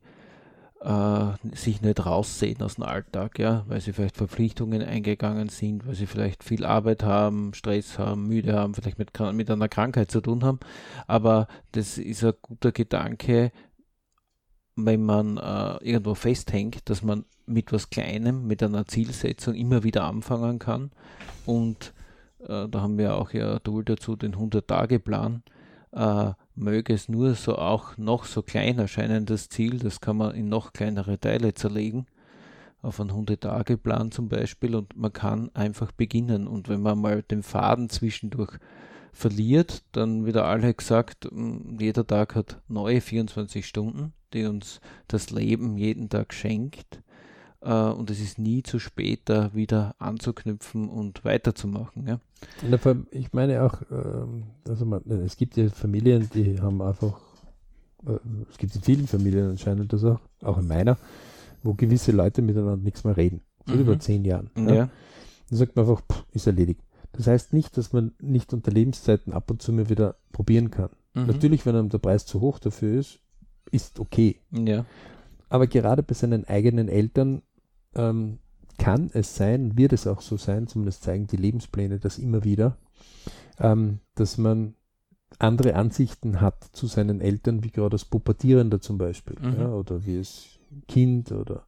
äh, 0.82 1.56
sich 1.56 1.82
nicht 1.82 2.06
raussehen 2.06 2.62
aus 2.62 2.76
dem 2.76 2.84
Alltag, 2.84 3.40
ja, 3.40 3.66
weil 3.68 3.82
sie 3.82 3.94
vielleicht 3.94 4.18
Verpflichtungen 4.18 4.82
eingegangen 4.82 5.50
sind, 5.50 5.88
weil 5.88 5.96
sie 5.96 6.06
vielleicht 6.06 6.44
viel 6.44 6.66
Arbeit 6.66 7.04
haben, 7.04 7.54
Stress 7.54 7.98
haben, 7.98 8.28
müde 8.28 8.54
haben, 8.54 8.74
vielleicht 8.74 9.00
mit, 9.00 9.12
mit 9.34 9.50
einer 9.50 9.70
Krankheit 9.70 10.12
zu 10.12 10.22
tun 10.22 10.44
haben. 10.44 10.60
Aber 11.08 11.48
das 11.72 11.98
ist 11.98 12.24
ein 12.24 12.34
guter 12.42 12.72
Gedanke, 12.72 13.52
wenn 14.78 15.04
man 15.04 15.38
äh, 15.38 15.84
irgendwo 15.84 16.14
festhängt, 16.14 16.88
dass 16.90 17.02
man 17.02 17.26
mit 17.48 17.74
was 17.74 17.90
Kleinem, 17.90 18.46
mit 18.46 18.62
einer 18.62 18.86
Zielsetzung 18.86 19.56
immer 19.56 19.84
wieder 19.84 20.04
anfangen 20.04 20.60
kann. 20.60 20.92
Und 21.46 21.94
äh, 22.48 22.68
da 22.70 22.82
haben 22.82 22.98
wir 23.00 23.16
auch 23.16 23.32
ja 23.32 23.58
Tool 23.60 23.84
dazu, 23.84 24.16
den 24.16 24.36
100-Tage-Plan. 24.36 25.42
Äh, 25.94 26.32
möge 26.54 26.94
es 26.94 27.10
nur 27.10 27.34
so 27.34 27.58
auch 27.58 27.98
noch 27.98 28.26
so 28.26 28.44
klein 28.44 28.78
erscheinen, 28.78 29.26
das 29.26 29.50
Ziel, 29.50 29.80
das 29.80 30.00
kann 30.00 30.18
man 30.18 30.36
in 30.36 30.48
noch 30.48 30.74
kleinere 30.74 31.20
Teile 31.20 31.56
zerlegen, 31.56 32.06
auf 32.84 33.00
einen 33.00 33.12
100-Tage-Plan 33.12 34.12
zum 34.12 34.30
Beispiel, 34.30 34.76
und 34.76 34.96
man 34.96 35.12
kann 35.12 35.50
einfach 35.56 35.92
beginnen. 35.92 36.48
Und 36.48 36.70
wenn 36.70 36.82
man 36.82 37.00
mal 37.00 37.24
den 37.24 37.42
Faden 37.42 37.90
zwischendurch 37.90 38.60
verliert, 39.12 39.84
dann 39.94 40.28
wieder 40.28 40.46
alle 40.46 40.72
gesagt, 40.72 41.28
mm, 41.32 41.80
jeder 41.80 42.06
Tag 42.06 42.36
hat 42.36 42.62
neue 42.68 43.02
24 43.02 43.66
Stunden, 43.66 44.14
die 44.34 44.46
uns 44.46 44.80
das 45.08 45.30
Leben 45.30 45.78
jeden 45.78 46.10
Tag 46.10 46.34
schenkt. 46.34 47.02
Äh, 47.62 47.72
und 47.74 48.10
es 48.10 48.20
ist 48.20 48.40
nie 48.40 48.64
zu 48.64 48.80
spät, 48.80 49.22
da 49.26 49.54
wieder 49.54 49.96
anzuknüpfen 50.00 50.90
und 50.90 51.26
weiterzumachen. 51.26 52.08
Ja? 52.08 52.20
Ich 53.12 53.34
meine 53.34 53.64
auch, 53.64 53.82
also 54.68 54.86
man, 54.86 55.02
es 55.10 55.38
gibt 55.38 55.58
ja 55.58 55.70
Familien, 55.70 56.30
die 56.34 56.60
haben 56.62 56.82
einfach, 56.82 57.20
äh, 58.06 58.18
es 58.50 58.58
gibt 58.58 58.76
in 58.76 58.82
vielen 58.82 59.08
Familien 59.08 59.50
anscheinend 59.52 59.92
das 59.92 60.04
auch, 60.04 60.20
auch 60.44 60.58
in 60.60 60.68
meiner, 60.68 60.98
wo 61.64 61.74
gewisse 61.74 62.12
Leute 62.12 62.42
miteinander 62.42 62.78
nichts 62.78 63.04
mehr 63.04 63.18
reden. 63.18 63.42
Seit 63.66 63.76
Mhm. 63.76 63.82
über 63.82 64.00
zehn 64.00 64.24
Jahren. 64.24 64.50
Ja. 64.56 64.74
Ja. 64.74 64.90
Dann 65.50 65.58
sagt 65.58 65.76
man 65.76 65.88
einfach, 65.90 66.02
pff, 66.02 66.26
ist 66.32 66.48
erledigt. 66.48 66.82
Das 67.14 67.28
heißt 67.28 67.54
nicht, 67.54 67.76
dass 67.78 67.92
man 67.94 68.14
nicht 68.22 68.54
unter 68.54 68.72
Lebenszeiten 68.72 69.34
ab 69.34 69.50
und 69.50 69.62
zu 69.62 69.74
mal 69.74 69.90
wieder 69.90 70.16
probieren 70.32 70.70
kann. 70.72 70.90
Mhm. 71.16 71.26
Natürlich, 71.26 71.66
wenn 71.66 71.76
einem 71.76 71.90
der 71.90 71.98
Preis 71.98 72.26
zu 72.26 72.40
hoch 72.42 72.60
dafür 72.60 73.00
ist, 73.00 73.20
ist 73.72 74.00
okay. 74.00 74.40
Ja. 74.52 74.86
Aber 75.50 75.68
gerade 75.68 76.04
bei 76.04 76.14
seinen 76.14 76.46
eigenen 76.46 76.90
Eltern 76.90 77.42
ähm, 77.96 78.40
kann 78.78 79.10
es 79.14 79.36
sein, 79.36 79.78
wird 79.78 79.94
es 79.94 80.06
auch 80.08 80.22
so 80.22 80.38
sein, 80.38 80.68
zumindest 80.68 81.04
zeigen 81.04 81.28
die 81.28 81.38
Lebenspläne 81.38 82.00
das 82.00 82.18
immer 82.20 82.44
wieder, 82.44 82.78
ähm, 83.60 84.00
dass 84.16 84.38
man 84.38 84.76
andere 85.40 85.76
Ansichten 85.76 86.42
hat 86.42 86.64
zu 86.74 86.88
seinen 86.88 87.22
Eltern, 87.22 87.64
wie 87.64 87.72
gerade 87.72 87.96
als 87.96 88.06
Pubertierender 88.06 88.80
zum 88.82 88.98
Beispiel, 88.98 89.36
Mhm. 89.42 89.60
ja, 89.60 89.70
oder 89.70 90.06
wie 90.06 90.18
es 90.18 90.60
Kind 90.88 91.32
oder 91.32 91.64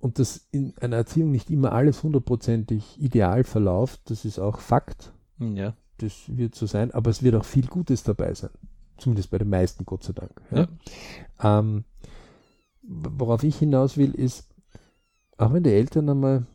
und 0.00 0.18
dass 0.20 0.46
in 0.52 0.74
einer 0.80 0.96
Erziehung 0.96 1.32
nicht 1.32 1.50
immer 1.50 1.72
alles 1.72 2.02
hundertprozentig 2.04 3.00
ideal 3.00 3.42
verläuft, 3.42 4.10
das 4.10 4.24
ist 4.24 4.38
auch 4.38 4.60
Fakt, 4.60 5.12
Ja. 5.40 5.74
das 5.98 6.24
wird 6.28 6.54
so 6.54 6.66
sein, 6.66 6.92
aber 6.92 7.10
es 7.10 7.22
wird 7.22 7.34
auch 7.34 7.44
viel 7.44 7.66
Gutes 7.66 8.04
dabei 8.04 8.32
sein. 8.34 8.50
Zumindest 8.98 9.30
bei 9.30 9.38
den 9.38 9.48
meisten, 9.48 9.84
Gott 9.86 10.02
sei 10.04 10.12
Dank. 10.12 10.32
Ja. 10.50 10.68
Ähm, 11.42 11.84
worauf 12.82 13.42
ich 13.44 13.56
hinaus 13.58 13.96
will, 13.96 14.12
ist, 14.14 14.48
auch 15.36 15.52
wenn 15.52 15.62
die 15.62 15.70
Eltern 15.72 16.08
einmal 16.08 16.46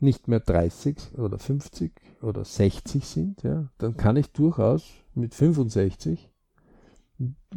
nicht 0.00 0.28
mehr 0.28 0.40
30 0.40 0.96
oder 1.18 1.38
50 1.38 1.92
oder 2.22 2.44
60 2.44 3.04
sind, 3.04 3.42
ja, 3.42 3.68
dann 3.78 3.96
kann 3.96 4.16
ich 4.16 4.30
durchaus 4.32 4.84
mit 5.14 5.34
65 5.34 6.30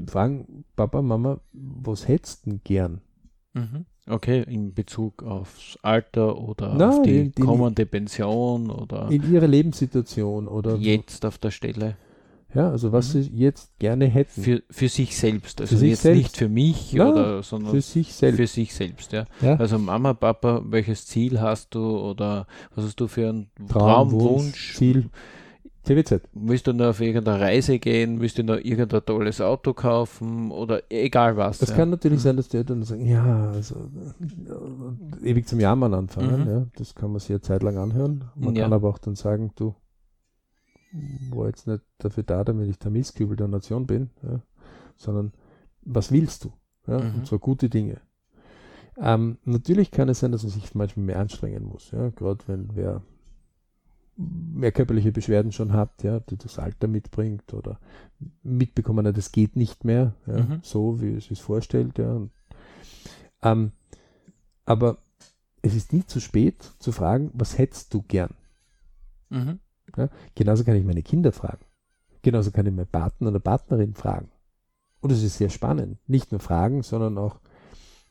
fragen, 0.07 0.65
Papa, 0.75 1.01
Mama, 1.03 1.39
was 1.53 2.07
hättest 2.07 2.45
du 2.45 2.49
denn 2.51 2.61
gern? 2.63 3.01
Mhm. 3.53 3.85
Okay, 4.07 4.41
in 4.47 4.73
Bezug 4.73 5.21
aufs 5.21 5.77
Alter 5.83 6.35
oder 6.37 6.73
Na, 6.73 6.89
auf 6.89 7.01
die 7.03 7.25
die- 7.25 7.31
die- 7.31 7.41
kommende 7.43 7.85
Pension 7.85 8.71
oder 8.71 9.09
In 9.11 9.31
ihrer 9.31 9.45
Lebenssituation 9.47 10.47
oder 10.47 10.75
jetzt 10.77 11.25
auf 11.25 11.37
der 11.37 11.51
Stelle. 11.51 11.95
Ja, 12.53 12.69
also 12.69 12.91
was 12.91 13.13
Mhm. 13.13 13.21
sie 13.23 13.29
jetzt 13.35 13.77
gerne 13.79 14.05
hätten 14.05 14.41
Für, 14.41 14.61
für 14.69 14.87
sich 14.89 15.17
selbst. 15.17 15.61
Also 15.61 15.77
sich 15.77 15.91
jetzt 15.91 16.01
selbst. 16.03 16.17
nicht 16.23 16.37
für 16.37 16.49
mich 16.49 16.93
Na, 16.95 17.09
oder 17.11 17.43
sondern 17.43 17.71
für 17.71 17.81
sich 17.81 18.13
selbst. 18.13 18.37
für 18.37 18.47
sich 18.47 18.73
selbst, 18.73 19.11
ja. 19.13 19.25
ja. 19.41 19.55
Also 19.55 19.77
Mama, 19.79 20.13
Papa, 20.13 20.61
welches 20.65 21.05
Ziel 21.05 21.39
hast 21.41 21.73
du 21.75 21.97
oder 21.97 22.47
was 22.75 22.85
hast 22.85 22.99
du 22.99 23.07
für 23.07 23.29
einen 23.29 23.49
Traum, 23.69 24.09
Traum, 24.09 24.11
Wunsch? 24.11 24.75
Ziel. 24.75 25.09
TWZ. 25.83 26.21
Willst 26.33 26.67
du 26.67 26.73
nur 26.73 26.91
auf 26.91 27.01
irgendeine 27.01 27.39
Reise 27.39 27.79
gehen? 27.79 28.21
Willst 28.21 28.37
du 28.37 28.43
nur 28.43 28.63
irgendein 28.63 29.03
tolles 29.03 29.41
Auto 29.41 29.73
kaufen? 29.73 30.51
Oder 30.51 30.83
egal 30.91 31.37
was. 31.37 31.59
Es 31.59 31.69
ja. 31.69 31.75
kann 31.75 31.89
natürlich 31.89 32.19
Mhm. 32.19 32.23
sein, 32.23 32.37
dass 32.37 32.49
die 32.49 32.57
Eltern 32.57 32.83
sagen, 32.83 33.07
ja, 33.07 33.49
also 33.49 33.75
äh, 35.23 35.29
ewig 35.29 35.47
zum 35.47 35.59
Jammern 35.59 35.93
anfangen. 35.95 36.41
Mhm. 36.43 36.49
Ja, 36.49 36.65
das 36.75 36.93
kann 36.93 37.09
man 37.11 37.19
sich 37.19 37.31
eine 37.31 37.41
Zeit 37.41 37.63
lang 37.63 37.77
anhören. 37.77 38.25
Man 38.35 38.55
Ja. 38.55 38.63
kann 38.63 38.73
aber 38.73 38.89
auch 38.89 38.99
dann 38.99 39.15
sagen, 39.15 39.51
du 39.55 39.73
war 41.29 41.47
jetzt 41.47 41.67
nicht 41.67 41.83
dafür 41.99 42.23
da, 42.23 42.43
damit 42.43 42.69
ich 42.69 42.79
der 42.79 42.91
Mistkübel 42.91 43.35
der 43.37 43.47
Nation 43.47 43.87
bin, 43.87 44.09
ja, 44.23 44.41
sondern 44.97 45.31
was 45.81 46.11
willst 46.11 46.45
du? 46.45 46.53
Ja, 46.87 46.99
Mhm. 46.99 47.15
Und 47.15 47.27
zwar 47.27 47.39
gute 47.39 47.69
Dinge. 47.69 48.01
Ähm, 48.97 49.37
natürlich 49.45 49.91
kann 49.91 50.09
es 50.09 50.19
sein, 50.19 50.31
dass 50.31 50.43
man 50.43 50.51
sich 50.51 50.75
manchmal 50.75 51.05
mehr 51.05 51.19
anstrengen 51.19 51.63
muss, 51.63 51.91
ja, 51.91 52.09
gerade 52.09 52.39
wenn 52.47 52.75
wer 52.75 53.01
mehr 54.17 54.71
körperliche 54.71 55.11
Beschwerden 55.11 55.51
schon 55.51 55.73
hat, 55.73 56.03
ja, 56.03 56.19
die 56.19 56.37
das 56.37 56.59
Alter 56.59 56.87
mitbringt 56.87 57.53
oder 57.53 57.79
mitbekommen 58.43 59.07
hat, 59.07 59.17
das 59.17 59.31
geht 59.31 59.55
nicht 59.55 59.85
mehr, 59.85 60.13
ja, 60.27 60.43
Mhm. 60.43 60.59
so 60.61 61.01
wie 61.01 61.13
es 61.15 61.25
sich 61.25 61.41
vorstellt, 61.41 61.97
ja. 61.97 62.11
Und, 62.13 62.31
ähm, 63.41 63.71
aber 64.65 64.97
es 65.63 65.73
ist 65.75 65.93
nie 65.93 66.05
zu 66.05 66.19
spät 66.19 66.61
zu 66.79 66.91
fragen, 66.91 67.31
was 67.33 67.57
hättest 67.57 67.93
du 67.93 68.01
gern? 68.03 68.33
Mhm. 69.29 69.59
Genauso 70.35 70.63
kann 70.63 70.75
ich 70.75 70.85
meine 70.85 71.03
Kinder 71.03 71.31
fragen. 71.31 71.65
Genauso 72.21 72.51
kann 72.51 72.65
ich 72.65 72.73
meinen 72.73 72.87
Partner 72.87 73.29
oder 73.29 73.39
Partnerin 73.39 73.93
fragen. 73.93 74.29
Und 75.01 75.11
es 75.11 75.23
ist 75.23 75.37
sehr 75.37 75.49
spannend. 75.49 75.97
Nicht 76.07 76.31
nur 76.31 76.39
fragen, 76.39 76.83
sondern 76.83 77.17
auch, 77.17 77.39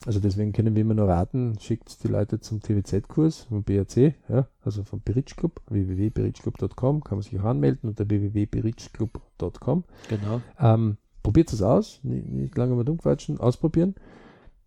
also 0.04 0.18
deswegen 0.18 0.52
können 0.52 0.74
wir 0.74 0.82
immer 0.82 0.94
nur 0.94 1.08
raten, 1.08 1.56
schickt 1.60 2.02
die 2.02 2.08
Leute 2.08 2.40
zum 2.40 2.60
TWZ-Kurs 2.60 3.42
vom 3.42 3.62
BAC, 3.62 4.14
ja, 4.28 4.48
also 4.62 4.82
vom 4.82 5.00
Beritsch 5.02 5.36
Club, 5.36 5.60
www.berichclub.com, 5.68 7.04
kann 7.04 7.18
man 7.18 7.22
sich 7.22 7.38
auch 7.38 7.44
anmelden 7.44 7.88
unter 7.90 8.08
www.berichclub.com. 8.08 9.84
Genau. 10.08 10.40
Ähm, 10.58 10.96
probiert 11.22 11.52
es 11.52 11.62
aus, 11.62 12.00
nicht, 12.02 12.26
nicht 12.26 12.56
lange 12.56 12.74
mal 12.74 12.88
umquatschen, 12.88 13.38
ausprobieren. 13.38 13.94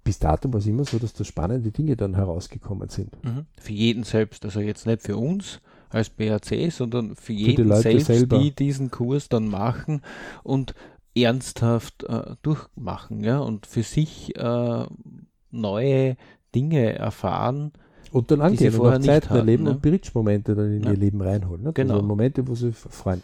Bis 0.06 0.20
dato 0.20 0.51
war 0.51 0.60
es 0.60 0.68
immer 0.68 0.86
so, 0.86 0.99
dass 0.99 1.14
da 1.14 1.24
spannende 1.24 1.72
Dinge 1.72 1.95
dann 1.95 2.16
herausgekommen 2.16 2.89
sind. 2.89 3.12
Mhm. 3.24 3.45
Für 3.58 3.74
jeden 3.74 4.04
selbst, 4.04 4.45
also 4.45 4.60
jetzt 4.60 4.86
nicht 4.86 5.01
für 5.01 5.18
uns 5.18 5.62
als 5.94 6.10
BAC, 6.10 6.72
sondern 6.72 7.16
für 7.16 7.34
jeden 7.34 7.56
die 7.56 7.70
Leute 7.70 7.82
selbst, 7.84 8.08
selber. 8.08 8.39
die 8.39 8.52
diesen 8.52 8.91
Kurs 8.91 9.30
dann 9.30 9.48
machen 9.48 10.02
und 10.44 10.74
ernsthaft 11.16 12.04
äh, 12.04 12.36
durchmachen, 12.41 13.24
ja, 13.24 13.39
und 13.39 13.66
für 13.68 13.84
sich 13.84 14.36
äh, 14.36 14.86
neue 15.52 16.18
Dinge 16.56 16.94
erfahren. 16.94 17.72
Und 18.12 18.30
dann 18.30 18.41
angehen 18.41 18.76
und 18.76 18.88
auch 18.88 19.00
Zeiten 19.00 19.36
erleben 19.36 19.64
ne? 19.64 19.72
und 19.72 19.82
Bridge-Momente 19.82 20.54
dann 20.56 20.72
in 20.72 20.84
Ja. 20.84 20.91
ihr 20.91 20.98
Leben 20.98 21.22
reinholen. 21.22 21.64
Ne? 21.64 21.74
Genau. 21.74 21.96
Also 21.96 22.06
Momente, 22.06 22.48
wo 22.48 22.54
sie 22.54 22.72
freuen. 22.72 23.24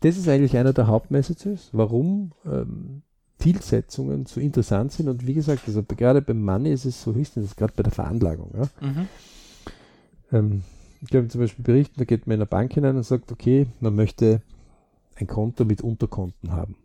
Das 0.00 0.16
ist 0.16 0.28
eigentlich 0.28 0.56
einer 0.56 0.72
der 0.72 0.86
Hauptmessages, 0.86 1.70
warum 1.72 2.32
ähm, 2.46 3.02
Zielsetzungen 3.38 4.26
so 4.26 4.40
interessant 4.40 4.92
sind. 4.92 5.08
Und 5.08 5.26
wie 5.26 5.34
gesagt, 5.34 5.62
also 5.66 5.82
gerade 5.82 6.22
beim 6.22 6.42
Money 6.42 6.72
ist 6.72 6.84
es 6.84 7.02
so 7.02 7.14
höchstens, 7.14 7.56
gerade 7.56 7.72
bei 7.76 7.82
der 7.82 7.92
Veranlagung. 7.92 8.52
Ja? 8.56 8.86
Mhm. 8.86 9.08
Ähm, 10.32 10.62
ich 11.04 11.10
glaube 11.10 11.28
zum 11.28 11.40
Beispiel 11.42 11.62
berichten, 11.64 11.94
da 11.98 12.04
geht 12.04 12.26
man 12.26 12.34
in 12.36 12.40
eine 12.40 12.46
Bank 12.46 12.72
hinein 12.72 12.96
und 12.96 13.02
sagt, 13.02 13.30
okay, 13.30 13.66
man 13.80 13.94
möchte 13.94 14.40
ein 15.16 15.26
Konto 15.26 15.64
mit 15.64 15.82
Unterkonten 15.82 16.50
haben. 16.52 16.76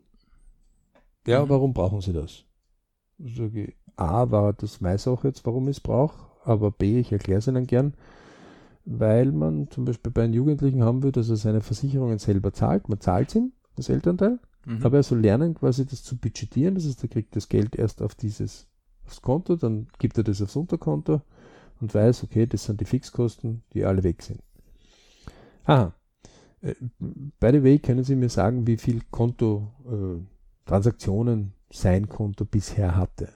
Ja, 1.26 1.44
Mhm. 1.44 1.48
warum 1.48 1.72
brauchen 1.72 2.00
Sie 2.00 2.12
das? 2.12 2.44
Sage 3.18 3.64
ich, 3.64 3.74
A, 3.96 4.30
war 4.30 4.52
das 4.52 4.82
weiß 4.82 5.08
auch 5.08 5.24
jetzt, 5.24 5.44
warum 5.46 5.68
ich 5.68 5.78
es 5.78 5.80
brauche, 5.80 6.26
aber 6.44 6.70
B, 6.70 6.98
ich 7.00 7.12
erkläre 7.12 7.38
es 7.38 7.46
Ihnen 7.48 7.66
gern, 7.66 7.94
weil 8.84 9.32
man 9.32 9.70
zum 9.70 9.84
Beispiel 9.84 10.12
bei 10.12 10.24
einem 10.24 10.34
Jugendlichen 10.34 10.82
haben 10.82 11.02
will, 11.02 11.12
dass 11.12 11.28
er 11.30 11.36
seine 11.36 11.60
Versicherungen 11.60 12.18
selber 12.18 12.52
zahlt. 12.52 12.88
Man 12.88 13.00
zahlt 13.00 13.34
ihm, 13.34 13.52
das 13.76 13.88
Elternteil, 13.88 14.38
Mhm. 14.66 14.84
aber 14.84 14.98
er 14.98 15.02
soll 15.02 15.20
lernen, 15.20 15.54
quasi 15.54 15.86
das 15.86 16.02
zu 16.02 16.16
budgetieren. 16.18 16.74
Das 16.74 16.84
heißt, 16.86 17.02
er 17.02 17.08
kriegt 17.08 17.36
das 17.36 17.48
Geld 17.48 17.74
erst 17.76 18.02
auf 18.02 18.14
dieses 18.14 18.68
aufs 19.06 19.22
Konto, 19.22 19.56
dann 19.56 19.88
gibt 19.98 20.18
er 20.18 20.24
das 20.24 20.40
aufs 20.42 20.56
Unterkonto 20.56 21.22
und 21.80 21.94
weiß, 21.94 22.24
okay, 22.24 22.46
das 22.46 22.64
sind 22.64 22.80
die 22.80 22.84
Fixkosten, 22.84 23.62
die 23.72 23.84
alle 23.84 24.02
weg 24.02 24.22
sind. 24.22 24.42
Aha. 25.64 25.94
Äh, 26.60 26.74
By 26.98 27.50
the 27.52 27.62
way, 27.62 27.78
können 27.78 28.04
Sie 28.04 28.16
mir 28.16 28.28
sagen, 28.28 28.66
wie 28.66 28.76
viel 28.76 29.02
Konto 29.10 29.72
äh, 29.86 30.20
sein 31.72 32.08
Konto 32.08 32.44
bisher 32.44 32.96
hatte? 32.96 33.32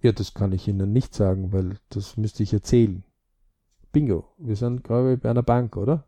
Ja, 0.00 0.12
das 0.12 0.32
kann 0.32 0.52
ich 0.52 0.68
Ihnen 0.68 0.92
nicht 0.92 1.14
sagen, 1.14 1.52
weil 1.52 1.76
das 1.88 2.16
müsste 2.16 2.42
ich 2.42 2.52
erzählen. 2.52 3.02
Bingo, 3.90 4.28
wir 4.38 4.54
sind 4.54 4.84
gerade 4.84 5.16
bei 5.16 5.30
einer 5.30 5.42
Bank, 5.42 5.76
oder? 5.76 6.06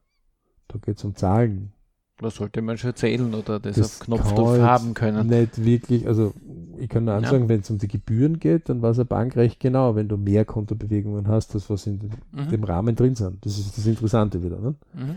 Da 0.68 0.78
geht 0.78 0.98
es 0.98 1.04
um 1.04 1.16
Zahlen. 1.16 1.72
Was 2.20 2.34
sollte 2.36 2.60
man 2.62 2.76
schon 2.76 2.90
erzählen 2.90 3.32
oder 3.34 3.58
das, 3.60 3.76
Das 3.76 3.86
auf 3.86 3.98
Knopfdruck 4.00 4.58
haben 4.60 4.94
können? 4.94 5.26
Nicht 5.28 5.64
wirklich, 5.64 6.06
also 6.06 6.34
ich 6.78 6.88
kann 6.88 7.04
nur 7.04 7.14
Ja. 7.14 7.18
ansagen, 7.18 7.48
wenn 7.48 7.60
es 7.60 7.70
um 7.70 7.78
die 7.78 7.88
Gebühren 7.88 8.38
geht, 8.38 8.68
dann 8.68 8.82
weiß 8.82 8.98
eine 8.98 9.04
Bank 9.06 9.36
recht 9.36 9.58
genau, 9.60 9.94
wenn 9.96 10.08
du 10.08 10.16
mehr 10.16 10.44
Kontobewegungen 10.44 11.28
hast, 11.28 11.54
als 11.54 11.68
was 11.70 11.86
in 11.86 11.98
dem- 11.98 12.10
Mhm. 12.32 12.48
dem 12.50 12.64
Rahmen 12.64 12.94
drin 12.96 13.14
sind. 13.14 13.44
Das 13.44 13.58
ist 13.58 13.76
das 13.76 13.86
Interessante 13.86 14.42
wieder. 14.42 14.58
Ne? 14.60 14.74
Mhm. 14.94 15.14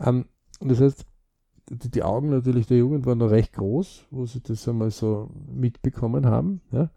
Ähm, 0.00 0.24
und 0.60 0.70
das 0.70 0.80
heißt, 0.80 1.04
die, 1.70 1.90
die 1.90 2.02
Augen 2.02 2.30
natürlich 2.30 2.66
der 2.66 2.78
Jugend 2.78 3.06
waren 3.06 3.18
noch 3.18 3.30
recht 3.30 3.52
groß, 3.54 4.04
wo 4.10 4.26
sie 4.26 4.40
das 4.40 4.68
einmal 4.68 4.90
so 4.90 5.30
mitbekommen 5.54 6.26
haben. 6.26 6.60
Ja? 6.72 6.90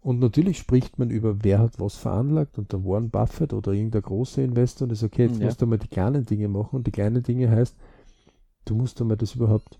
Und 0.00 0.20
natürlich 0.20 0.58
spricht 0.58 0.98
man 0.98 1.10
über, 1.10 1.42
wer 1.44 1.58
hat 1.58 1.78
was 1.80 1.96
veranlagt 1.96 2.58
und 2.58 2.72
der 2.72 2.84
Warren 2.84 3.10
Buffett 3.10 3.52
oder 3.52 3.72
irgendein 3.72 4.02
großer 4.02 4.42
Investor 4.42 4.86
und 4.86 4.92
ist 4.92 5.02
okay, 5.02 5.26
jetzt 5.26 5.38
Ja. 5.38 5.46
musst 5.46 5.60
du 5.62 5.66
mal 5.66 5.78
die 5.78 5.88
kleinen 5.88 6.24
Dinge 6.24 6.48
machen 6.48 6.76
und 6.76 6.86
die 6.86 6.92
kleinen 6.92 7.22
Dinge 7.22 7.50
heißt, 7.50 7.76
du 8.70 8.74
musst 8.74 9.00
einmal 9.00 9.16
das 9.16 9.34
überhaupt, 9.34 9.78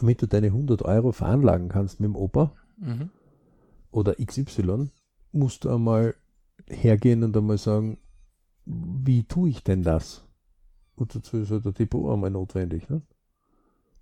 damit 0.00 0.22
du 0.22 0.26
deine 0.26 0.48
100 0.48 0.82
Euro 0.82 1.12
veranlagen 1.12 1.68
kannst 1.68 2.00
mit 2.00 2.08
dem 2.08 2.16
Opa 2.16 2.52
Mhm. 2.80 3.10
oder 3.90 4.14
XY, 4.14 4.90
musst 5.32 5.64
du 5.64 5.70
einmal 5.70 6.14
hergehen 6.68 7.24
und 7.24 7.36
einmal 7.36 7.58
sagen, 7.58 7.98
wie 8.64 9.24
tue 9.24 9.48
ich 9.50 9.64
denn 9.64 9.82
das? 9.82 10.24
Und 10.96 11.14
dazu 11.14 11.38
ist 11.38 11.50
halt 11.50 11.66
ein 11.66 11.74
Depot 11.74 12.12
einmal 12.12 12.30
notwendig. 12.30 12.88
Ne? 12.88 13.02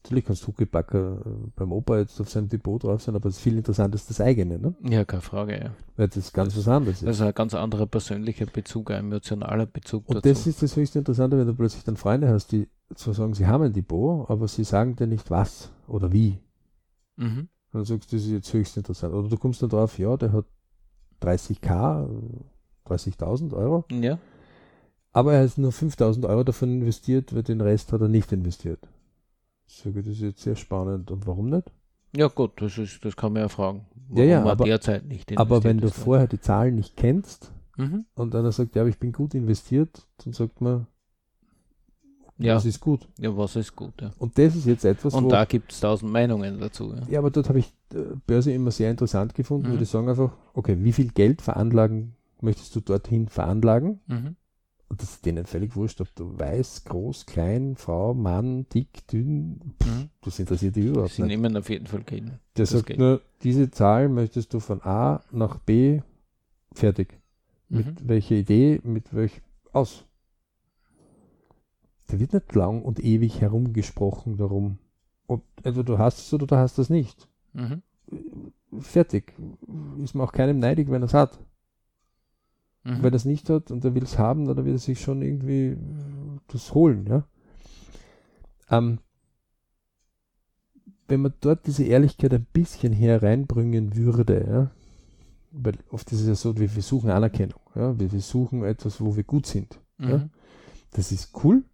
Natürlich 0.03 0.25
kannst 0.25 0.43
du 0.43 0.49
Huckepacker 0.49 1.23
äh, 1.27 1.49
beim 1.57 1.73
Opa 1.73 1.99
jetzt 1.99 2.21
auf 2.21 2.29
seinem 2.31 2.49
Depot 2.49 2.83
drauf 2.83 3.03
sein, 3.03 3.15
aber 3.17 3.29
das 3.29 3.39
viel 3.39 3.57
interessanter 3.57 3.97
ist 3.97 4.09
das 4.11 4.21
eigene, 4.21 4.59
ne? 4.59 4.75
Ja, 4.83 5.05
keine 5.05 5.23
Frage, 5.23 5.59
ja. 5.59 5.71
weil 5.97 6.09
das 6.09 6.33
ganz 6.33 6.57
was 6.57 6.69
anderes 6.69 7.03
ist. 7.03 7.09
Also 7.09 7.25
ein 7.25 7.35
ganz 7.35 7.55
anderer 7.55 7.87
persönlicher 7.87 8.47
Bezug, 8.47 8.91
ein 8.91 8.99
emotionaler 9.07 9.67
Bezug 9.67 10.09
Und 10.09 10.17
dazu. 10.17 10.29
das 10.29 10.47
ist 10.47 10.63
das 10.63 10.77
höchst 10.77 10.97
Interessante, 10.97 11.37
wenn 11.39 11.47
du 11.47 11.55
plötzlich 11.55 11.83
dann 11.85 11.97
Freunde 11.97 12.29
hast, 12.29 12.53
die 12.53 12.69
zwar 12.95 13.15
sagen, 13.15 13.35
sie 13.35 13.47
haben 13.47 13.65
ein 13.65 13.73
Depot, 13.73 14.29
aber 14.31 14.47
sie 14.49 14.65
sagen 14.65 14.97
dir 14.97 15.07
nicht 15.07 15.31
was 15.31 15.71
oder 15.89 16.13
wie. 16.13 16.39
mhm. 17.17 17.49
Und 17.73 17.81
dann 17.81 17.85
sagst 17.85 18.13
du, 18.13 18.17
das 18.17 18.25
ist 18.25 18.31
jetzt 18.31 18.53
höchst 18.55 18.77
interessant. 18.77 19.13
Oder 19.13 19.29
du 19.29 19.37
kommst 19.37 19.61
dann 19.63 19.69
drauf, 19.69 19.99
ja, 19.99 20.17
der 20.17 20.33
hat 20.33 20.45
30k, 21.21 22.05
äh, 22.09 22.89
30.000 22.89 23.53
Euro, 23.55 23.85
Ja, 23.91 24.19
aber 25.13 25.35
er 25.35 25.45
hat 25.45 25.59
nur 25.59 25.73
5.000 25.73 26.29
Euro 26.29 26.45
davon 26.45 26.71
investiert, 26.71 27.35
weil 27.35 27.43
den 27.43 27.61
Rest 27.61 27.93
hat 27.93 28.01
er 28.01 28.09
nicht 28.09 28.31
investiert. 28.33 28.81
Ich 29.67 29.79
sage, 29.79 29.97
das 30.03 30.13
ist 30.13 30.21
jetzt 30.21 30.43
sehr 30.43 30.57
spannend. 30.57 31.11
Und 31.11 31.27
warum 31.27 31.49
nicht? 31.51 31.73
ja 32.17 32.29
gut, 32.29 32.53
das, 32.63 32.79
ist, 32.79 33.05
das 33.05 33.17
kann 33.17 33.33
man 33.33 33.43
ja 33.43 33.49
fragen. 33.49 33.85
Ja, 34.15 34.25
ja, 34.25 34.41
man 34.41 34.51
aber- 34.51 34.65
derzeit 34.65 35.05
nicht 35.05 35.37
Aber 35.37 35.65
wenn 35.65 35.79
du 35.79 35.87
ne? 35.87 35.91
vorher 35.93 36.29
die 36.29 36.41
Zahlen 36.41 36.77
nicht 36.77 36.97
kennst 36.97 37.51
Mhm. 37.77 38.07
und 38.15 38.35
einer 38.35 38.53
sagt, 38.53 38.75
ja, 38.75 38.83
aber 38.83 38.89
ich 38.89 38.99
bin 38.99 39.13
gut 39.13 39.35
investiert, 39.35 40.07
dann 40.25 40.33
sagt 40.33 40.61
man, 40.63 40.87
Ja. 42.39 42.55
das 42.55 42.65
ist 42.67 42.81
gut. 42.81 43.09
Ja, 43.19 43.35
was 43.37 43.57
ist 43.57 43.75
gut, 43.75 43.95
ja. 44.01 44.11
Und 44.19 44.37
das 44.39 44.55
ist 44.57 44.67
jetzt 44.67 44.85
etwas, 44.85 45.15
Und 45.15 45.29
da 45.31 45.45
gibt 45.47 45.73
es 45.73 45.81
tausend 45.81 46.13
Meinungen 46.13 46.61
dazu. 46.61 46.93
Ja. 46.95 47.03
ja, 47.09 47.19
aber 47.21 47.31
dort 47.31 47.49
habe 47.49 47.59
ich 47.61 47.73
äh, 47.95 47.99
Börse 48.27 48.53
immer 48.53 48.71
sehr 48.71 48.91
interessant 48.91 49.35
gefunden, 49.35 49.73
Mhm. 49.75 49.79
die 49.79 49.85
sagen 49.87 50.09
einfach, 50.09 50.33
okay, 50.53 50.77
wie 50.81 50.93
viel 50.93 51.09
Geld 51.13 51.41
veranlagen 51.41 52.15
möchtest 52.41 52.75
du 52.77 52.81
dorthin 52.81 53.29
veranlagen? 53.29 54.01
Mhm. 54.07 54.37
Und 54.89 55.03
das 55.03 55.11
ist 55.15 55.27
denen 55.27 55.47
völlig 55.47 55.75
wurscht, 55.75 56.01
ob 56.01 56.15
du 56.15 56.39
weiß, 56.39 56.85
groß, 56.85 57.27
klein, 57.27 57.75
Frau, 57.77 58.15
Mann, 58.15 58.67
dick, 58.73 59.05
dünn, 59.09 59.75
pff, 59.83 59.89
Mhm. 59.91 60.09
das 60.21 60.39
interessiert 60.39 60.77
dich 60.77 60.85
überhaupt 60.87 61.13
Sie 61.13 61.23
nicht. 61.23 61.31
nehmen 61.41 61.57
auf 61.57 61.69
jeden 61.71 61.87
Fall 61.87 62.03
Geld. 62.05 62.25
Der 62.27 62.39
das 62.55 62.71
sagt 62.71 62.87
geht. 62.87 62.99
nur, 62.99 63.21
diese 63.43 63.71
Zahl 63.71 64.09
möchtest 64.09 64.53
du 64.55 64.61
von 64.61 64.81
A 64.83 65.23
nach 65.33 65.59
B 65.59 66.03
fertig. 66.73 67.19
Mhm. 67.69 67.79
Mit 67.79 68.09
welcher 68.09 68.35
Idee, 68.37 68.81
mit 68.85 69.13
welch 69.15 69.41
aus. 69.73 70.05
Da 72.09 72.19
wird 72.19 72.33
nicht 72.33 72.55
lang 72.55 72.83
und 72.83 73.01
ewig 73.01 73.41
herumgesprochen 73.41 74.37
darum. 74.37 74.79
Und 75.27 75.43
entweder 75.63 75.85
du 75.85 75.99
hast 75.99 76.19
es 76.19 76.35
oder 76.35 76.47
du 76.47 76.57
hast 76.57 76.79
es 76.79 76.89
nicht. 76.89 77.29
Mhm. 77.53 77.83
Fertig. 78.79 79.35
Ist 80.03 80.15
man 80.15 80.27
auch 80.27 80.33
keinem 80.33 80.59
neidig, 80.59 80.91
wenn 80.91 81.03
er 81.03 81.07
es 81.07 81.15
hat. 81.15 81.39
Mhm. 82.85 83.03
Wenn 83.03 83.13
er 83.13 83.17
es 83.17 83.25
nicht 83.25 83.51
hat 83.51 83.71
und 83.71 83.85
er 83.85 83.95
will 83.95 84.05
es 84.05 84.19
haben, 84.19 84.47
dann 84.47 84.65
wird 84.65 84.77
er 84.77 84.79
sich 84.79 85.01
schon 85.01 85.23
irgendwie 85.23 85.77
das 86.49 86.73
holen, 86.75 87.07
ja. 87.07 87.25
Ähm, 88.71 88.99
wenn 91.09 91.21
man 91.23 91.35
dort 91.41 91.67
diese 91.67 91.85
Ehrlichkeit 91.85 92.35
ein 92.35 92.47
bisschen 92.53 92.93
hereinbringen 92.93 93.97
würde, 93.97 94.45
ja, 94.49 94.71
weil 95.53 95.75
oft 95.91 96.11
ist 96.13 96.21
es 96.21 96.27
ja 96.27 96.35
so, 96.35 96.59
wir, 96.59 96.75
wir 96.75 96.83
suchen 96.83 97.11
Anerkennung, 97.11 97.61
ja, 97.75 97.99
wir, 97.99 98.11
wir 98.11 98.21
suchen 98.21 98.65
etwas, 98.65 99.01
wo 99.01 99.17
wir 99.17 99.25
gut 99.25 99.47
sind. 99.47 99.81
ja. 99.99 100.19
Mhm. 100.19 100.31
Das 100.93 101.13
ist 101.13 101.33
cool, 101.45 101.65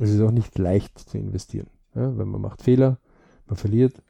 es 0.00 0.10
ist 0.10 0.20
auch 0.20 0.30
nicht 0.30 0.58
leicht 0.58 0.98
zu 0.98 1.18
investieren, 1.18 1.68
ja, 1.94 2.16
weil 2.16 2.26
man 2.26 2.40
macht 2.40 2.62
Fehler, 2.62 2.98
man 3.46 3.56
verliert. 3.56 4.02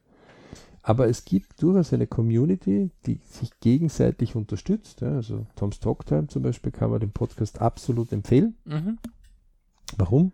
Aber 0.83 1.09
es 1.09 1.25
gibt 1.25 1.63
durchaus 1.63 1.93
eine 1.93 2.07
Community, 2.07 2.91
die 3.05 3.21
sich 3.29 3.51
gegenseitig 3.61 4.35
unterstützt. 4.35 5.03
Ja, 5.03 5.13
also 5.17 5.47
Tom's 5.55 5.79
Talktime 5.79 6.29
zum 6.29 6.43
Beispiel 6.43 6.73
kann 6.73 6.91
man 6.91 7.01
den 7.01 7.11
Podcast 7.11 7.61
absolut 7.61 8.13
empfehlen. 8.13 8.57
Mhm. 8.65 8.99
Warum? 9.99 10.33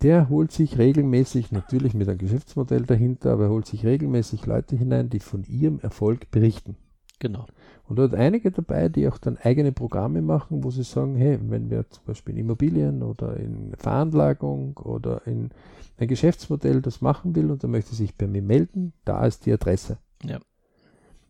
Der 0.00 0.28
holt 0.28 0.50
sich 0.50 0.78
regelmäßig, 0.78 1.52
natürlich 1.52 1.94
mit 1.94 2.08
einem 2.08 2.18
Geschäftsmodell 2.18 2.82
dahinter, 2.82 3.32
aber 3.32 3.44
er 3.44 3.50
holt 3.50 3.66
sich 3.66 3.86
regelmäßig 3.86 4.46
Leute 4.46 4.74
hinein, 4.74 5.10
die 5.10 5.20
von 5.20 5.44
ihrem 5.44 5.78
Erfolg 5.78 6.30
berichten. 6.32 6.76
Genau. 7.20 7.46
Und 7.92 7.98
da 7.98 8.04
hat 8.04 8.14
einige 8.14 8.50
dabei, 8.50 8.88
die 8.88 9.06
auch 9.06 9.18
dann 9.18 9.36
eigene 9.36 9.70
Programme 9.70 10.22
machen, 10.22 10.64
wo 10.64 10.70
sie 10.70 10.82
sagen, 10.82 11.14
hey, 11.14 11.38
wenn 11.42 11.68
wir 11.68 11.90
zum 11.90 12.06
Beispiel 12.06 12.32
in 12.32 12.40
Immobilien 12.40 13.02
oder 13.02 13.36
in 13.36 13.74
Veranlagung 13.76 14.78
oder 14.78 15.26
in 15.26 15.50
ein 15.98 16.08
Geschäftsmodell 16.08 16.80
das 16.80 17.02
machen 17.02 17.36
will 17.36 17.50
und 17.50 17.62
er 17.62 17.68
möchte 17.68 17.94
sich 17.94 18.14
bei 18.14 18.26
mir 18.26 18.40
melden, 18.40 18.94
da 19.04 19.26
ist 19.26 19.44
die 19.44 19.52
Adresse. 19.52 19.98
Ja. 20.24 20.40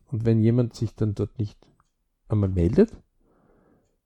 Und 0.07 0.25
wenn 0.25 0.39
jemand 0.39 0.77
sich 0.77 0.95
dann 0.95 1.17
dort 1.17 1.37
nicht 1.37 1.59
einmal 2.29 2.49
meldet, 2.49 2.93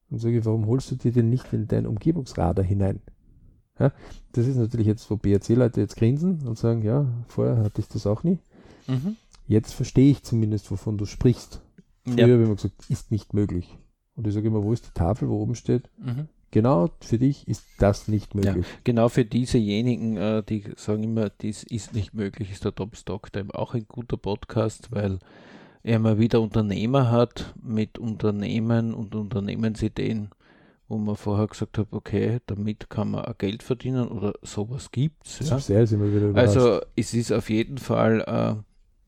dann 0.09 0.18
sage 0.18 0.38
ich, 0.38 0.44
warum 0.46 0.66
holst 0.66 0.90
du 0.90 0.94
dir 0.94 1.12
denn 1.12 1.28
nicht 1.28 1.52
in 1.52 1.68
dein 1.68 1.86
Umgebungsradar 1.86 2.64
hinein? 2.64 3.02
Ja, 3.78 3.92
das 4.32 4.46
ist 4.46 4.57
natürlich 4.57 4.86
jetzt, 4.86 5.11
wo 5.11 5.16
BRC-Leute 5.18 5.82
jetzt 5.82 5.96
grinsen 5.96 6.48
und 6.48 6.57
sagen, 6.57 6.80
ja, 6.80 7.07
vorher 7.28 7.59
hatte 7.59 7.82
ich 7.82 7.88
das 7.88 8.07
auch 8.07 8.22
nie. 8.22 8.38
Mhm. 8.86 9.16
Jetzt 9.46 9.74
verstehe 9.74 10.11
ich 10.11 10.22
zumindest, 10.22 10.70
wovon 10.70 10.96
du 10.96 11.04
sprichst. 11.04 11.61
Früher 12.07 12.16
Ja. 12.18 12.22
habe 12.24 12.42
ich 12.42 12.46
immer 12.46 12.54
gesagt, 12.57 12.88
ist 12.88 13.11
nicht 13.11 13.34
möglich. 13.34 13.76
Und 14.14 14.26
ich 14.26 14.34
sage 14.34 14.46
immer, 14.46 14.62
wo 14.62 14.72
ist 14.72 14.86
die 14.86 14.92
Tafel, 14.94 15.28
wo 15.28 15.40
oben 15.42 15.54
steht? 15.54 15.90
Mhm. 15.98 16.28
Genau, 16.52 16.88
für 17.00 17.18
dich 17.18 17.46
ist 17.48 17.64
das 17.78 18.09
nicht 18.09 18.34
möglich. 18.34 18.64
Genau 18.84 19.09
für 19.09 19.24
diesejenigen, 19.24 20.16
äh, 20.16 20.42
die 20.42 20.64
sagen 20.76 21.02
immer, 21.02 21.28
dies 21.28 21.64
ist 21.64 21.92
nicht 21.92 22.14
möglich, 22.14 22.50
ist 22.52 22.64
der 22.64 22.74
Top 22.74 22.96
Stock 22.96 23.30
Time 23.32 23.52
auch 23.54 23.74
ein 23.74 23.84
guter 23.88 24.16
Podcast, 24.16 24.90
weil 24.92 25.18
er 25.82 25.98
mal 25.98 26.18
wieder 26.18 26.40
Unternehmer 26.40 27.11
hat 27.11 27.52
mit 27.62 27.98
Unternehmen 27.98 28.94
und 28.94 29.14
Unternehmensideen, 29.14 30.30
wo 30.88 30.98
man 30.98 31.16
vorher 31.16 31.48
gesagt 31.48 31.78
hat, 31.78 31.88
okay, 31.90 32.38
damit 32.46 32.88
kann 32.88 33.11
man 33.11 33.24
auch 33.24 33.36
Geld 33.38 33.62
verdienen 33.62 34.09
oder 34.09 34.32
sowas 34.42 34.90
gibt's. 34.92 35.40
Ja. 35.48 35.59
Sehr, 35.59 35.86
sind 35.86 36.00
wir 36.00 36.14
wieder 36.14 36.28
überrascht. 36.28 36.57
Also 36.57 36.80
es 36.94 37.12
ist 37.12 37.32
auf 37.32 37.50
jeden 37.50 37.78
Fall 37.78 38.20
äh, 38.26 38.62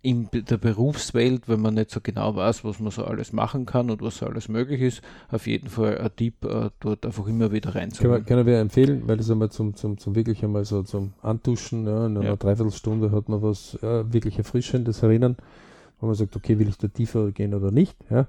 in 0.09 0.29
der 0.33 0.57
Berufswelt, 0.57 1.49
wenn 1.49 1.61
man 1.61 1.75
nicht 1.75 1.91
so 1.91 2.01
genau 2.01 2.35
weiß, 2.35 2.65
was 2.65 2.81
man 2.81 2.91
so 2.91 3.05
alles 3.05 3.35
machen 3.35 3.67
kann 3.67 3.91
und 3.91 4.01
was 4.01 4.17
so 4.17 4.27
alles 4.27 4.49
möglich 4.49 4.81
ist, 4.81 5.03
auf 5.31 5.47
jeden 5.47 5.69
Fall 5.69 5.99
ein 5.99 6.11
Tipp, 6.17 6.45
äh, 6.47 6.71
dort 6.81 7.05
einfach 7.05 7.27
immer 7.27 7.53
wieder 7.53 7.75
reinzugehen. 7.75 8.25
Kann, 8.25 8.25
kann 8.25 8.49
ich 8.49 8.55
empfehlen, 8.55 9.03
weil 9.07 9.19
das 9.19 9.31
einmal 9.31 9.51
zum, 9.51 9.77
zum, 9.77 9.99
zum 9.99 10.15
wirklich 10.15 10.43
einmal 10.43 10.65
so 10.65 10.83
zum 10.83 11.13
Antuschen, 11.21 11.87
ja, 11.87 12.07
in 12.07 12.17
einer 12.17 12.27
ja. 12.27 12.37
Dreiviertelstunde 12.37 13.13
hat 13.13 13.29
man 13.29 13.43
was 13.43 13.79
ja, 13.83 14.11
wirklich 14.11 14.39
Erfrischendes 14.39 15.03
erinnern, 15.03 15.37
wo 16.01 16.07
man 16.07 16.15
sagt, 16.15 16.35
okay, 16.37 16.59
will 16.59 16.69
ich 16.69 16.79
da 16.79 16.89
tiefer 16.89 17.31
gehen 17.31 17.53
oder 17.53 17.71
nicht. 17.71 17.95
Ja. 18.09 18.29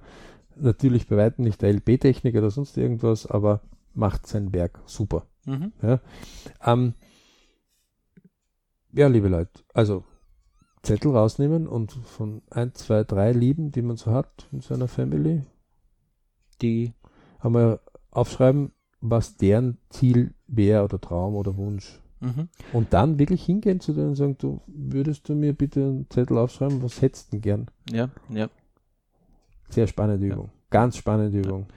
Natürlich 0.57 1.07
bei 1.07 1.15
weitem 1.15 1.45
nicht 1.45 1.61
der 1.61 1.69
LP-Technik 1.69 2.35
oder 2.35 2.49
sonst 2.51 2.77
irgendwas, 2.77 3.25
aber 3.25 3.61
macht 3.93 4.27
sein 4.27 4.51
Werk 4.51 4.81
super. 4.85 5.27
Mhm. 5.45 5.71
Ja. 5.81 6.01
Ähm, 6.65 6.93
ja, 8.91 9.07
liebe 9.07 9.29
Leute, 9.29 9.61
also 9.73 10.03
Zettel 10.81 11.11
rausnehmen 11.11 11.67
und 11.67 11.91
von 11.91 12.41
ein, 12.49 12.73
zwei, 12.73 13.03
drei 13.03 13.31
Lieben, 13.31 13.71
die 13.71 13.81
man 13.81 13.97
so 13.97 14.11
hat 14.11 14.47
in 14.51 14.61
seiner 14.61 14.87
Family, 14.87 15.43
die 16.61 16.93
einmal 17.39 17.79
aufschreiben, 18.11 18.71
was 19.01 19.37
deren 19.37 19.77
Ziel 19.89 20.33
wäre 20.47 20.83
oder 20.83 20.99
Traum 20.99 21.35
oder 21.35 21.55
Wunsch. 21.57 21.99
Mhm. 22.21 22.49
Und 22.73 22.93
dann 22.93 23.17
wirklich 23.17 23.43
hingehen 23.45 23.79
zu 23.79 23.93
denen 23.93 24.09
und 24.09 24.15
sagen, 24.15 24.37
du 24.37 24.61
würdest 24.67 25.29
du 25.29 25.35
mir 25.35 25.53
bitte 25.53 25.81
einen 25.81 26.09
Zettel 26.09 26.37
aufschreiben, 26.37 26.81
was 26.83 27.01
hättest 27.01 27.27
du 27.27 27.31
denn 27.31 27.41
gern? 27.41 27.71
Ja, 27.91 28.09
ja. 28.29 28.49
Sehr 29.69 29.87
spannende 29.87 30.25
Übung. 30.27 30.45
Ja. 30.45 30.51
Ganz 30.69 30.97
spannende 30.97 31.39
Übung. 31.39 31.67
Ja. 31.69 31.75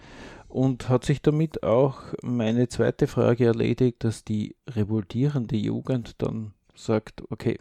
Und 0.48 0.88
hat 0.88 1.04
sich 1.04 1.22
damit 1.22 1.62
auch 1.62 2.02
meine 2.22 2.68
zweite 2.68 3.06
Frage 3.06 3.46
erledigt, 3.46 4.04
dass 4.04 4.24
die 4.24 4.56
revoltierende 4.68 5.56
Jugend 5.56 6.20
dann 6.20 6.52
sagt, 6.74 7.22
okay, 7.30 7.58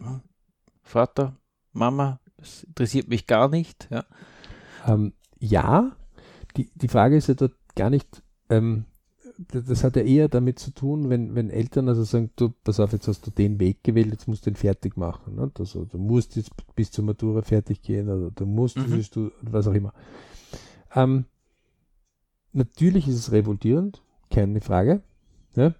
Vater, 0.92 1.36
Mama, 1.72 2.20
das 2.36 2.64
interessiert 2.64 3.08
mich 3.08 3.26
gar 3.26 3.48
nicht. 3.48 3.88
Ja, 3.90 4.04
ähm, 4.86 5.14
ja 5.38 5.96
die, 6.56 6.70
die 6.74 6.88
Frage 6.88 7.16
ist 7.16 7.28
ja 7.28 7.34
dort 7.34 7.54
gar 7.74 7.88
nicht, 7.88 8.22
ähm, 8.50 8.84
das 9.48 9.82
hat 9.82 9.96
ja 9.96 10.02
eher 10.02 10.28
damit 10.28 10.58
zu 10.58 10.72
tun, 10.72 11.08
wenn, 11.08 11.34
wenn 11.34 11.48
Eltern 11.48 11.88
also 11.88 12.04
sagen, 12.04 12.30
du, 12.36 12.50
pass 12.62 12.78
auf, 12.78 12.92
jetzt 12.92 13.08
hast 13.08 13.26
du 13.26 13.30
den 13.30 13.58
Weg 13.58 13.82
gewählt, 13.82 14.10
jetzt 14.12 14.28
musst 14.28 14.44
du 14.44 14.50
den 14.50 14.56
fertig 14.56 14.98
machen. 14.98 15.36
Ne? 15.36 15.50
Also, 15.58 15.86
du 15.86 15.96
musst 15.96 16.36
jetzt 16.36 16.50
bis 16.74 16.90
zur 16.90 17.06
Matura 17.06 17.40
fertig 17.40 17.80
gehen 17.80 18.10
oder 18.10 18.30
du 18.30 18.44
musst, 18.44 18.76
mhm. 18.76 19.02
du, 19.12 19.30
was 19.40 19.66
auch 19.66 19.72
immer. 19.72 19.94
Ähm, 20.94 21.24
natürlich 22.52 23.08
ist 23.08 23.16
es 23.16 23.32
revoltierend, 23.32 24.02
keine 24.30 24.60
Frage. 24.60 25.00
Ja? 25.56 25.74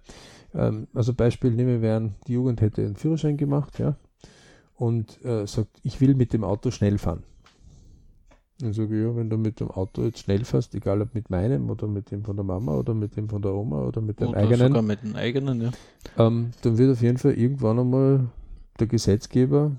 Ähm, 0.55 0.87
also 0.95 1.13
Beispiel 1.13 1.51
nehmen 1.51 1.83
wir 1.83 1.95
an, 1.95 2.15
die 2.27 2.33
Jugend 2.33 2.61
hätte 2.61 2.81
einen 2.81 2.95
Führerschein 2.95 3.37
gemacht, 3.37 3.77
ja, 3.77 3.95
und 4.75 5.23
äh, 5.23 5.45
sagt, 5.47 5.79
ich 5.83 6.01
will 6.01 6.15
mit 6.15 6.33
dem 6.33 6.43
Auto 6.43 6.71
schnell 6.71 6.97
fahren. 6.97 7.23
Dann 8.59 8.73
sage 8.73 8.95
ich, 8.95 9.03
ja, 9.03 9.15
wenn 9.15 9.29
du 9.29 9.37
mit 9.37 9.59
dem 9.59 9.71
Auto 9.71 10.03
jetzt 10.03 10.19
schnell 10.19 10.45
fährst, 10.45 10.75
egal 10.75 11.01
ob 11.01 11.13
mit 11.13 11.29
meinem 11.29 11.69
oder 11.69 11.87
mit 11.87 12.11
dem 12.11 12.23
von 12.23 12.35
der 12.35 12.45
Mama 12.45 12.75
oder 12.75 12.93
mit 12.93 13.17
dem 13.17 13.27
von 13.27 13.41
der 13.41 13.53
Oma 13.53 13.83
oder 13.83 14.01
mit 14.01 14.19
dem 14.19 14.29
oder 14.29 14.37
eigenen. 14.37 14.67
Sogar 14.67 14.81
mit 14.81 15.03
dem 15.03 15.15
eigenen, 15.15 15.61
ja. 15.61 15.71
Ähm, 16.17 16.51
dann 16.61 16.77
wird 16.77 16.91
auf 16.91 17.01
jeden 17.01 17.17
Fall 17.17 17.33
irgendwann 17.33 17.79
einmal 17.79 18.29
der 18.79 18.87
Gesetzgeber 18.87 19.71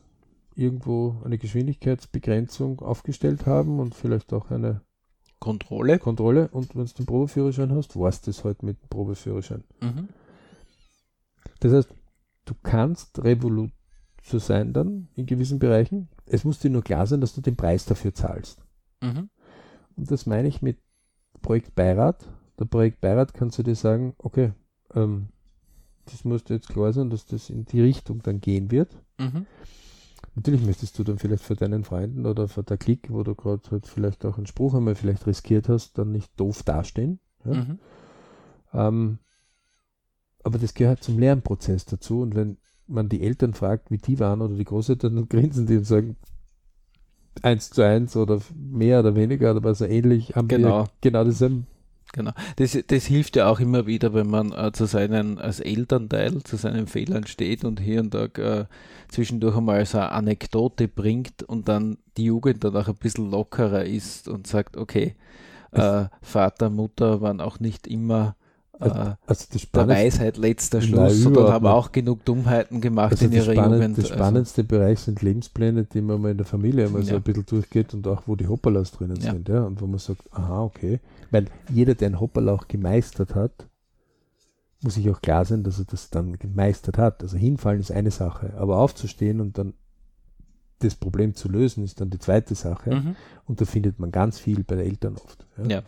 irgendwo 0.57 1.17
eine 1.25 1.39
Geschwindigkeitsbegrenzung 1.39 2.81
aufgestellt 2.81 3.47
haben 3.47 3.81
und 3.81 3.95
vielleicht 3.95 4.33
auch 4.33 4.51
eine 4.51 4.83
Kontrolle. 5.41 5.99
Kontrolle. 5.99 6.49
Und 6.49 6.75
wenn 6.75 6.87
du 6.87 6.93
den 6.93 7.07
Probeführerschein 7.07 7.73
hast, 7.73 7.99
warst 7.99 8.27
du 8.27 8.31
das 8.31 8.45
halt 8.45 8.63
mit 8.63 8.81
dem 8.81 8.89
Probeführerschein. 8.89 9.65
Mhm. 9.81 10.09
Das 11.61 11.73
heißt, 11.73 11.89
du 12.45 12.55
kannst 12.63 13.23
Revolution 14.25 14.41
sein 14.41 14.73
dann 14.73 15.09
in 15.15 15.27
gewissen 15.27 15.59
Bereichen. 15.59 16.09
Es 16.27 16.45
muss 16.45 16.59
dir 16.59 16.71
nur 16.71 16.83
klar 16.83 17.07
sein, 17.07 17.21
dass 17.21 17.35
du 17.35 17.41
den 17.41 17.57
Preis 17.57 17.85
dafür 17.85 18.15
zahlst. 18.15 18.63
Mhm. 19.03 19.29
Und 19.97 20.11
das 20.11 20.27
meine 20.27 20.49
ich 20.49 20.63
mit 20.63 20.79
Projektbeirat. 21.43 22.27
Der 22.59 22.65
Projektbeirat 22.65 23.35
kann 23.35 23.51
zu 23.51 23.63
dir 23.63 23.75
sagen, 23.75 24.15
okay, 24.19 24.53
ähm, 24.95 25.29
das 26.07 26.25
muss 26.25 26.45
dir 26.45 26.55
jetzt 26.55 26.69
klar 26.69 26.93
sein, 26.93 27.11
dass 27.11 27.27
das 27.27 27.51
in 27.51 27.65
die 27.65 27.81
Richtung 27.81 28.23
dann 28.23 28.41
gehen 28.41 28.71
wird. 28.71 28.97
Mhm. 29.19 29.47
Natürlich 30.35 30.65
möchtest 30.65 30.99
du 30.99 31.05
dann 31.05 31.19
vielleicht 31.19 31.45
für 31.45 31.55
deinen 31.55 31.85
Freunden 31.85 32.27
oder 32.27 32.49
für 32.49 32.65
der 32.65 32.77
Klick, 32.77 33.09
wo 33.11 33.23
du 33.23 33.35
gerade 33.35 33.71
halt 33.71 33.87
vielleicht 33.87 34.25
auch 34.25 34.37
einen 34.37 34.47
Spruch 34.47 34.75
einmal 34.75 34.95
vielleicht 34.95 35.27
riskiert 35.27 35.69
hast, 35.69 35.97
dann 35.99 36.11
nicht 36.11 36.33
doof 36.39 36.63
dastehen. 36.63 37.21
Ja? 37.45 37.55
Mhm. 37.55 37.79
Ähm, 38.73 39.19
aber 40.43 40.59
das 40.59 40.75
gehört 40.75 41.03
zum 41.03 41.19
Lernprozess 41.19 41.85
dazu. 41.85 42.21
Und 42.21 42.35
wenn 42.35 42.59
man 42.87 43.09
die 43.09 43.23
Eltern 43.23 43.55
fragt, 43.55 43.91
wie 43.91 43.99
die 43.99 44.19
waren 44.19 44.43
oder 44.43 44.55
die 44.55 44.65
Großeltern, 44.65 45.17
dann 45.17 45.29
grinsen 45.29 45.67
die 45.67 45.79
und 45.79 45.85
sagen, 45.85 46.17
eins 47.43 47.71
zu 47.71 47.83
eins 47.83 48.17
oder 48.17 48.41
mehr 48.55 49.01
oder 49.01 49.15
weniger 49.15 49.55
oder 49.55 49.75
so 49.75 49.85
ähnlich, 49.85 50.35
haben 50.37 50.49
genau. 50.49 50.85
wir 50.85 50.91
genau 51.01 51.25
dasselbe. 51.25 51.65
Genau. 52.13 52.31
Das, 52.57 52.79
das 52.87 53.07
hilft 53.07 53.35
ja 53.35 53.49
auch 53.49 53.59
immer 53.59 53.87
wieder, 53.87 54.15
wenn 54.15 54.29
man 54.29 54.53
äh, 54.53 54.71
zu 54.73 54.85
seinen, 54.85 55.41
als 55.41 55.59
Elternteil 55.59 56.45
zu 56.45 56.57
seinen 56.57 56.87
Fehlern 56.87 57.27
steht 57.27 57.65
und 57.65 57.81
hier 57.81 58.01
und 58.01 58.15
da 58.15 58.27
äh, 58.27 58.67
zwischendurch 59.09 59.57
einmal 59.57 59.85
so 59.85 59.99
eine 59.99 60.13
Anekdote 60.13 60.87
bringt 60.87 61.43
und 61.43 61.69
dann 61.69 61.99
die 62.17 62.27
Jugend 62.27 62.63
dann 62.63 62.77
auch 62.77 62.87
ein 62.87 62.95
bisschen 62.95 63.33
lockerer 63.33 63.85
ist 63.85 64.29
und 64.29 64.47
sagt, 64.47 64.77
okay, 64.77 65.17
äh, 65.73 66.05
Vater, 66.23 66.71
Mutter 66.71 67.21
waren 67.21 67.41
auch 67.41 67.59
nicht 67.59 67.89
immer 67.89 68.37
also, 68.85 69.11
äh, 69.11 69.15
also 69.27 69.47
der 69.75 69.89
Weisheit 69.89 70.37
letzter 70.37 70.81
Schluss, 70.81 71.23
sondern 71.23 71.53
haben 71.53 71.67
auch 71.67 71.93
genug 71.93 72.25
Dummheiten 72.25 72.81
gemacht 72.81 73.13
also 73.13 73.27
in 73.27 73.33
ihrer 73.33 73.53
spannend, 73.53 73.75
Jugend. 73.75 73.97
Der 73.97 74.05
also 74.05 74.15
spannendste 74.15 74.63
also. 74.63 74.69
Bereich 74.69 74.99
sind 75.01 75.23
Lebenspläne, 75.23 75.85
die 75.85 76.01
man 76.01 76.21
mal 76.21 76.31
in 76.31 76.37
der 76.37 76.47
Familie 76.47 76.87
einmal 76.87 77.03
ja. 77.03 77.09
so 77.09 77.17
ein 77.17 77.23
bisschen 77.23 77.47
durchgeht 77.47 77.95
und 77.95 78.07
auch 78.07 78.23
wo 78.27 78.37
die 78.37 78.47
Hopperlaus 78.47 78.93
drinnen 78.93 79.19
ja. 79.21 79.33
sind, 79.33 79.49
ja, 79.49 79.65
und 79.65 79.81
wo 79.81 79.87
man 79.87 79.99
sagt, 79.99 80.23
aha, 80.33 80.63
okay. 80.63 81.01
Weil 81.31 81.47
jeder, 81.71 81.95
der 81.95 82.07
einen 82.07 82.21
Hopperlauch 82.21 82.69
gemeistert 82.69 83.35
hat, 83.35 83.67
muss 84.83 84.95
sich 84.95 85.11
auch 85.11 85.23
klar 85.23 85.45
sein, 85.45 85.63
dass 85.63 85.79
er 85.79 85.87
das 85.87 86.11
dann 86.11 86.39
gemeistert 86.39 86.99
hat. 86.99 87.23
Also 87.23 87.37
hinfallen 87.37 87.81
ist 87.81 87.91
eine 87.91 88.11
Sache, 88.11 88.53
aber 88.57 88.77
aufzustehen 88.79 89.41
und 89.41 89.57
dann 89.59 89.75
das 90.81 90.95
Problem 90.95 91.35
zu 91.35 91.49
lösen, 91.49 91.85
ist 91.85 92.01
dann 92.01 92.11
die 92.11 92.19
zweite 92.19 92.55
Sache. 92.55 92.95
Mhm. 92.95 93.17
Und 93.47 93.61
da 93.61 93.65
findet 93.65 93.99
man 93.99 94.11
ganz 94.11 94.39
viel 94.39 94.65
bei 94.65 94.77
den 94.77 94.87
Eltern 94.87 95.17
oft. 95.17 95.47
Ja. 95.59 95.67
ja. 95.69 95.83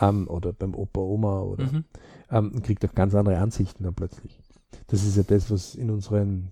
Ähm, 0.00 0.28
oder 0.28 0.52
beim 0.52 0.74
Opa, 0.74 1.00
Oma 1.00 1.40
oder 1.40 1.64
mhm 1.64 1.84
ähm, 2.30 2.52
und 2.52 2.62
kriegt 2.62 2.84
auch 2.84 2.94
ganz 2.94 3.14
andere 3.14 3.38
Ansichten 3.38 3.84
dann 3.84 3.94
plötzlich. 3.94 4.40
Das 4.88 5.04
ist 5.04 5.16
ja 5.16 5.22
das, 5.22 5.50
was 5.50 5.74
in 5.74 5.90
unseren 5.90 6.50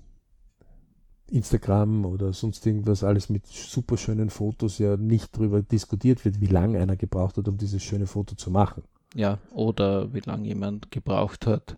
Instagram 1.28 2.04
oder 2.04 2.32
sonst 2.32 2.64
irgendwas 2.66 3.02
alles 3.02 3.28
mit 3.28 3.46
super 3.46 3.96
schönen 3.96 4.30
Fotos 4.30 4.78
ja 4.78 4.96
nicht 4.96 5.36
darüber 5.36 5.60
diskutiert 5.60 6.24
wird, 6.24 6.40
wie 6.40 6.46
lange 6.46 6.78
einer 6.78 6.96
gebraucht 6.96 7.36
hat, 7.36 7.48
um 7.48 7.56
dieses 7.56 7.82
schöne 7.82 8.06
Foto 8.06 8.36
zu 8.36 8.50
machen. 8.50 8.84
Ja, 9.14 9.38
oder 9.52 10.12
wie 10.14 10.20
lange 10.20 10.46
jemand 10.46 10.90
gebraucht 10.90 11.46
hat, 11.46 11.76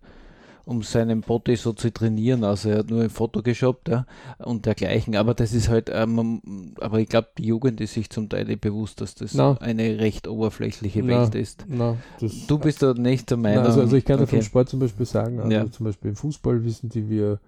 um 0.68 0.82
seinen 0.82 1.22
Body 1.22 1.56
so 1.56 1.72
zu 1.72 1.90
trainieren. 1.90 2.44
Also 2.44 2.68
er 2.68 2.78
hat 2.80 2.90
nur 2.90 3.02
ein 3.02 3.08
Foto 3.08 3.42
geshoppt 3.42 3.88
ja, 3.88 4.04
und 4.38 4.66
dergleichen. 4.66 5.16
Aber 5.16 5.32
das 5.32 5.54
ist 5.54 5.70
halt, 5.70 5.90
ähm, 5.90 6.74
aber 6.78 7.00
ich 7.00 7.08
glaube, 7.08 7.28
die 7.38 7.46
Jugend 7.46 7.80
ist 7.80 7.94
sich 7.94 8.10
zum 8.10 8.28
Teil 8.28 8.44
bewusst, 8.58 9.00
dass 9.00 9.14
das 9.14 9.32
no. 9.32 9.56
eine 9.60 9.98
recht 9.98 10.28
oberflächliche 10.28 11.02
no. 11.02 11.08
Welt 11.08 11.34
ist. 11.34 11.64
No. 11.68 11.96
du 12.20 12.58
bist 12.58 12.82
da 12.82 12.92
nicht 12.92 13.30
der 13.30 13.38
Meinung. 13.38 13.64
Also, 13.64 13.80
also, 13.80 13.96
ich 13.96 14.04
kann 14.04 14.20
okay. 14.20 14.36
vom 14.36 14.42
Sport 14.42 14.68
zum 14.68 14.80
Beispiel 14.80 15.06
sagen, 15.06 15.40
also 15.40 15.50
ja. 15.50 15.70
zum 15.70 15.86
Beispiel 15.86 16.10
im 16.10 16.16
Fußball 16.16 16.62
wissen 16.62 16.90
die 16.90 17.08
wir, 17.08 17.40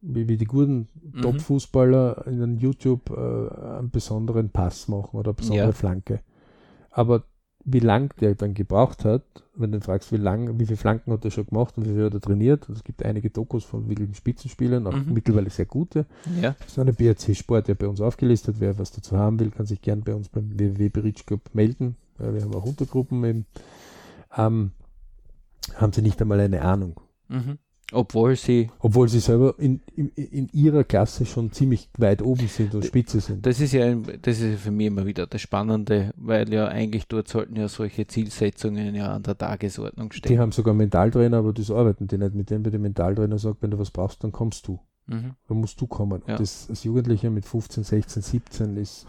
wie, 0.00 0.28
wie 0.28 0.36
die 0.36 0.44
guten 0.44 0.86
mhm. 1.02 1.22
Top-Fußballer 1.22 2.24
in 2.28 2.56
YouTube 2.56 3.10
äh, 3.10 3.78
einen 3.78 3.90
besonderen 3.90 4.50
Pass 4.50 4.86
machen 4.86 5.18
oder 5.18 5.30
eine 5.30 5.34
besondere 5.34 5.66
ja. 5.66 5.72
Flanke. 5.72 6.20
Aber 6.92 7.24
wie 7.64 7.80
lang 7.80 8.14
der 8.20 8.34
dann 8.34 8.54
gebraucht 8.54 9.04
hat, 9.04 9.22
wenn 9.54 9.72
du 9.72 9.80
fragst, 9.80 10.12
wie 10.12 10.16
lang, 10.16 10.58
wie 10.58 10.66
viele 10.66 10.76
Flanken 10.76 11.12
hat 11.12 11.24
er 11.24 11.30
schon 11.30 11.46
gemacht 11.46 11.76
und 11.76 11.86
wie 11.86 11.94
viel 11.94 12.04
hat 12.04 12.14
er 12.14 12.20
trainiert. 12.20 12.68
Es 12.68 12.84
gibt 12.84 13.04
einige 13.04 13.30
Dokus 13.30 13.64
von 13.64 13.88
wirklichen 13.88 14.14
Spitzenspielern, 14.14 14.86
auch 14.86 14.94
mhm. 14.94 15.12
mittlerweile 15.12 15.50
sehr 15.50 15.66
gute. 15.66 16.06
Ja. 16.40 16.56
So 16.66 16.80
eine 16.80 16.92
BRC 16.92 17.36
Sport, 17.36 17.68
der 17.68 17.74
bei 17.74 17.86
uns 17.86 18.00
aufgelistet, 18.00 18.56
wer 18.58 18.78
was 18.78 18.92
dazu 18.92 19.16
haben 19.16 19.38
will, 19.38 19.50
kann 19.50 19.66
sich 19.66 19.82
gern 19.82 20.02
bei 20.02 20.14
uns 20.14 20.28
beim 20.28 20.58
www 20.58 20.88
Bridge 20.88 21.22
Club 21.26 21.50
melden. 21.52 21.96
Wir 22.18 22.42
haben 22.42 22.54
auch 22.54 22.64
Untergruppen 22.64 23.24
eben. 23.24 23.46
Ähm, 24.36 24.72
haben 25.76 25.92
sie 25.92 26.02
nicht 26.02 26.20
einmal 26.20 26.40
eine 26.40 26.62
Ahnung. 26.62 27.00
Mhm. 27.28 27.58
Obwohl 27.92 28.36
sie. 28.36 28.70
Obwohl 28.78 29.08
sie 29.08 29.20
selber 29.20 29.54
in, 29.58 29.80
in, 29.96 30.10
in, 30.10 30.48
ihrer 30.52 30.84
Klasse 30.84 31.26
schon 31.26 31.52
ziemlich 31.52 31.88
weit 31.98 32.22
oben 32.22 32.46
sind 32.48 32.74
und 32.74 32.84
spitze 32.84 33.20
sind. 33.20 33.44
Das 33.44 33.60
ist 33.60 33.72
ja 33.72 33.94
das 33.94 34.40
ist 34.40 34.60
für 34.60 34.70
mich 34.70 34.86
immer 34.86 35.06
wieder 35.06 35.26
das 35.26 35.40
Spannende, 35.40 36.12
weil 36.16 36.52
ja 36.52 36.68
eigentlich 36.68 37.06
dort 37.08 37.28
sollten 37.28 37.56
ja 37.56 37.68
solche 37.68 38.06
Zielsetzungen 38.06 38.94
ja 38.94 39.12
an 39.12 39.22
der 39.22 39.36
Tagesordnung 39.36 40.12
stehen. 40.12 40.32
Die 40.32 40.38
haben 40.38 40.52
sogar 40.52 40.74
Mentaltrainer, 40.74 41.38
aber 41.38 41.52
das 41.52 41.70
arbeiten 41.70 42.06
die 42.06 42.18
nicht 42.18 42.34
mit 42.34 42.50
dem, 42.50 42.64
wie 42.64 42.70
der 42.70 42.80
Mentaltrainer 42.80 43.38
sagt, 43.38 43.62
wenn 43.62 43.70
du 43.70 43.78
was 43.78 43.90
brauchst, 43.90 44.22
dann 44.22 44.32
kommst 44.32 44.68
du. 44.68 44.78
Mhm. 45.06 45.34
Dann 45.48 45.60
musst 45.60 45.80
du 45.80 45.86
kommen. 45.86 46.22
Ja. 46.26 46.34
Und 46.34 46.40
das 46.40 46.68
als 46.68 46.84
Jugendlicher 46.84 47.30
mit 47.30 47.44
15, 47.44 47.84
16, 47.84 48.22
17 48.22 48.76
ist. 48.76 49.06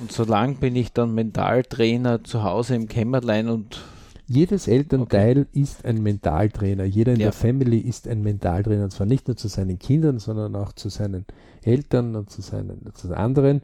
Und 0.00 0.12
solange 0.12 0.54
bin 0.54 0.76
ich 0.76 0.92
dann 0.92 1.14
Mentaltrainer 1.14 2.22
zu 2.24 2.42
Hause 2.42 2.74
im 2.74 2.88
Kämmerlein 2.88 3.48
und 3.48 3.82
Jedes 4.30 4.68
Elternteil 4.68 5.46
okay. 5.48 5.60
ist 5.60 5.86
ein 5.86 6.02
Mentaltrainer. 6.02 6.84
Jeder 6.84 7.14
in 7.14 7.20
ja. 7.20 7.26
der 7.26 7.32
Family 7.32 7.78
ist 7.78 8.06
ein 8.06 8.20
Mentaltrainer. 8.20 8.84
Und 8.84 8.90
zwar 8.90 9.06
nicht 9.06 9.26
nur 9.26 9.38
zu 9.38 9.48
seinen 9.48 9.78
Kindern, 9.78 10.18
sondern 10.18 10.54
auch 10.54 10.72
zu 10.72 10.90
seinen 10.90 11.24
Eltern 11.62 12.14
und 12.14 12.28
zu 12.28 12.42
seinen 12.42 12.90
zu 12.92 13.16
anderen. 13.16 13.62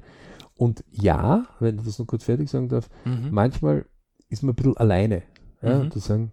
Und 0.57 0.83
ja, 0.91 1.45
wenn 1.61 1.79
ich 1.79 1.85
das 1.85 1.99
noch 1.99 2.07
kurz 2.07 2.25
fertig 2.25 2.49
sagen 2.49 2.71
darf, 2.71 2.89
mhm. 3.05 3.29
manchmal 3.31 3.85
ist 4.31 4.43
man 4.43 4.53
ein 4.53 4.57
bisschen 4.57 4.77
alleine. 4.79 5.23
Ja, 5.61 5.85
mhm. 5.85 5.91
zu 5.91 5.99
sagen, 5.99 6.33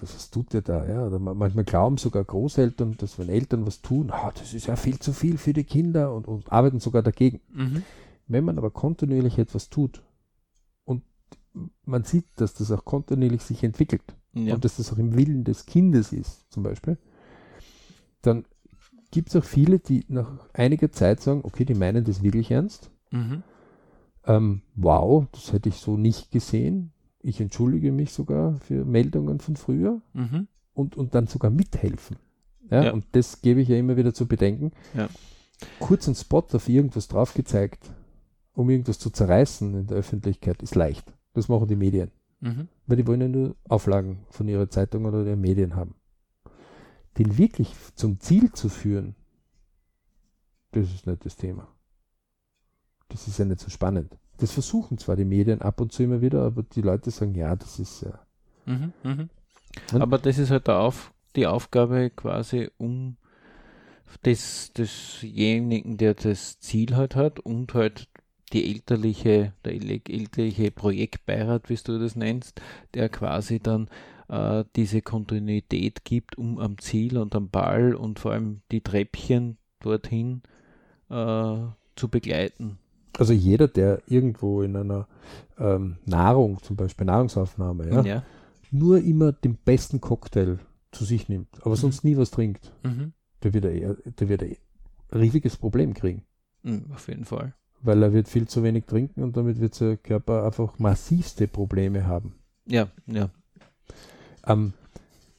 was 0.00 0.30
tut 0.30 0.52
der 0.52 0.62
da? 0.62 0.84
Ja? 0.84 1.06
Oder 1.06 1.20
manchmal 1.20 1.64
glauben 1.64 1.98
sogar 1.98 2.24
Großeltern, 2.24 2.96
dass 2.98 3.16
wenn 3.16 3.28
Eltern 3.28 3.64
was 3.64 3.80
tun, 3.82 4.12
oh, 4.12 4.30
das 4.34 4.54
ist 4.54 4.66
ja 4.66 4.74
viel 4.74 4.98
zu 4.98 5.12
viel 5.12 5.38
für 5.38 5.52
die 5.52 5.64
Kinder 5.64 6.12
und, 6.12 6.26
und 6.26 6.50
arbeiten 6.50 6.80
sogar 6.80 7.02
dagegen. 7.02 7.40
Mhm. 7.52 7.84
Wenn 8.26 8.44
man 8.44 8.58
aber 8.58 8.70
kontinuierlich 8.70 9.38
etwas 9.38 9.70
tut 9.70 10.02
man 11.84 12.04
sieht, 12.04 12.26
dass 12.36 12.54
das 12.54 12.70
auch 12.70 12.84
kontinuierlich 12.84 13.42
sich 13.42 13.62
entwickelt 13.62 14.02
ja. 14.32 14.54
und 14.54 14.64
dass 14.64 14.76
das 14.76 14.92
auch 14.92 14.98
im 14.98 15.16
Willen 15.16 15.44
des 15.44 15.66
Kindes 15.66 16.12
ist, 16.12 16.50
zum 16.50 16.62
Beispiel, 16.62 16.98
dann 18.22 18.44
gibt 19.10 19.28
es 19.28 19.36
auch 19.36 19.44
viele, 19.44 19.78
die 19.78 20.04
nach 20.08 20.48
einiger 20.54 20.90
Zeit 20.90 21.20
sagen, 21.20 21.40
okay, 21.44 21.64
die 21.64 21.74
meinen 21.74 22.04
das 22.04 22.22
wirklich 22.22 22.50
ernst. 22.50 22.90
Mhm. 23.10 23.42
Ähm, 24.24 24.62
wow, 24.74 25.26
das 25.32 25.52
hätte 25.52 25.68
ich 25.68 25.76
so 25.76 25.96
nicht 25.96 26.30
gesehen 26.30 26.92
ich 27.22 27.40
entschuldige 27.40 27.92
mich 27.92 28.12
sogar 28.12 28.56
für 28.56 28.84
Meldungen 28.84 29.40
von 29.40 29.56
früher 29.56 30.02
mhm. 30.12 30.48
und, 30.74 30.96
und 30.96 31.14
dann 31.14 31.28
sogar 31.28 31.50
mithelfen. 31.50 32.16
Ja, 32.70 32.84
ja, 32.84 32.92
Und 32.92 33.06
das 33.12 33.42
gebe 33.42 33.60
ich 33.60 33.68
ja 33.68 33.76
immer 33.76 33.96
wieder 33.96 34.12
zu 34.12 34.26
bedenken. 34.26 34.72
Ja. 34.94 35.08
Kurz 35.78 36.08
einen 36.08 36.16
Spot 36.16 36.44
auf 36.52 36.68
irgendwas 36.68 37.08
drauf 37.08 37.34
gezeigt, 37.34 37.90
um 38.54 38.68
irgendwas 38.70 38.98
zu 38.98 39.10
zerreißen 39.10 39.74
in 39.74 39.86
der 39.86 39.98
Öffentlichkeit, 39.98 40.62
ist 40.62 40.74
leicht. 40.74 41.12
Das 41.34 41.48
machen 41.48 41.68
die 41.68 41.76
Medien. 41.76 42.10
Mhm. 42.40 42.68
Weil 42.86 42.96
die 42.96 43.06
wollen 43.06 43.20
ja 43.20 43.28
nur 43.28 43.56
Auflagen 43.68 44.26
von 44.30 44.48
ihrer 44.48 44.68
Zeitung 44.68 45.04
oder 45.04 45.24
den 45.24 45.40
Medien 45.40 45.76
haben. 45.76 45.94
Den 47.18 47.38
wirklich 47.38 47.74
zum 47.94 48.20
Ziel 48.20 48.52
zu 48.52 48.68
führen, 48.68 49.14
das 50.72 50.92
ist 50.92 51.06
nicht 51.06 51.24
das 51.24 51.36
Thema. 51.36 51.68
Das 53.08 53.28
ist 53.28 53.38
ja 53.38 53.44
nicht 53.44 53.60
so 53.60 53.70
spannend. 53.70 54.16
Das 54.38 54.52
versuchen 54.52 54.98
zwar 54.98 55.16
die 55.16 55.24
Medien 55.24 55.60
ab 55.60 55.80
und 55.80 55.92
zu 55.92 56.02
immer 56.02 56.20
wieder, 56.20 56.42
aber 56.42 56.62
die 56.62 56.80
Leute 56.80 57.10
sagen, 57.10 57.34
ja, 57.34 57.54
das 57.54 57.78
ist 57.78 58.02
ja. 58.02 58.18
Mhm, 58.66 58.92
mh. 59.02 59.28
Aber 59.92 60.18
das 60.18 60.38
ist 60.38 60.50
halt 60.50 60.68
Auf, 60.68 61.12
die 61.36 61.46
Aufgabe 61.46 62.10
quasi, 62.10 62.70
um 62.78 63.16
des, 64.24 64.72
desjenigen, 64.72 65.96
der 65.96 66.14
das 66.14 66.58
Ziel 66.60 66.96
halt 66.96 67.16
hat 67.16 67.40
und 67.40 67.72
halt 67.74 68.08
die 68.52 68.70
elterliche, 68.72 69.52
der 69.64 69.72
elterliche 69.72 70.70
Projektbeirat, 70.70 71.68
wie 71.68 71.76
du 71.76 71.98
das 71.98 72.16
nennst, 72.16 72.60
der 72.94 73.08
quasi 73.08 73.60
dann 73.60 73.88
äh, 74.28 74.64
diese 74.76 75.02
Kontinuität 75.02 76.04
gibt, 76.04 76.38
um 76.38 76.58
am 76.58 76.78
Ziel 76.78 77.18
und 77.18 77.34
am 77.34 77.48
Ball 77.48 77.94
und 77.94 78.18
vor 78.18 78.32
allem 78.32 78.62
die 78.70 78.80
Treppchen 78.80 79.58
dorthin 79.80 80.42
äh, 81.10 81.56
zu 81.96 82.08
begleiten 82.08 82.78
also 83.18 83.32
jeder, 83.32 83.68
der 83.68 84.02
irgendwo 84.06 84.62
in 84.62 84.76
einer 84.76 85.06
ähm, 85.58 85.96
Nahrung, 86.04 86.62
zum 86.62 86.76
Beispiel 86.76 87.06
Nahrungsaufnahme, 87.06 87.88
ja, 87.88 88.02
ja, 88.02 88.24
nur 88.70 88.98
immer 88.98 89.32
den 89.32 89.56
besten 89.56 90.00
Cocktail 90.00 90.58
zu 90.90 91.04
sich 91.04 91.28
nimmt, 91.28 91.48
aber 91.60 91.70
mhm. 91.70 91.80
sonst 91.80 92.04
nie 92.04 92.16
was 92.16 92.30
trinkt, 92.30 92.72
mhm. 92.82 93.12
der 93.42 93.54
wird 93.54 93.66
ein, 93.66 93.96
der 94.18 94.28
wird 94.28 94.42
ein 94.42 94.56
riesiges 95.12 95.56
Problem 95.56 95.94
kriegen. 95.94 96.24
Mhm, 96.62 96.86
auf 96.92 97.08
jeden 97.08 97.24
Fall. 97.24 97.54
Weil 97.82 98.02
er 98.02 98.12
wird 98.12 98.28
viel 98.28 98.46
zu 98.46 98.62
wenig 98.62 98.84
trinken 98.86 99.22
und 99.22 99.36
damit 99.36 99.60
wird 99.60 99.74
sein 99.74 100.00
Körper 100.02 100.44
einfach 100.44 100.78
massivste 100.78 101.48
Probleme 101.48 102.06
haben. 102.06 102.34
Ja, 102.66 102.88
ja. 103.06 103.30
Ähm, 104.46 104.72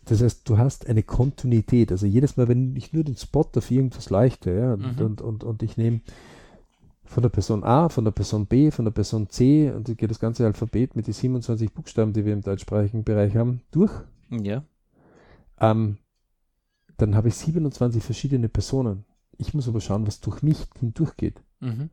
das 0.05 0.21
heißt, 0.21 0.47
du 0.49 0.57
hast 0.57 0.87
eine 0.87 1.03
Kontinuität. 1.03 1.91
Also 1.91 2.05
jedes 2.05 2.35
Mal, 2.35 2.47
wenn 2.49 2.75
ich 2.75 2.91
nur 2.91 3.03
den 3.03 3.15
Spot 3.15 3.47
auf 3.55 3.71
irgendwas 3.71 4.09
leuchte, 4.09 4.51
ja, 4.51 4.73
und, 4.73 4.99
mhm. 4.99 5.05
und, 5.05 5.21
und, 5.21 5.43
und 5.43 5.63
ich 5.63 5.77
nehme 5.77 6.01
von 7.05 7.23
der 7.23 7.29
Person 7.29 7.63
A, 7.63 7.89
von 7.89 8.03
der 8.03 8.11
Person 8.11 8.45
B, 8.45 8.71
von 8.71 8.85
der 8.85 8.91
Person 8.91 9.29
C 9.29 9.71
und 9.71 9.87
ich 9.87 9.97
gehe 9.97 10.07
das 10.07 10.19
ganze 10.19 10.45
Alphabet 10.45 10.95
mit 10.95 11.07
den 11.07 11.13
27 11.13 11.71
Buchstaben, 11.71 12.11
die 12.11 12.25
wir 12.25 12.33
im 12.33 12.41
deutschsprachigen 12.41 13.03
Bereich 13.03 13.35
haben, 13.35 13.61
durch. 13.71 13.93
Ja. 14.29 14.63
Ähm, 15.59 15.97
dann 16.97 17.15
habe 17.15 17.27
ich 17.29 17.35
27 17.35 18.03
verschiedene 18.03 18.49
Personen. 18.49 19.05
Ich 19.37 19.53
muss 19.53 19.67
aber 19.67 19.81
schauen, 19.81 20.07
was 20.07 20.21
durch 20.21 20.41
mich 20.41 20.57
hindurchgeht. 20.79 21.41
Mhm. 21.59 21.89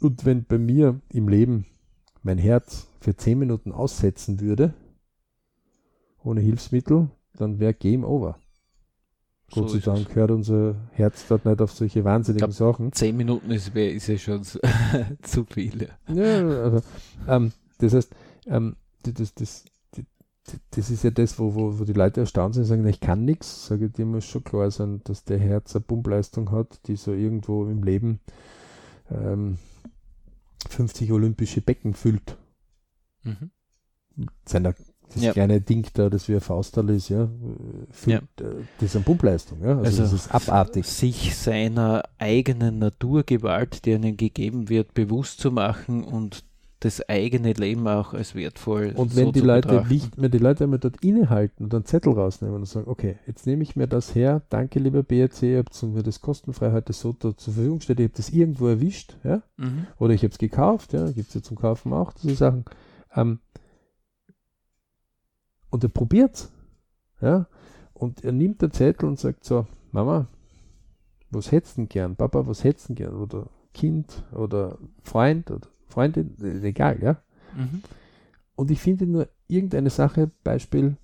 Und 0.00 0.24
wenn 0.24 0.44
bei 0.44 0.58
mir 0.58 1.00
im 1.12 1.28
Leben 1.28 1.66
mein 2.22 2.38
Herz 2.38 2.88
für 3.00 3.16
10 3.16 3.38
Minuten 3.38 3.72
aussetzen 3.72 4.40
würde, 4.40 4.74
ohne 6.22 6.40
Hilfsmittel, 6.40 7.10
dann 7.34 7.58
wäre 7.58 7.74
Game 7.74 8.04
Over. 8.04 8.38
Gott 9.52 9.70
so 9.70 9.78
sei 9.78 9.94
Dank 9.94 10.14
hört 10.14 10.30
unser 10.30 10.76
Herz 10.92 11.26
dort 11.28 11.44
nicht 11.44 11.60
auf 11.60 11.72
solche 11.72 12.04
wahnsinnigen 12.04 12.50
glaub, 12.50 12.74
Sachen. 12.76 12.92
Zehn 12.92 13.16
Minuten 13.16 13.50
ist, 13.50 13.74
ist 13.74 14.06
ja 14.06 14.18
schon 14.18 14.42
zu 15.22 15.44
viel. 15.44 15.88
Ja, 16.08 16.14
ja 16.14 16.62
also, 16.62 16.82
ähm, 17.26 17.52
das 17.78 17.94
heißt, 17.94 18.14
ähm, 18.46 18.76
das, 19.02 19.34
das, 19.34 19.64
das, 19.92 20.60
das 20.70 20.90
ist 20.90 21.02
ja 21.02 21.10
das, 21.10 21.38
wo, 21.38 21.54
wo, 21.54 21.78
wo 21.78 21.84
die 21.84 21.92
Leute 21.92 22.20
erstaunt 22.20 22.54
sind 22.54 22.62
und 22.62 22.68
sagen, 22.68 22.86
ich 22.86 23.00
kann 23.00 23.24
nichts. 23.24 23.66
Sage 23.66 23.86
ich, 23.86 23.92
dir 23.92 24.06
muss 24.06 24.24
schon 24.24 24.44
klar 24.44 24.70
sein, 24.70 25.00
dass 25.04 25.24
der 25.24 25.38
Herz 25.38 25.74
eine 25.74 25.82
Pumpleistung 25.82 26.52
hat, 26.52 26.86
die 26.86 26.96
so 26.96 27.12
irgendwo 27.12 27.66
im 27.66 27.82
Leben 27.82 28.20
ähm, 29.10 29.58
50 30.68 31.12
olympische 31.12 31.60
Becken 31.60 31.94
füllt. 31.94 32.36
Mhm. 33.22 33.50
Seiner 34.44 34.74
das 35.14 35.22
ja. 35.22 35.32
kleine 35.32 35.60
Ding 35.60 35.86
da, 35.94 36.08
das 36.08 36.28
wie 36.28 36.34
ein 36.34 36.40
Faustal 36.40 36.88
ist, 36.90 37.08
ja, 37.08 37.28
für, 37.90 38.10
ja. 38.10 38.18
Äh, 38.18 38.64
das 38.78 38.90
ist 38.90 38.96
eine 38.96 39.04
Pumpleistung, 39.04 39.60
ja, 39.62 39.70
also, 39.70 39.82
also 39.82 40.02
das 40.02 40.12
ist 40.12 40.32
abartig. 40.32 40.86
Sich 40.86 41.34
seiner 41.36 42.04
eigenen 42.18 42.78
Naturgewalt, 42.78 43.84
die 43.84 43.94
einem 43.94 44.16
gegeben 44.16 44.68
wird, 44.68 44.94
bewusst 44.94 45.40
zu 45.40 45.50
machen 45.50 46.04
und 46.04 46.44
das 46.80 47.06
eigene 47.08 47.52
Leben 47.52 47.86
auch 47.86 48.14
als 48.14 48.34
wertvoll 48.34 48.92
Und 48.96 49.14
wenn 49.14 49.26
so 49.26 49.32
die 49.32 49.40
Leute 49.40 49.68
betrachten. 49.68 49.92
nicht 49.92 50.18
mehr 50.18 50.30
die 50.30 50.38
Leute 50.38 50.64
einmal 50.64 50.78
dort 50.78 51.04
innehalten 51.04 51.64
und 51.64 51.74
einen 51.74 51.84
Zettel 51.84 52.14
rausnehmen 52.14 52.56
und 52.56 52.64
sagen, 52.64 52.88
okay, 52.88 53.18
jetzt 53.26 53.46
nehme 53.46 53.62
ich 53.62 53.76
mir 53.76 53.86
das 53.86 54.14
her, 54.14 54.42
danke 54.48 54.78
lieber 54.78 55.02
BRC, 55.02 55.42
ihr 55.42 55.58
habt 55.58 55.82
mir 55.82 56.02
das 56.02 56.22
kostenfrei 56.22 56.72
heute 56.72 56.94
so 56.94 57.12
zur 57.12 57.34
Verfügung 57.34 57.78
gestellt, 57.78 58.00
ich 58.00 58.04
habe 58.04 58.16
das 58.16 58.30
irgendwo 58.30 58.66
erwischt, 58.66 59.16
ja, 59.24 59.42
mhm. 59.58 59.86
oder 59.98 60.14
ich 60.14 60.22
habe 60.22 60.32
es 60.32 60.38
gekauft, 60.38 60.94
ja, 60.94 61.10
gibt 61.12 61.28
es 61.28 61.34
ja 61.34 61.42
zum 61.42 61.58
Kaufen 61.58 61.92
auch 61.92 62.14
diese 62.14 62.34
Sachen. 62.34 62.64
Ähm, 63.14 63.40
und 65.68 65.84
er 65.84 65.90
probiert 65.90 66.48
Ja? 67.20 67.46
Und 67.92 68.24
er 68.24 68.32
nimmt 68.32 68.62
den 68.62 68.72
Zettel 68.72 69.06
und 69.06 69.18
sagt 69.18 69.44
so, 69.44 69.66
Mama, 69.92 70.26
was 71.30 71.52
hättest 71.52 71.76
du 71.76 71.86
gern? 71.86 72.16
Papa, 72.16 72.46
was 72.46 72.64
hättest 72.64 72.88
du 72.88 72.94
gern? 72.94 73.14
Oder 73.14 73.50
Kind 73.74 74.24
oder 74.32 74.78
Freund 75.02 75.50
oder 75.50 75.68
Freundin, 75.90 76.36
egal, 76.62 77.02
ja. 77.02 77.22
Mhm. 77.56 77.82
Und 78.56 78.70
ich 78.70 78.80
finde 78.80 79.06
nur 79.06 79.28
irgendeine 79.48 79.90
Sache, 79.90 80.30
Beispiel, 80.44 80.96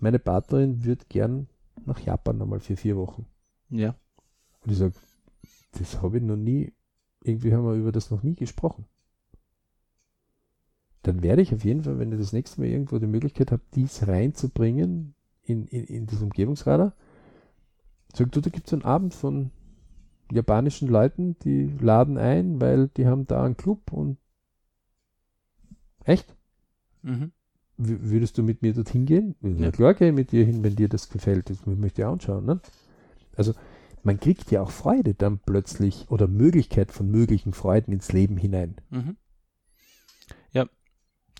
meine 0.00 0.18
Partnerin 0.18 0.84
würde 0.84 1.04
gern 1.08 1.48
nach 1.84 2.00
Japan 2.00 2.38
nochmal 2.38 2.60
für 2.60 2.76
vier 2.76 2.96
Wochen. 2.96 3.26
Ja. 3.70 3.94
Und 4.64 4.72
ich 4.72 4.78
sage, 4.78 4.94
das 5.72 6.02
habe 6.02 6.18
ich 6.18 6.22
noch 6.22 6.36
nie, 6.36 6.72
irgendwie 7.22 7.54
haben 7.54 7.64
wir 7.64 7.74
über 7.74 7.92
das 7.92 8.10
noch 8.10 8.22
nie 8.22 8.34
gesprochen 8.34 8.86
dann 11.06 11.22
werde 11.22 11.42
ich 11.42 11.54
auf 11.54 11.64
jeden 11.64 11.82
Fall, 11.82 11.98
wenn 11.98 12.10
ich 12.10 12.18
das 12.18 12.32
nächste 12.32 12.60
Mal 12.60 12.68
irgendwo 12.68 12.98
die 12.98 13.06
Möglichkeit 13.06 13.52
habe, 13.52 13.62
dies 13.74 14.06
reinzubringen 14.08 15.14
in, 15.42 15.66
in, 15.66 15.84
in 15.84 16.06
das 16.06 16.20
Umgebungsradar, 16.20 16.94
sag 18.12 18.32
du, 18.32 18.40
da 18.40 18.50
gibt 18.50 18.66
es 18.66 18.72
einen 18.72 18.82
Abend 18.82 19.14
von 19.14 19.50
japanischen 20.32 20.88
Leuten, 20.88 21.36
die 21.44 21.70
laden 21.80 22.18
ein, 22.18 22.60
weil 22.60 22.88
die 22.88 23.06
haben 23.06 23.26
da 23.26 23.44
einen 23.44 23.56
Club 23.56 23.92
und 23.92 24.18
echt? 26.04 26.34
Mhm. 27.02 27.32
Würdest 27.78 28.38
du 28.38 28.42
mit 28.42 28.62
mir 28.62 28.72
dorthin 28.72 29.04
gehen? 29.04 29.34
Ja, 29.42 29.70
klar 29.70 29.94
gehe 29.94 30.08
ich 30.08 30.14
mit 30.14 30.32
dir 30.32 30.44
hin, 30.44 30.62
wenn 30.62 30.76
dir 30.76 30.88
das 30.88 31.10
gefällt. 31.10 31.50
Das 31.50 31.66
möchte 31.66 32.02
ich 32.02 32.06
anschauen. 32.06 32.46
Ne? 32.46 32.60
Also 33.36 33.52
man 34.02 34.18
kriegt 34.18 34.50
ja 34.50 34.62
auch 34.62 34.70
Freude 34.70 35.14
dann 35.14 35.38
plötzlich 35.38 36.06
oder 36.08 36.26
Möglichkeit 36.26 36.90
von 36.90 37.10
möglichen 37.10 37.52
Freuden 37.52 37.92
ins 37.92 38.12
Leben 38.12 38.36
hinein. 38.36 38.76
Mhm. 38.90 39.16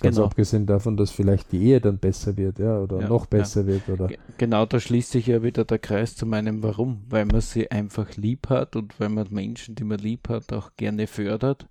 Ganz 0.00 0.16
genau. 0.16 0.26
abgesehen 0.26 0.66
davon, 0.66 0.98
dass 0.98 1.10
vielleicht 1.10 1.52
die 1.52 1.62
Ehe 1.62 1.80
dann 1.80 1.98
besser 1.98 2.36
wird, 2.36 2.58
ja, 2.58 2.78
oder 2.80 3.00
ja, 3.00 3.08
noch 3.08 3.24
besser 3.26 3.62
ja. 3.62 3.66
wird, 3.68 3.88
oder? 3.88 4.10
Genau, 4.36 4.66
da 4.66 4.78
schließt 4.78 5.10
sich 5.10 5.26
ja 5.26 5.42
wieder 5.42 5.64
der 5.64 5.78
Kreis 5.78 6.14
zu 6.14 6.26
meinem 6.26 6.62
Warum, 6.62 7.02
weil 7.08 7.24
man 7.24 7.40
sie 7.40 7.70
einfach 7.70 8.14
lieb 8.16 8.50
hat 8.50 8.76
und 8.76 9.00
weil 9.00 9.08
man 9.08 9.28
Menschen, 9.30 9.74
die 9.74 9.84
man 9.84 9.98
lieb 9.98 10.28
hat, 10.28 10.52
auch 10.52 10.72
gerne 10.76 11.06
fördert 11.06 11.66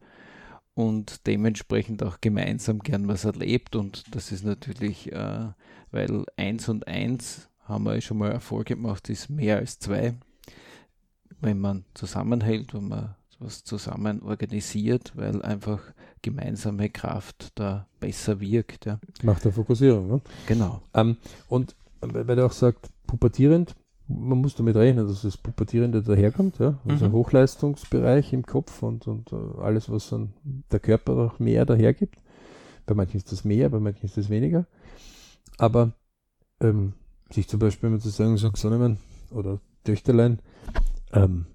und 0.73 1.27
dementsprechend 1.27 2.01
auch 2.01 2.19
gemeinsam 2.19 2.79
gern 2.79 3.07
was 3.07 3.25
erlebt 3.25 3.75
und 3.75 4.15
das 4.15 4.31
ist 4.31 4.43
natürlich, 4.43 5.11
äh, 5.11 5.49
weil 5.91 6.25
eins 6.35 6.67
und 6.67 6.87
eins 6.87 7.47
haben 7.65 7.83
wir 7.83 8.01
schon 8.01 8.17
mal 8.17 8.31
Erfolg 8.31 8.67
gemacht, 8.67 9.07
ist 9.09 9.29
mehr 9.29 9.57
als 9.57 9.77
zwei, 9.77 10.15
wenn 11.41 11.59
man 11.59 11.85
zusammenhält, 11.93 12.73
wenn 12.73 12.87
man 12.87 13.15
was 13.39 13.63
zusammen 13.63 14.21
organisiert, 14.21 15.13
weil 15.15 15.41
einfach 15.41 15.81
gemeinsame 16.21 16.89
Kraft 16.89 17.51
da 17.55 17.87
besser 17.99 18.39
wirkt. 18.39 18.85
Ja. 18.85 18.99
Macht 19.23 19.45
der 19.45 19.51
Fokussierung, 19.51 20.07
ne? 20.07 20.21
Genau. 20.47 20.81
Ähm, 20.93 21.17
und 21.49 21.75
weil 22.01 22.37
er 22.37 22.45
auch 22.45 22.51
sagt, 22.51 22.89
pubertierend, 23.07 23.75
man 24.07 24.39
muss 24.39 24.55
damit 24.55 24.75
rechnen, 24.75 25.07
dass 25.07 25.23
das 25.23 25.37
Pubertierende 25.37 26.03
daherkommt, 26.03 26.59
ja. 26.59 26.77
Also 26.87 27.07
Mhm. 27.07 27.13
Hochleistungsbereich 27.13 28.33
im 28.33 28.45
Kopf 28.45 28.83
und, 28.83 29.07
und 29.07 29.31
äh, 29.31 29.61
alles, 29.61 29.89
was 29.89 30.09
dann 30.09 30.33
der 30.71 30.79
Körper 30.79 31.13
auch 31.17 31.39
mehr 31.39 31.65
dahergibt. 31.65 32.19
Bei 32.85 32.93
manchen 32.93 33.17
ist 33.17 33.31
das 33.31 33.43
mehr, 33.43 33.69
bei 33.69 33.79
manchen 33.79 34.05
ist 34.05 34.17
das 34.17 34.29
weniger. 34.29 34.67
Aber 35.57 35.93
ähm, 36.61 36.93
sich 37.31 37.47
zum 37.47 37.59
Beispiel 37.59 37.89
mal 37.89 37.99
zu 37.99 38.09
sagen, 38.09 38.37
sagt 38.37 38.57
Sonnemann 38.57 38.97
oder 39.31 39.59
Töchterlein, 39.83 40.39
ähm, 41.13 41.45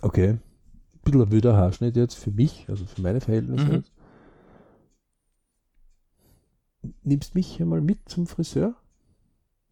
okay, 0.00 0.38
bisschen 1.02 1.22
ein 1.22 1.30
wilder 1.30 1.56
Haarschnitt 1.56 1.96
jetzt 1.96 2.14
für 2.14 2.30
mich, 2.30 2.66
also 2.68 2.84
für 2.86 3.02
meine 3.02 3.20
Verhältnisse 3.20 3.64
Mhm. 3.64 3.72
jetzt. 3.72 3.92
Nimmst 7.02 7.34
mich 7.34 7.60
einmal 7.60 7.80
mit 7.80 8.08
zum 8.08 8.26
Friseur? 8.26 8.74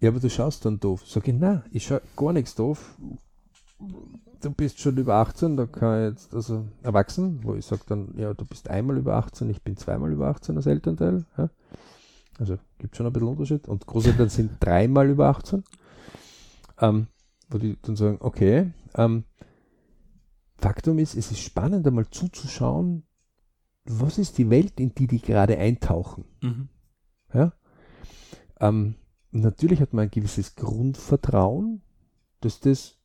Ja, 0.00 0.10
aber 0.10 0.20
du 0.20 0.28
schaust 0.28 0.64
dann 0.64 0.80
doof. 0.80 1.04
Sag 1.06 1.26
ich, 1.28 1.34
na, 1.34 1.64
ich 1.70 1.86
schau 1.86 1.98
gar 2.16 2.32
nichts 2.32 2.54
doof. 2.54 2.96
Du 4.42 4.50
bist 4.50 4.80
schon 4.80 4.96
über 4.98 5.14
18, 5.14 5.56
da 5.56 5.66
kann 5.66 6.02
ich 6.02 6.10
jetzt, 6.10 6.34
also 6.34 6.66
erwachsen, 6.82 7.40
wo 7.42 7.54
ich 7.54 7.64
sage 7.64 7.82
dann, 7.86 8.14
ja, 8.18 8.34
du 8.34 8.44
bist 8.44 8.68
einmal 8.68 8.98
über 8.98 9.14
18, 9.16 9.48
ich 9.50 9.62
bin 9.62 9.76
zweimal 9.76 10.12
über 10.12 10.28
18 10.28 10.56
als 10.56 10.66
Elternteil. 10.66 11.24
Ja? 11.38 11.48
Also 12.38 12.58
gibt 12.78 12.96
schon 12.96 13.06
ein 13.06 13.12
bisschen 13.12 13.28
Unterschied. 13.28 13.68
Und 13.68 13.86
Großeltern 13.86 14.28
sind 14.28 14.52
dreimal 14.60 15.08
über 15.08 15.28
18. 15.28 15.64
Ähm, 16.80 17.06
wo 17.48 17.58
die 17.58 17.78
dann 17.80 17.96
sagen, 17.96 18.18
okay, 18.20 18.72
ähm, 18.96 19.24
Faktum 20.58 20.98
ist, 20.98 21.14
es 21.14 21.30
ist 21.30 21.40
spannend 21.40 21.86
einmal 21.86 22.08
zuzuschauen, 22.08 23.04
was 23.84 24.18
ist 24.18 24.38
die 24.38 24.50
Welt, 24.50 24.80
in 24.80 24.94
die 24.94 25.06
die 25.06 25.20
gerade 25.20 25.58
eintauchen. 25.58 26.24
Mhm. 26.42 26.68
Ja? 27.32 27.52
Ähm, 28.60 28.96
natürlich 29.30 29.80
hat 29.80 29.92
man 29.92 30.04
ein 30.04 30.10
gewisses 30.10 30.56
Grundvertrauen, 30.56 31.82
dass 32.40 32.60
das, 32.60 32.98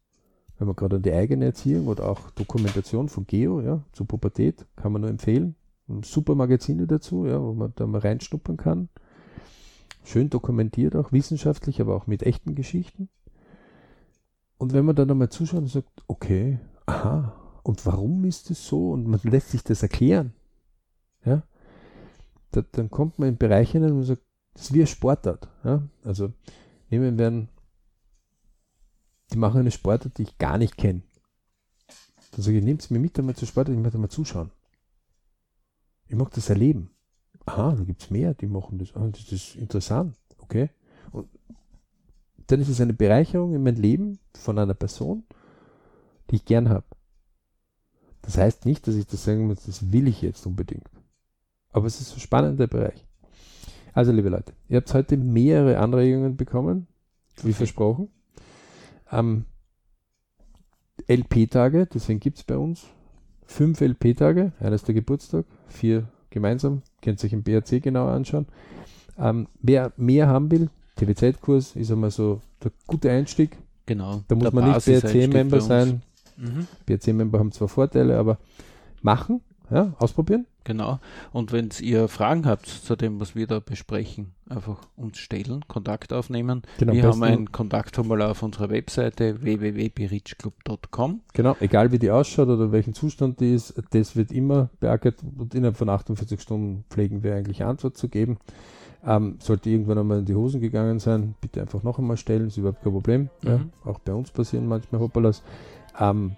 wenn 0.58 0.68
man 0.68 0.76
gerade 0.76 0.98
an 0.98 1.02
die 1.02 1.14
eigene 1.14 1.46
Erziehung 1.46 1.88
oder 1.88 2.10
auch 2.10 2.32
Dokumentation 2.32 3.10
von 3.10 3.28
Geo, 3.28 3.62
ja, 3.62 3.84
zur 3.92 4.08
Pubertät, 4.08 4.66
kann 4.76 4.92
man 4.92 5.02
nur 5.02 5.10
empfehlen. 5.10 5.56
Super 6.04 6.36
Magazine 6.36 6.88
dazu, 6.88 7.26
ja, 7.26 7.42
wo 7.42 7.54
man 7.54 7.74
da 7.76 7.86
mal 7.86 8.00
reinschnuppern 8.00 8.58
kann. 8.58 8.90
Schön 10.04 10.30
dokumentiert 10.30 10.96
auch, 10.96 11.12
wissenschaftlich, 11.12 11.82
aber 11.82 11.96
auch 11.96 12.08
mit 12.08 12.24
echten 12.24 12.56
Geschichten. 12.56 13.10
Und 14.58 14.74
wenn 14.74 14.86
man 14.86 14.96
dann 14.96 15.12
einmal 15.12 15.30
zuschaut 15.30 15.62
und 15.62 15.68
sagt, 15.68 15.90
okay, 16.08 16.60
aha, 16.86 17.34
und 17.64 17.86
warum 17.86 18.26
ist 18.26 18.50
es 18.50 18.66
so? 18.66 18.92
Und 18.92 19.08
man 19.08 19.20
lässt 19.24 19.52
sich 19.52 19.64
das 19.64 19.84
erklären. 19.84 20.34
Ja, 21.24 21.44
da, 22.52 22.64
dann 22.72 22.90
kommt 22.90 23.20
man 23.20 23.30
in 23.30 23.38
Bereiche 23.38 23.74
hinein, 23.74 23.94
man 23.94 24.04
sagt, 24.04 24.22
das 24.54 24.64
ist 24.64 24.74
wie 24.74 24.80
eine 24.80 24.88
Sportart. 24.88 25.48
Ja? 25.64 25.88
Also 26.04 26.34
nehmen 26.90 27.18
wir 27.18 27.28
einen, 27.28 27.50
die 29.32 29.38
machen 29.38 29.62
eine 29.62 29.72
Sportart, 29.72 30.18
die 30.18 30.24
ich 30.24 30.38
gar 30.38 30.58
nicht 30.58 30.78
kenne. 30.78 31.02
Dann 32.32 32.42
sage 32.42 32.58
ich, 32.58 32.64
nehmt 32.64 32.90
mir 32.92 33.00
mit 33.00 33.18
einmal 33.18 33.36
zur 33.36 33.48
Sportart, 33.48 33.76
ich 33.76 33.82
möchte 33.82 33.98
mal 33.98 34.10
zuschauen. 34.10 34.52
Ich 36.08 36.16
mag 36.16 36.32
das 36.32 36.50
erleben. 36.50 36.92
Aha, 37.46 37.76
da 37.76 37.84
gibt 37.84 38.04
es 38.04 38.10
mehr, 38.10 38.34
die 38.34 38.48
machen 38.48 38.78
das. 38.78 38.94
Ah, 38.96 39.08
das 39.08 39.32
ist 39.32 39.56
interessant. 39.56 40.18
Okay. 40.38 40.70
Und 41.12 41.30
dann 42.48 42.60
ist 42.60 42.70
es 42.70 42.82
eine 42.82 42.94
Bereicherung 42.94 43.56
in 43.56 43.64
mein 43.64 43.76
Leben 43.76 44.20
von 44.36 44.60
einer 44.60 44.74
Person, 44.74 45.24
die 46.30 46.36
ich 46.36 46.46
gern 46.46 46.70
habe. 46.70 46.86
Das 48.22 48.38
heißt 48.38 48.66
nicht, 48.66 48.88
dass 48.88 48.96
ich 48.96 49.08
das 49.08 49.24
sagen 49.24 49.48
muss, 49.48 49.64
das 49.66 49.92
will 49.92 50.08
ich 50.08 50.22
jetzt 50.22 50.46
unbedingt. 50.46 50.90
Aber 51.72 51.88
es 51.88 52.00
ist 52.02 52.14
ein 52.14 52.20
spannender 52.20 52.68
Bereich. 52.68 53.06
Also, 53.94 54.12
liebe 54.12 54.30
Leute, 54.30 54.54
ihr 54.70 54.78
habt 54.78 54.94
heute 54.94 55.18
mehrere 55.18 55.78
Anregungen 55.80 56.38
bekommen, 56.38 56.88
wie 57.38 57.50
Okay. 57.50 57.54
versprochen. 57.54 58.10
Ähm, 59.12 59.46
LP-Tage, 61.08 61.88
deswegen 61.88 62.20
gibt 62.20 62.38
es 62.38 62.44
bei 62.44 62.58
uns 62.58 62.86
fünf 63.46 63.82
LP-Tage, 63.82 64.54
eines 64.60 64.84
der 64.84 64.96
Geburtstag, 64.96 65.46
vier 65.68 66.08
gemeinsam, 66.30 66.84
könnt 67.02 67.22
ihr 67.22 67.28
euch 67.28 67.34
im 67.34 67.44
BRC 67.44 67.82
genauer 67.82 68.12
anschauen. 68.12 68.46
Ähm, 69.18 69.48
wer 69.62 69.92
mehr 69.98 70.28
haben 70.28 70.50
will, 70.52 70.70
TVZ-Kurs 70.96 71.76
ist 71.76 71.92
einmal 71.92 72.12
so 72.12 72.40
der 72.64 72.72
gute 72.88 73.12
Einstieg. 73.12 73.58
Genau. 73.86 74.24
Da 74.28 74.36
muss 74.36 74.44
Der 74.44 74.54
man 74.54 74.72
nicht 74.72 74.86
BRC-Member 74.86 75.60
sein. 75.62 76.02
Mhm. 76.42 76.68
BRC-Member 76.86 77.40
haben 77.40 77.52
zwar 77.52 77.68
Vorteile, 77.68 78.18
aber 78.18 78.38
machen, 79.02 79.42
ja, 79.70 79.94
ausprobieren. 80.00 80.46
Genau. 80.64 81.00
Und 81.32 81.52
wenn 81.52 81.70
ihr 81.82 82.08
Fragen 82.08 82.46
habt 82.46 82.68
zu 82.68 82.96
dem, 82.96 83.20
was 83.20 83.34
wir 83.36 83.48
da 83.48 83.60
besprechen, 83.60 84.34
einfach 84.48 84.78
uns 84.96 85.18
stellen, 85.18 85.66
Kontakt 85.68 86.14
aufnehmen. 86.14 86.62
Genau, 86.78 86.94
wir 86.94 87.04
haben 87.04 87.24
ein 87.24 87.52
Kontaktformular 87.52 88.30
auf 88.32 88.44
unserer 88.44 88.70
Webseite 88.70 89.42
www.berichclub.com. 89.42 91.22
Genau, 91.34 91.56
egal 91.60 91.92
wie 91.92 92.00
die 92.00 92.12
ausschaut 92.12 92.48
oder 92.48 92.72
welchen 92.72 92.94
Zustand 92.94 93.40
die 93.40 93.54
ist, 93.54 93.74
das 93.92 94.16
wird 94.16 94.32
immer 94.32 94.70
beackert 94.80 95.16
und 95.38 95.56
innerhalb 95.56 95.78
von 95.78 95.90
48 95.90 96.40
Stunden 96.40 96.84
pflegen 96.90 97.24
wir 97.24 97.36
eigentlich 97.36 97.64
Antwort 97.64 97.98
zu 97.98 98.08
geben. 98.08 98.38
Ähm, 99.04 99.38
sollte 99.40 99.68
irgendwann 99.72 99.98
einmal 99.98 100.20
in 100.20 100.26
die 100.26 100.36
Hosen 100.36 100.62
gegangen 100.62 101.00
sein, 101.00 101.34
bitte 101.42 101.60
einfach 101.60 101.82
noch 101.82 101.98
einmal 101.98 102.18
stellen, 102.18 102.48
ist 102.48 102.58
überhaupt 102.58 102.84
kein 102.84 102.94
Problem. 102.94 103.30
Ja, 103.42 103.58
Mhm. 103.58 103.72
auch 103.84 103.98
bei 103.98 104.14
uns 104.14 104.30
passieren 104.30 104.68
manchmal 104.68 105.02
Hoppalas. 105.02 105.42
Ähm, 106.00 106.36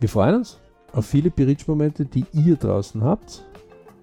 wir 0.00 0.08
freuen 0.08 0.36
uns 0.36 0.58
auf 0.92 1.06
viele 1.06 1.30
Beritsch-Momente, 1.30 2.04
die 2.04 2.24
ihr 2.32 2.56
draußen 2.56 3.02
habt. 3.04 3.44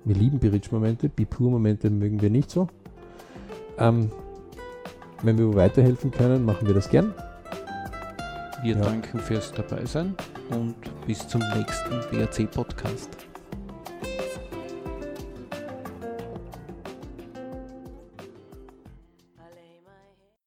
Wir 0.06 0.16
lieben 0.16 0.40
Beritsch-Momente, 0.40 1.10
Bipur-Momente 1.10 1.90
mögen 1.90 2.22
wir 2.22 2.30
nicht 2.30 2.50
so. 2.50 2.68
Ähm, 3.78 4.10
wenn 5.24 5.38
wir 5.38 5.54
weiterhelfen 5.56 6.12
können, 6.12 6.46
machen 6.46 6.68
wir 6.68 6.74
das 6.74 6.90
gern. 6.90 7.14
Wir 8.64 8.76
Ja. 8.76 8.82
danken 8.82 9.20
fürs 9.20 9.52
Dabeisein 9.52 10.16
und 10.50 10.76
bis 11.06 11.28
zum 11.28 11.42
nächsten 11.56 12.00
BRC-Podcast. 12.12 13.27